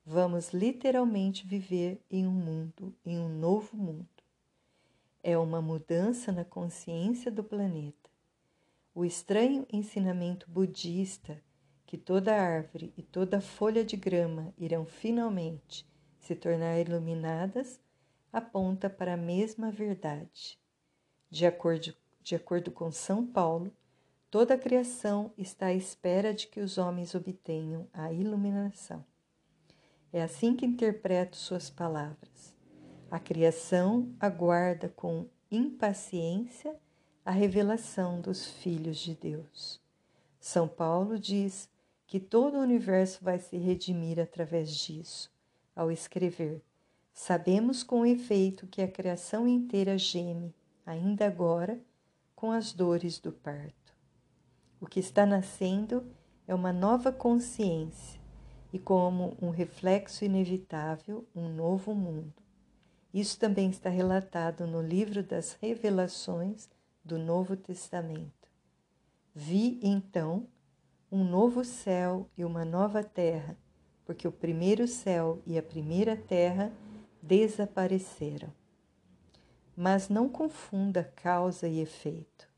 Vamos 0.04 0.52
literalmente 0.52 1.46
viver 1.46 2.00
em 2.10 2.26
um 2.26 2.32
mundo, 2.32 2.94
em 3.04 3.18
um 3.18 3.28
novo 3.28 3.76
mundo. 3.76 4.08
É 5.22 5.38
uma 5.38 5.62
mudança 5.62 6.30
na 6.30 6.44
consciência 6.44 7.30
do 7.30 7.42
planeta 7.42 8.04
o 8.94 9.04
estranho 9.04 9.66
ensinamento 9.72 10.48
budista 10.48 11.42
que 11.84 11.98
toda 11.98 12.32
árvore 12.32 12.94
e 12.96 13.02
toda 13.02 13.40
folha 13.40 13.84
de 13.84 13.96
grama 13.96 14.54
irão 14.56 14.86
finalmente 14.86 15.84
se 16.20 16.36
tornar 16.36 16.78
iluminadas 16.78 17.80
aponta 18.32 18.88
para 18.88 19.14
a 19.14 19.16
mesma 19.16 19.70
verdade. 19.70 20.58
De 21.28 21.44
acordo, 21.44 21.92
de 22.22 22.36
acordo 22.36 22.70
com 22.70 22.92
São 22.92 23.26
Paulo, 23.26 23.72
toda 24.30 24.54
a 24.54 24.58
criação 24.58 25.32
está 25.36 25.66
à 25.66 25.74
espera 25.74 26.32
de 26.32 26.46
que 26.46 26.60
os 26.60 26.78
homens 26.78 27.16
obtenham 27.16 27.88
a 27.92 28.12
iluminação. 28.12 29.04
É 30.14 30.22
assim 30.22 30.54
que 30.54 30.64
interpreto 30.64 31.36
suas 31.36 31.68
palavras. 31.68 32.54
A 33.10 33.18
criação 33.18 34.14
aguarda 34.20 34.88
com 34.88 35.26
impaciência 35.50 36.76
a 37.24 37.32
revelação 37.32 38.20
dos 38.20 38.46
filhos 38.46 38.98
de 38.98 39.16
Deus. 39.16 39.82
São 40.38 40.68
Paulo 40.68 41.18
diz 41.18 41.68
que 42.06 42.20
todo 42.20 42.58
o 42.58 42.60
universo 42.60 43.24
vai 43.24 43.40
se 43.40 43.56
redimir 43.56 44.20
através 44.20 44.70
disso, 44.76 45.32
ao 45.74 45.90
escrever: 45.90 46.62
Sabemos 47.12 47.82
com 47.82 48.06
efeito 48.06 48.68
que 48.68 48.82
a 48.82 48.88
criação 48.88 49.48
inteira 49.48 49.98
geme, 49.98 50.54
ainda 50.86 51.26
agora, 51.26 51.80
com 52.36 52.52
as 52.52 52.72
dores 52.72 53.18
do 53.18 53.32
parto. 53.32 53.92
O 54.80 54.86
que 54.86 55.00
está 55.00 55.26
nascendo 55.26 56.06
é 56.46 56.54
uma 56.54 56.72
nova 56.72 57.10
consciência 57.10 58.22
e, 58.74 58.78
como 58.80 59.36
um 59.40 59.50
reflexo 59.50 60.24
inevitável, 60.24 61.24
um 61.32 61.48
novo 61.48 61.94
mundo. 61.94 62.42
Isso 63.14 63.38
também 63.38 63.70
está 63.70 63.88
relatado 63.88 64.66
no 64.66 64.82
livro 64.82 65.22
das 65.22 65.56
Revelações 65.62 66.68
do 67.04 67.16
Novo 67.16 67.56
Testamento. 67.56 68.50
Vi 69.32 69.78
então 69.80 70.48
um 71.08 71.22
novo 71.22 71.64
céu 71.64 72.28
e 72.36 72.44
uma 72.44 72.64
nova 72.64 73.04
terra, 73.04 73.56
porque 74.04 74.26
o 74.26 74.32
primeiro 74.32 74.88
céu 74.88 75.40
e 75.46 75.56
a 75.56 75.62
primeira 75.62 76.16
terra 76.16 76.72
desapareceram. 77.22 78.52
Mas 79.76 80.08
não 80.08 80.28
confunda 80.28 81.04
causa 81.14 81.68
e 81.68 81.78
efeito. 81.78 82.48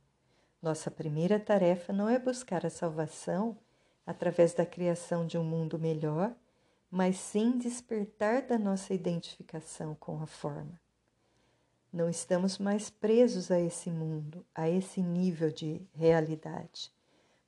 Nossa 0.63 0.91
primeira 0.91 1.39
tarefa 1.39 1.93
não 1.93 2.09
é 2.09 2.19
buscar 2.19 2.65
a 2.65 2.71
salvação 2.71 3.59
através 4.07 4.55
da 4.55 4.65
criação 4.65 5.27
de 5.27 5.37
um 5.37 5.45
mundo 5.45 5.79
melhor 5.79 6.35
mas 6.91 7.19
sim 7.19 7.59
despertar 7.59 8.43
da 8.43 8.59
nossa 8.59 8.95
identificação 8.95 9.95
com 9.95 10.23
a 10.23 10.27
forma. 10.27 10.81
Não 11.93 12.09
estamos 12.09 12.59
mais 12.59 12.91
presos 12.91 13.51
a 13.51 13.61
esse 13.61 13.91
mundo, 13.91 14.45
a 14.55 14.69
esse 14.69 15.03
nível 15.03 15.51
de 15.51 15.83
realidade. 15.95 16.93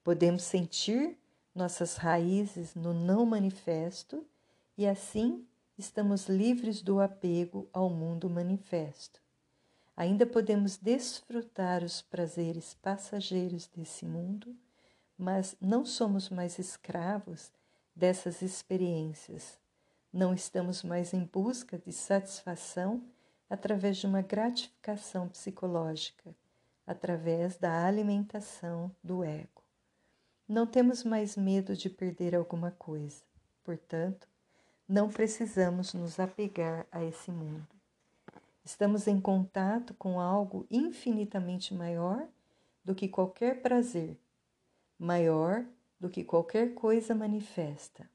Podemos 0.03 0.43
sentir 0.43 1.19
nossas 1.55 1.97
raízes 1.97 2.75
no 2.75 2.95
não 2.95 3.27
manifesto 3.27 4.25
e 4.77 4.87
assim 4.87 5.47
estamos 5.77 6.29
livres 6.29 6.83
do 6.83 7.01
apego 7.01 7.69
ao 7.73 7.91
mundo 7.91 8.29
manifesto. 8.29 9.21
Ainda 9.97 10.25
podemos 10.25 10.77
desfrutar 10.77 11.83
os 11.83 12.01
prazeres 12.01 12.75
passageiros 12.75 13.67
desse 13.67 14.05
mundo, 14.07 14.55
mas 15.19 15.57
não 15.61 15.85
somos 15.85 16.31
mais 16.31 16.59
escravos 16.59 17.51
dessas 17.95 18.41
experiências. 18.41 19.59
Não 20.13 20.33
estamos 20.33 20.85
mais 20.85 21.13
em 21.13 21.25
busca 21.25 21.77
de 21.77 21.93
satisfação 21.93 23.03
através 23.51 23.97
de 23.97 24.07
uma 24.07 24.23
gratificação 24.23 25.29
psicológica, 25.29 26.35
através 26.87 27.57
da 27.57 27.85
alimentação 27.87 28.95
do 29.03 29.25
ego. 29.25 29.63
Não 30.49 30.67
temos 30.67 31.03
mais 31.03 31.37
medo 31.37 31.77
de 31.77 31.91
perder 31.91 32.35
alguma 32.35 32.71
coisa, 32.71 33.23
portanto, 33.65 34.29
não 34.89 35.11
precisamos 35.11 35.93
nos 35.93 36.19
apegar 36.19 36.87
a 36.91 37.05
esse 37.05 37.31
mundo. 37.31 37.67
Estamos 38.65 39.07
em 39.07 39.21
contato 39.21 39.93
com 39.95 40.21
algo 40.21 40.67
infinitamente 40.71 41.75
maior 41.75 42.27
do 42.85 42.95
que 42.95 43.09
qualquer 43.09 43.61
prazer, 43.61 44.17
maior 44.99 45.65
do 45.99 46.09
que 46.09 46.25
qualquer 46.25 46.75
coisa 46.75 47.15
manifesta. 47.15 48.09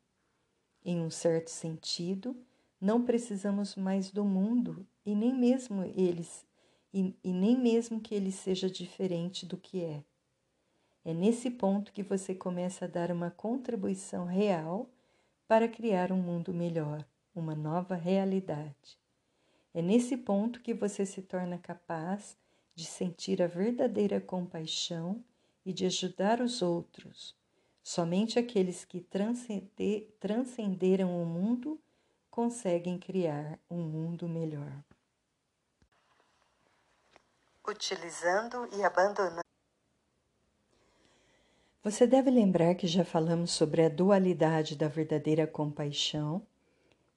Em 0.84 1.00
um 1.00 1.10
certo 1.10 1.50
sentido, 1.50 2.36
não 2.80 3.04
precisamos 3.04 3.76
mais 3.76 4.12
do 4.12 4.26
mundo 4.26 4.86
e 5.06 5.16
nem 5.16 5.34
mesmo 5.34 5.84
eles 5.96 6.46
e, 6.94 7.16
e 7.24 7.34
nem 7.34 7.58
mesmo 7.58 8.00
que 8.00 8.14
ele 8.14 8.32
seja 8.32 8.70
diferente 8.70 9.46
do 9.46 9.58
que 9.58 9.84
é. 9.84 10.04
É 11.06 11.14
nesse 11.14 11.50
ponto 11.50 11.92
que 11.92 12.04
você 12.04 12.36
começa 12.36 12.86
a 12.86 12.88
dar 12.88 13.12
uma 13.12 13.32
contribuição 13.32 14.26
real 14.26 14.90
para 15.48 15.68
criar 15.68 16.12
um 16.12 16.22
mundo 16.22 16.54
melhor, 16.54 17.06
uma 17.36 17.56
nova 17.56 17.96
realidade. 17.96 18.98
É 19.74 19.82
nesse 19.82 20.16
ponto 20.16 20.62
que 20.62 20.74
você 20.74 21.06
se 21.06 21.22
torna 21.22 21.58
capaz 21.58 22.38
de 22.76 22.86
sentir 22.86 23.42
a 23.42 23.48
verdadeira 23.48 24.22
compaixão 24.22 25.24
e 25.66 25.74
de 25.74 25.86
ajudar 25.86 26.42
os 26.42 26.62
outros, 26.62 27.36
Somente 27.84 28.40
aqueles 28.40 28.86
que 28.86 29.02
transcenderam 30.20 31.22
o 31.22 31.26
mundo 31.26 31.78
conseguem 32.32 32.98
criar 32.98 33.60
um 33.70 33.82
mundo 33.82 34.28
melhor. 34.28 34.82
Utilizando 37.68 38.70
e 38.74 38.82
abandonando. 38.84 39.44
Você 41.84 42.08
deve 42.08 42.32
lembrar 42.32 42.76
que 42.76 42.88
já 42.88 43.04
falamos 43.04 43.52
sobre 43.52 43.84
a 43.84 43.90
dualidade 43.90 44.78
da 44.78 44.88
verdadeira 44.88 45.46
compaixão, 45.46 46.48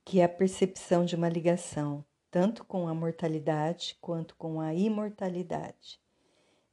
que 0.04 0.18
é 0.18 0.24
a 0.24 0.28
percepção 0.28 1.04
de 1.04 1.14
uma 1.14 1.28
ligação 1.28 2.04
tanto 2.28 2.64
com 2.64 2.88
a 2.88 2.92
mortalidade 2.92 3.96
quanto 4.00 4.34
com 4.34 4.60
a 4.60 4.74
imortalidade. 4.74 6.00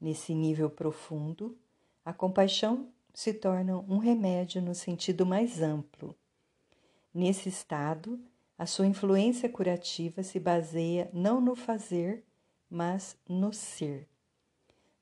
Nesse 0.01 0.33
nível 0.33 0.69
profundo, 0.69 1.57
a 2.05 2.11
compaixão 2.11 2.89
se 3.13 3.33
tornam 3.33 3.85
um 3.87 3.97
remédio 3.97 4.61
no 4.61 4.73
sentido 4.73 5.25
mais 5.25 5.61
amplo. 5.61 6.15
Nesse 7.13 7.49
estado, 7.49 8.19
a 8.57 8.65
sua 8.65 8.87
influência 8.87 9.47
curativa 9.47 10.23
se 10.23 10.39
baseia 10.39 11.09
não 11.13 11.39
no 11.39 11.55
fazer, 11.55 12.23
mas 12.69 13.15
no 13.27 13.53
ser. 13.53 14.07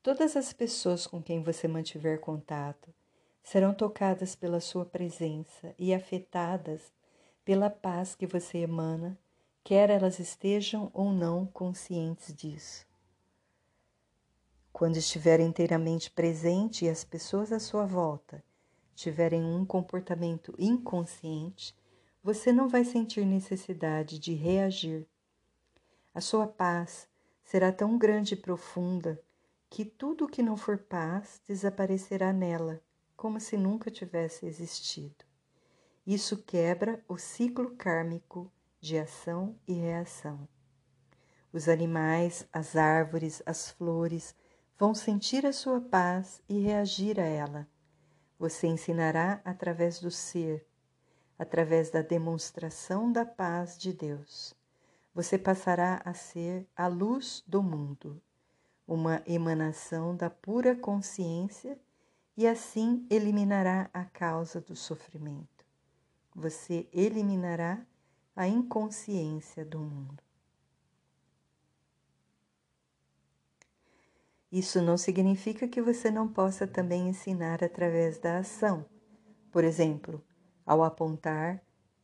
Todas 0.04 0.36
as 0.36 0.52
pessoas 0.52 1.08
com 1.08 1.22
quem 1.22 1.42
você 1.42 1.68
mantiver 1.68 2.20
contato 2.20 2.94
serão 3.44 3.74
tocadas 3.74 4.36
pela 4.36 4.60
sua 4.60 4.86
presença 4.86 5.74
e 5.78 5.94
afetadas 5.94 6.92
pela 7.46 7.70
paz 7.70 8.14
que 8.16 8.28
você 8.28 8.60
emana, 8.60 9.18
quer 9.64 9.90
elas 9.90 10.20
estejam 10.20 10.92
ou 10.94 11.12
não 11.12 11.46
conscientes 11.46 12.34
disso. 12.34 12.86
Quando 14.74 14.98
estiver 14.98 15.40
inteiramente 15.40 16.10
presente 16.10 16.86
e 16.86 16.90
as 16.90 17.04
pessoas 17.04 17.52
à 17.52 17.60
sua 17.60 17.86
volta 17.86 18.44
tiverem 18.96 19.44
um 19.44 19.66
comportamento 19.66 20.54
inconsciente, 20.58 21.76
você 22.24 22.52
não 22.52 22.70
vai 22.70 22.84
sentir 22.84 23.26
necessidade 23.26 24.20
de 24.20 24.34
reagir. 24.34 25.08
A 26.14 26.22
sua 26.22 26.48
paz 26.48 27.08
será 27.44 27.72
tão 27.72 27.98
grande 27.98 28.34
e 28.34 28.38
profunda 28.38 29.22
que 29.70 29.84
tudo 29.86 30.28
que 30.28 30.44
não 30.44 30.56
for 30.56 30.78
paz 30.78 31.42
desaparecerá 31.48 32.32
nela, 32.32 32.82
como 33.16 33.40
se 33.40 33.58
nunca 33.58 33.90
tivesse 33.90 34.46
existido. 34.46 35.26
Isso 36.06 36.44
quebra 36.44 37.04
o 37.08 37.18
ciclo 37.18 37.76
kármico 37.76 38.52
de 38.80 38.98
ação 38.98 39.56
e 39.68 39.74
reação. 39.74 40.48
Os 41.54 41.70
animais, 41.70 42.48
as 42.52 42.76
árvores, 42.76 43.42
as 43.46 43.70
flores, 43.70 44.36
vão 44.82 44.96
sentir 44.96 45.46
a 45.46 45.54
sua 45.54 45.80
paz 45.80 46.42
e 46.50 46.60
reagir 46.60 47.20
a 47.20 47.24
ela. 47.24 47.68
Você 48.40 48.66
ensinará 48.66 49.40
através 49.46 50.00
do 50.00 50.10
ser, 50.10 50.66
através 51.38 51.92
da 51.92 52.02
demonstração 52.02 53.12
da 53.12 53.24
paz 53.24 53.78
de 53.78 53.94
Deus. 53.94 54.56
Você 55.14 55.38
passará 55.38 56.02
a 56.04 56.16
ser 56.16 56.68
a 56.76 56.88
luz 56.88 57.44
do 57.46 57.62
mundo, 57.62 58.20
uma 58.88 59.22
emanação 59.28 60.16
da 60.16 60.32
pura 60.32 60.76
consciência 60.76 61.80
e 62.36 62.48
assim 62.48 63.06
eliminará 63.08 63.88
a 63.94 64.04
causa 64.04 64.60
do 64.60 64.76
sofrimento. 64.76 65.64
Você 66.34 66.90
eliminará 66.92 67.86
a 68.36 68.48
inconsciência 68.48 69.64
do 69.64 69.78
mundo. 69.78 70.31
Isso 74.52 74.82
não 74.82 74.98
significa 74.98 75.66
que 75.66 75.82
você 75.82 76.12
não 76.12 76.28
possa 76.28 76.68
também 76.68 77.08
ensinar 77.08 77.64
através 77.64 78.18
da 78.18 78.40
ação. 78.40 78.86
Por 79.50 79.64
exemplo, 79.64 80.22
ao 80.66 80.84
apontar 80.84 81.64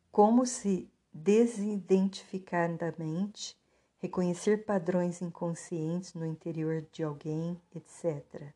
como 0.09 0.45
se 0.45 0.89
desidentificar 1.13 2.73
da 2.77 2.93
mente, 2.97 3.57
reconhecer 3.97 4.63
padrões 4.63 5.21
inconscientes 5.21 6.13
no 6.13 6.25
interior 6.25 6.85
de 6.89 7.03
alguém, 7.03 7.59
etc. 7.75 8.53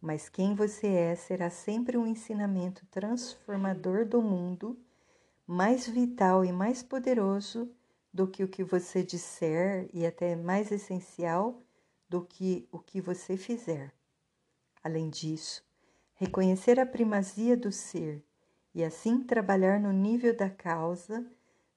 Mas 0.00 0.28
quem 0.28 0.54
você 0.54 0.86
é 0.86 1.16
será 1.16 1.50
sempre 1.50 1.96
um 1.96 2.06
ensinamento 2.06 2.86
transformador 2.92 4.06
do 4.06 4.22
mundo, 4.22 4.78
mais 5.44 5.88
vital 5.88 6.44
e 6.44 6.52
mais 6.52 6.80
poderoso 6.80 7.68
do 8.12 8.28
que 8.28 8.44
o 8.44 8.48
que 8.48 8.62
você 8.62 9.02
disser 9.02 9.88
e 9.92 10.06
até 10.06 10.36
mais 10.36 10.70
essencial 10.70 11.65
do 12.08 12.24
que 12.24 12.68
o 12.70 12.78
que 12.78 13.00
você 13.00 13.36
fizer. 13.36 13.92
Além 14.82 15.10
disso, 15.10 15.64
reconhecer 16.14 16.78
a 16.78 16.86
primazia 16.86 17.56
do 17.56 17.72
ser 17.72 18.24
e 18.74 18.84
assim 18.84 19.22
trabalhar 19.22 19.80
no 19.80 19.92
nível 19.92 20.36
da 20.36 20.50
causa 20.50 21.26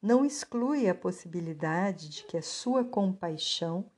não 0.02 0.26
exclui 0.26 0.88
a 0.88 0.96
possibilidade 0.96 2.10
de 2.10 2.24
que 2.24 2.38
a 2.38 2.42
sua 2.42 2.86
compaixão 2.86 3.92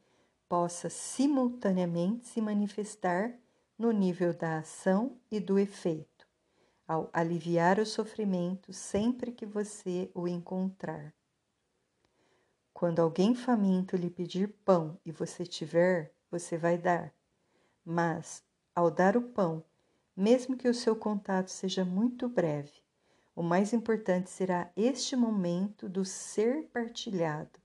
possa 0.47 0.89
simultaneamente 0.89 2.27
se 2.27 2.41
manifestar 2.41 3.37
no 3.77 3.91
nível 3.91 4.33
da 4.33 4.59
ação 4.59 5.17
e 5.31 5.39
do 5.39 5.57
efeito, 5.57 6.27
ao 6.87 7.09
aliviar 7.13 7.79
o 7.79 7.85
sofrimento 7.85 8.73
sempre 8.73 9.31
que 9.31 9.45
você 9.45 10.11
o 10.13 10.27
encontrar. 10.27 11.13
Quando 12.73 12.99
alguém 12.99 13.35
faminto 13.35 13.95
lhe 13.95 14.09
pedir 14.09 14.47
pão 14.65 14.99
e 15.05 15.11
você 15.11 15.45
tiver, 15.45 16.13
você 16.31 16.57
vai 16.57 16.77
dar. 16.77 17.13
Mas, 17.85 18.43
ao 18.73 18.89
dar 18.89 19.17
o 19.17 19.21
pão, 19.21 19.63
mesmo 20.15 20.55
que 20.57 20.69
o 20.69 20.73
seu 20.73 20.95
contato 20.95 21.49
seja 21.49 21.83
muito 21.85 22.29
breve, 22.29 22.81
o 23.35 23.43
mais 23.43 23.73
importante 23.73 24.29
será 24.29 24.71
este 24.75 25.15
momento 25.15 25.89
do 25.89 26.05
ser 26.05 26.69
partilhado. 26.69 27.59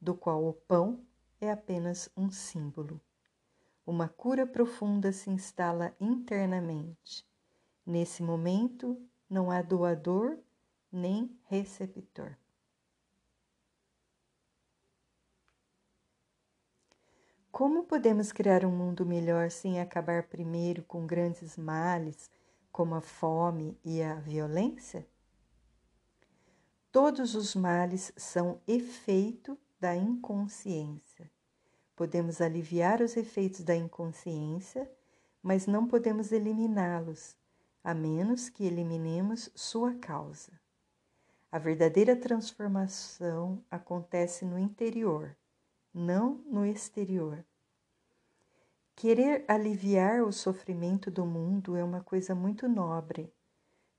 do 0.00 0.14
qual 0.14 0.46
o 0.46 0.54
pão 0.54 1.04
é 1.40 1.50
apenas 1.50 2.08
um 2.16 2.30
símbolo. 2.30 3.00
Uma 3.86 4.08
cura 4.08 4.46
profunda 4.46 5.12
se 5.12 5.28
instala 5.30 5.94
internamente. 6.00 7.26
Nesse 7.84 8.22
momento, 8.22 8.96
não 9.28 9.50
há 9.50 9.60
doador 9.60 10.38
nem 10.90 11.38
receptor. 11.44 12.36
Como 17.60 17.84
podemos 17.84 18.32
criar 18.32 18.64
um 18.64 18.70
mundo 18.74 19.04
melhor 19.04 19.50
sem 19.50 19.82
acabar 19.82 20.22
primeiro 20.22 20.82
com 20.82 21.06
grandes 21.06 21.58
males 21.58 22.30
como 22.72 22.94
a 22.94 23.02
fome 23.02 23.78
e 23.84 24.02
a 24.02 24.14
violência? 24.14 25.06
Todos 26.90 27.34
os 27.34 27.54
males 27.54 28.14
são 28.16 28.62
efeito 28.66 29.58
da 29.78 29.94
inconsciência. 29.94 31.30
Podemos 31.94 32.40
aliviar 32.40 33.02
os 33.02 33.14
efeitos 33.14 33.60
da 33.60 33.76
inconsciência, 33.76 34.90
mas 35.42 35.66
não 35.66 35.86
podemos 35.86 36.32
eliminá-los, 36.32 37.36
a 37.84 37.92
menos 37.92 38.48
que 38.48 38.64
eliminemos 38.64 39.50
sua 39.54 39.94
causa. 39.96 40.58
A 41.52 41.58
verdadeira 41.58 42.16
transformação 42.16 43.62
acontece 43.70 44.46
no 44.46 44.58
interior, 44.58 45.36
não 45.92 46.42
no 46.46 46.64
exterior. 46.64 47.44
Querer 49.00 49.46
aliviar 49.48 50.22
o 50.24 50.30
sofrimento 50.30 51.10
do 51.10 51.24
mundo 51.24 51.74
é 51.74 51.82
uma 51.82 52.02
coisa 52.02 52.34
muito 52.34 52.68
nobre, 52.68 53.32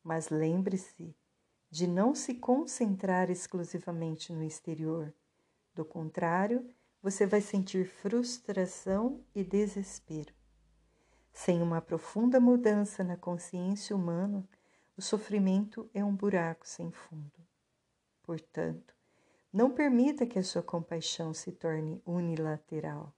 mas 0.03 0.29
lembre-se 0.29 1.17
de 1.71 1.87
não 1.87 2.13
se 2.13 2.35
concentrar 2.35 3.31
exclusivamente 3.31 4.31
no 4.31 4.43
exterior. 4.43 5.11
Do 5.73 5.83
contrário, 5.83 6.69
você 7.01 7.25
vai 7.25 7.41
sentir 7.41 7.87
frustração 7.87 9.25
e 9.33 9.43
desespero. 9.43 10.35
Sem 11.33 11.63
uma 11.63 11.81
profunda 11.81 12.39
mudança 12.39 13.03
na 13.03 13.17
consciência 13.17 13.95
humana, 13.95 14.47
o 14.95 15.01
sofrimento 15.01 15.89
é 15.95 16.05
um 16.05 16.15
buraco 16.15 16.67
sem 16.67 16.91
fundo. 16.91 17.41
Portanto, 18.21 18.93
não 19.51 19.71
permita 19.71 20.27
que 20.27 20.37
a 20.37 20.43
sua 20.43 20.61
compaixão 20.61 21.33
se 21.33 21.51
torne 21.51 21.99
unilateral. 22.05 23.15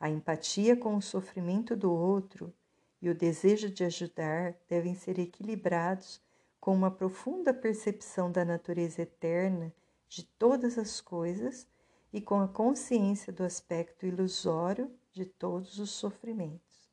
A 0.00 0.08
empatia 0.08 0.76
com 0.76 0.96
o 0.96 1.02
sofrimento 1.02 1.74
do 1.74 1.92
outro 1.92 2.54
e 3.02 3.10
o 3.10 3.14
desejo 3.14 3.68
de 3.68 3.84
ajudar 3.84 4.54
devem 4.68 4.94
ser 4.94 5.18
equilibrados 5.18 6.20
com 6.60 6.74
uma 6.74 6.90
profunda 6.90 7.52
percepção 7.52 8.30
da 8.30 8.44
natureza 8.44 9.02
eterna 9.02 9.72
de 10.08 10.24
todas 10.24 10.78
as 10.78 11.00
coisas 11.00 11.66
e 12.12 12.20
com 12.20 12.40
a 12.40 12.48
consciência 12.48 13.32
do 13.32 13.42
aspecto 13.42 14.06
ilusório 14.06 14.90
de 15.12 15.24
todos 15.24 15.78
os 15.78 15.90
sofrimentos. 15.90 16.88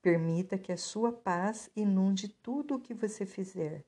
Permita 0.00 0.58
que 0.58 0.72
a 0.72 0.76
sua 0.76 1.12
paz 1.12 1.70
inunde 1.76 2.28
tudo 2.28 2.74
o 2.74 2.80
que 2.80 2.94
você 2.94 3.24
fizer 3.24 3.84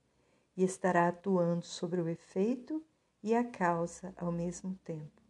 e 0.56 0.62
estará 0.62 1.08
atuando 1.08 1.64
sobre 1.64 2.00
o 2.00 2.08
efeito 2.08 2.84
e 3.22 3.34
a 3.34 3.42
causa 3.42 4.14
ao 4.16 4.30
mesmo 4.30 4.78
tempo. 4.84 5.23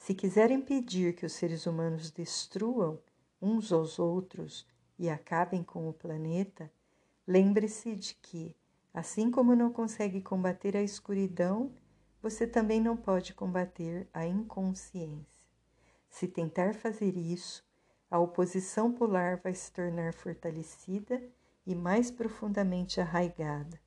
Se 0.00 0.14
quiser 0.14 0.50
impedir 0.50 1.14
que 1.14 1.26
os 1.26 1.34
seres 1.34 1.66
humanos 1.66 2.10
destruam 2.10 2.98
uns 3.40 3.70
aos 3.70 3.98
outros 3.98 4.66
e 4.98 5.10
acabem 5.10 5.62
com 5.62 5.86
o 5.90 5.92
planeta, 5.92 6.72
lembre-se 7.26 7.94
de 7.94 8.14
que, 8.14 8.56
assim 8.94 9.30
como 9.30 9.54
não 9.54 9.70
consegue 9.70 10.22
combater 10.22 10.74
a 10.74 10.82
escuridão, 10.82 11.70
você 12.22 12.46
também 12.46 12.80
não 12.80 12.96
pode 12.96 13.34
combater 13.34 14.08
a 14.14 14.26
inconsciência. 14.26 15.46
Se 16.08 16.26
tentar 16.26 16.74
fazer 16.74 17.14
isso, 17.18 17.62
a 18.10 18.18
oposição 18.18 18.90
polar 18.90 19.38
vai 19.42 19.54
se 19.54 19.70
tornar 19.70 20.14
fortalecida 20.14 21.22
e 21.66 21.74
mais 21.74 22.10
profundamente 22.10 23.02
arraigada 23.02 23.78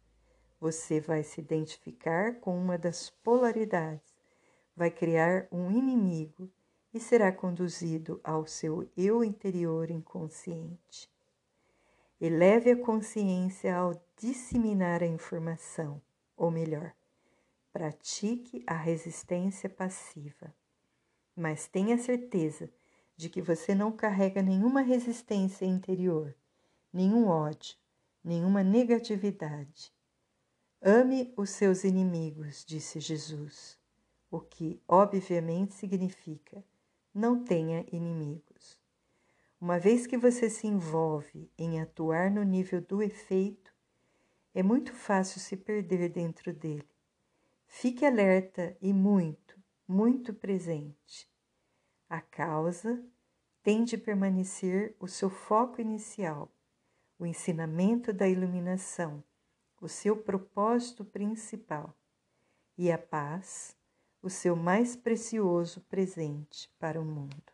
você 0.64 1.02
vai 1.02 1.24
se 1.24 1.42
identificar 1.42 2.40
com 2.40 2.58
uma 2.58 2.78
das 2.78 3.10
polaridades, 3.10 4.13
vai 4.76 4.90
criar 4.90 5.48
um 5.52 5.72
inimigo 5.72 6.52
e 6.94 7.00
será 7.00 7.32
conduzido 7.32 8.20
ao 8.24 8.46
seu 8.46 8.90
eu 8.96 9.24
interior 9.24 9.90
inconsciente. 9.90 11.10
Eleve 12.22 12.72
a 12.72 12.78
consciência 12.78 13.76
ao 13.76 14.00
disseminar 14.18 15.04
a 15.04 15.08
informação, 15.08 16.02
ou 16.38 16.50
melhor, 16.50 16.94
pratique 17.72 18.64
a 18.68 18.76
resistência 18.76 19.70
passiva. 19.70 20.54
Mas 21.36 21.68
tenha 21.68 21.98
certeza 21.98 22.70
de 23.18 23.30
que 23.30 23.42
você 23.42 23.74
não 23.74 23.92
carrega 23.92 24.42
nenhuma 24.42 24.82
resistência 24.82 25.66
interior, 25.66 26.36
nenhum 26.94 27.28
ódio, 27.28 27.76
nenhuma 28.24 28.64
negatividade. 28.64 29.92
Ame 30.82 31.34
os 31.36 31.50
seus 31.50 31.84
inimigos, 31.84 32.64
disse 32.64 33.00
Jesus, 33.00 33.80
o 34.34 34.42
que 34.42 34.82
obviamente 34.88 35.76
significa 35.76 36.64
não 37.14 37.44
tenha 37.44 37.86
inimigos. 37.92 38.82
Uma 39.62 39.78
vez 39.78 40.08
que 40.08 40.18
você 40.18 40.50
se 40.50 40.66
envolve 40.66 41.52
em 41.56 41.80
atuar 41.80 42.32
no 42.32 42.42
nível 42.42 42.82
do 42.82 43.04
efeito, 43.04 43.72
é 44.54 44.64
muito 44.64 44.92
fácil 44.92 45.40
se 45.40 45.56
perder 45.56 46.10
dentro 46.10 46.52
dele. 46.52 46.90
Fique 47.68 48.06
alerta 48.06 48.76
e 48.82 48.92
muito, 48.92 49.62
muito 49.88 50.34
presente. 50.34 51.30
A 52.10 52.20
causa 52.20 53.06
tem 53.62 53.84
de 53.84 53.98
permanecer 53.98 54.96
o 55.00 55.08
seu 55.08 55.30
foco 55.30 55.80
inicial, 55.80 56.52
o 57.20 57.26
ensinamento 57.26 58.12
da 58.12 58.28
iluminação 58.28 59.24
o 59.84 59.90
seu 59.90 60.16
propósito 60.16 61.04
principal, 61.04 61.94
e 62.78 62.90
a 62.90 62.98
paz, 62.98 63.76
o 64.24 64.30
seu 64.30 64.56
mais 64.56 64.96
precioso 64.96 65.82
presente 65.82 66.70
para 66.80 67.00
o 67.00 67.04
mundo. 67.06 67.53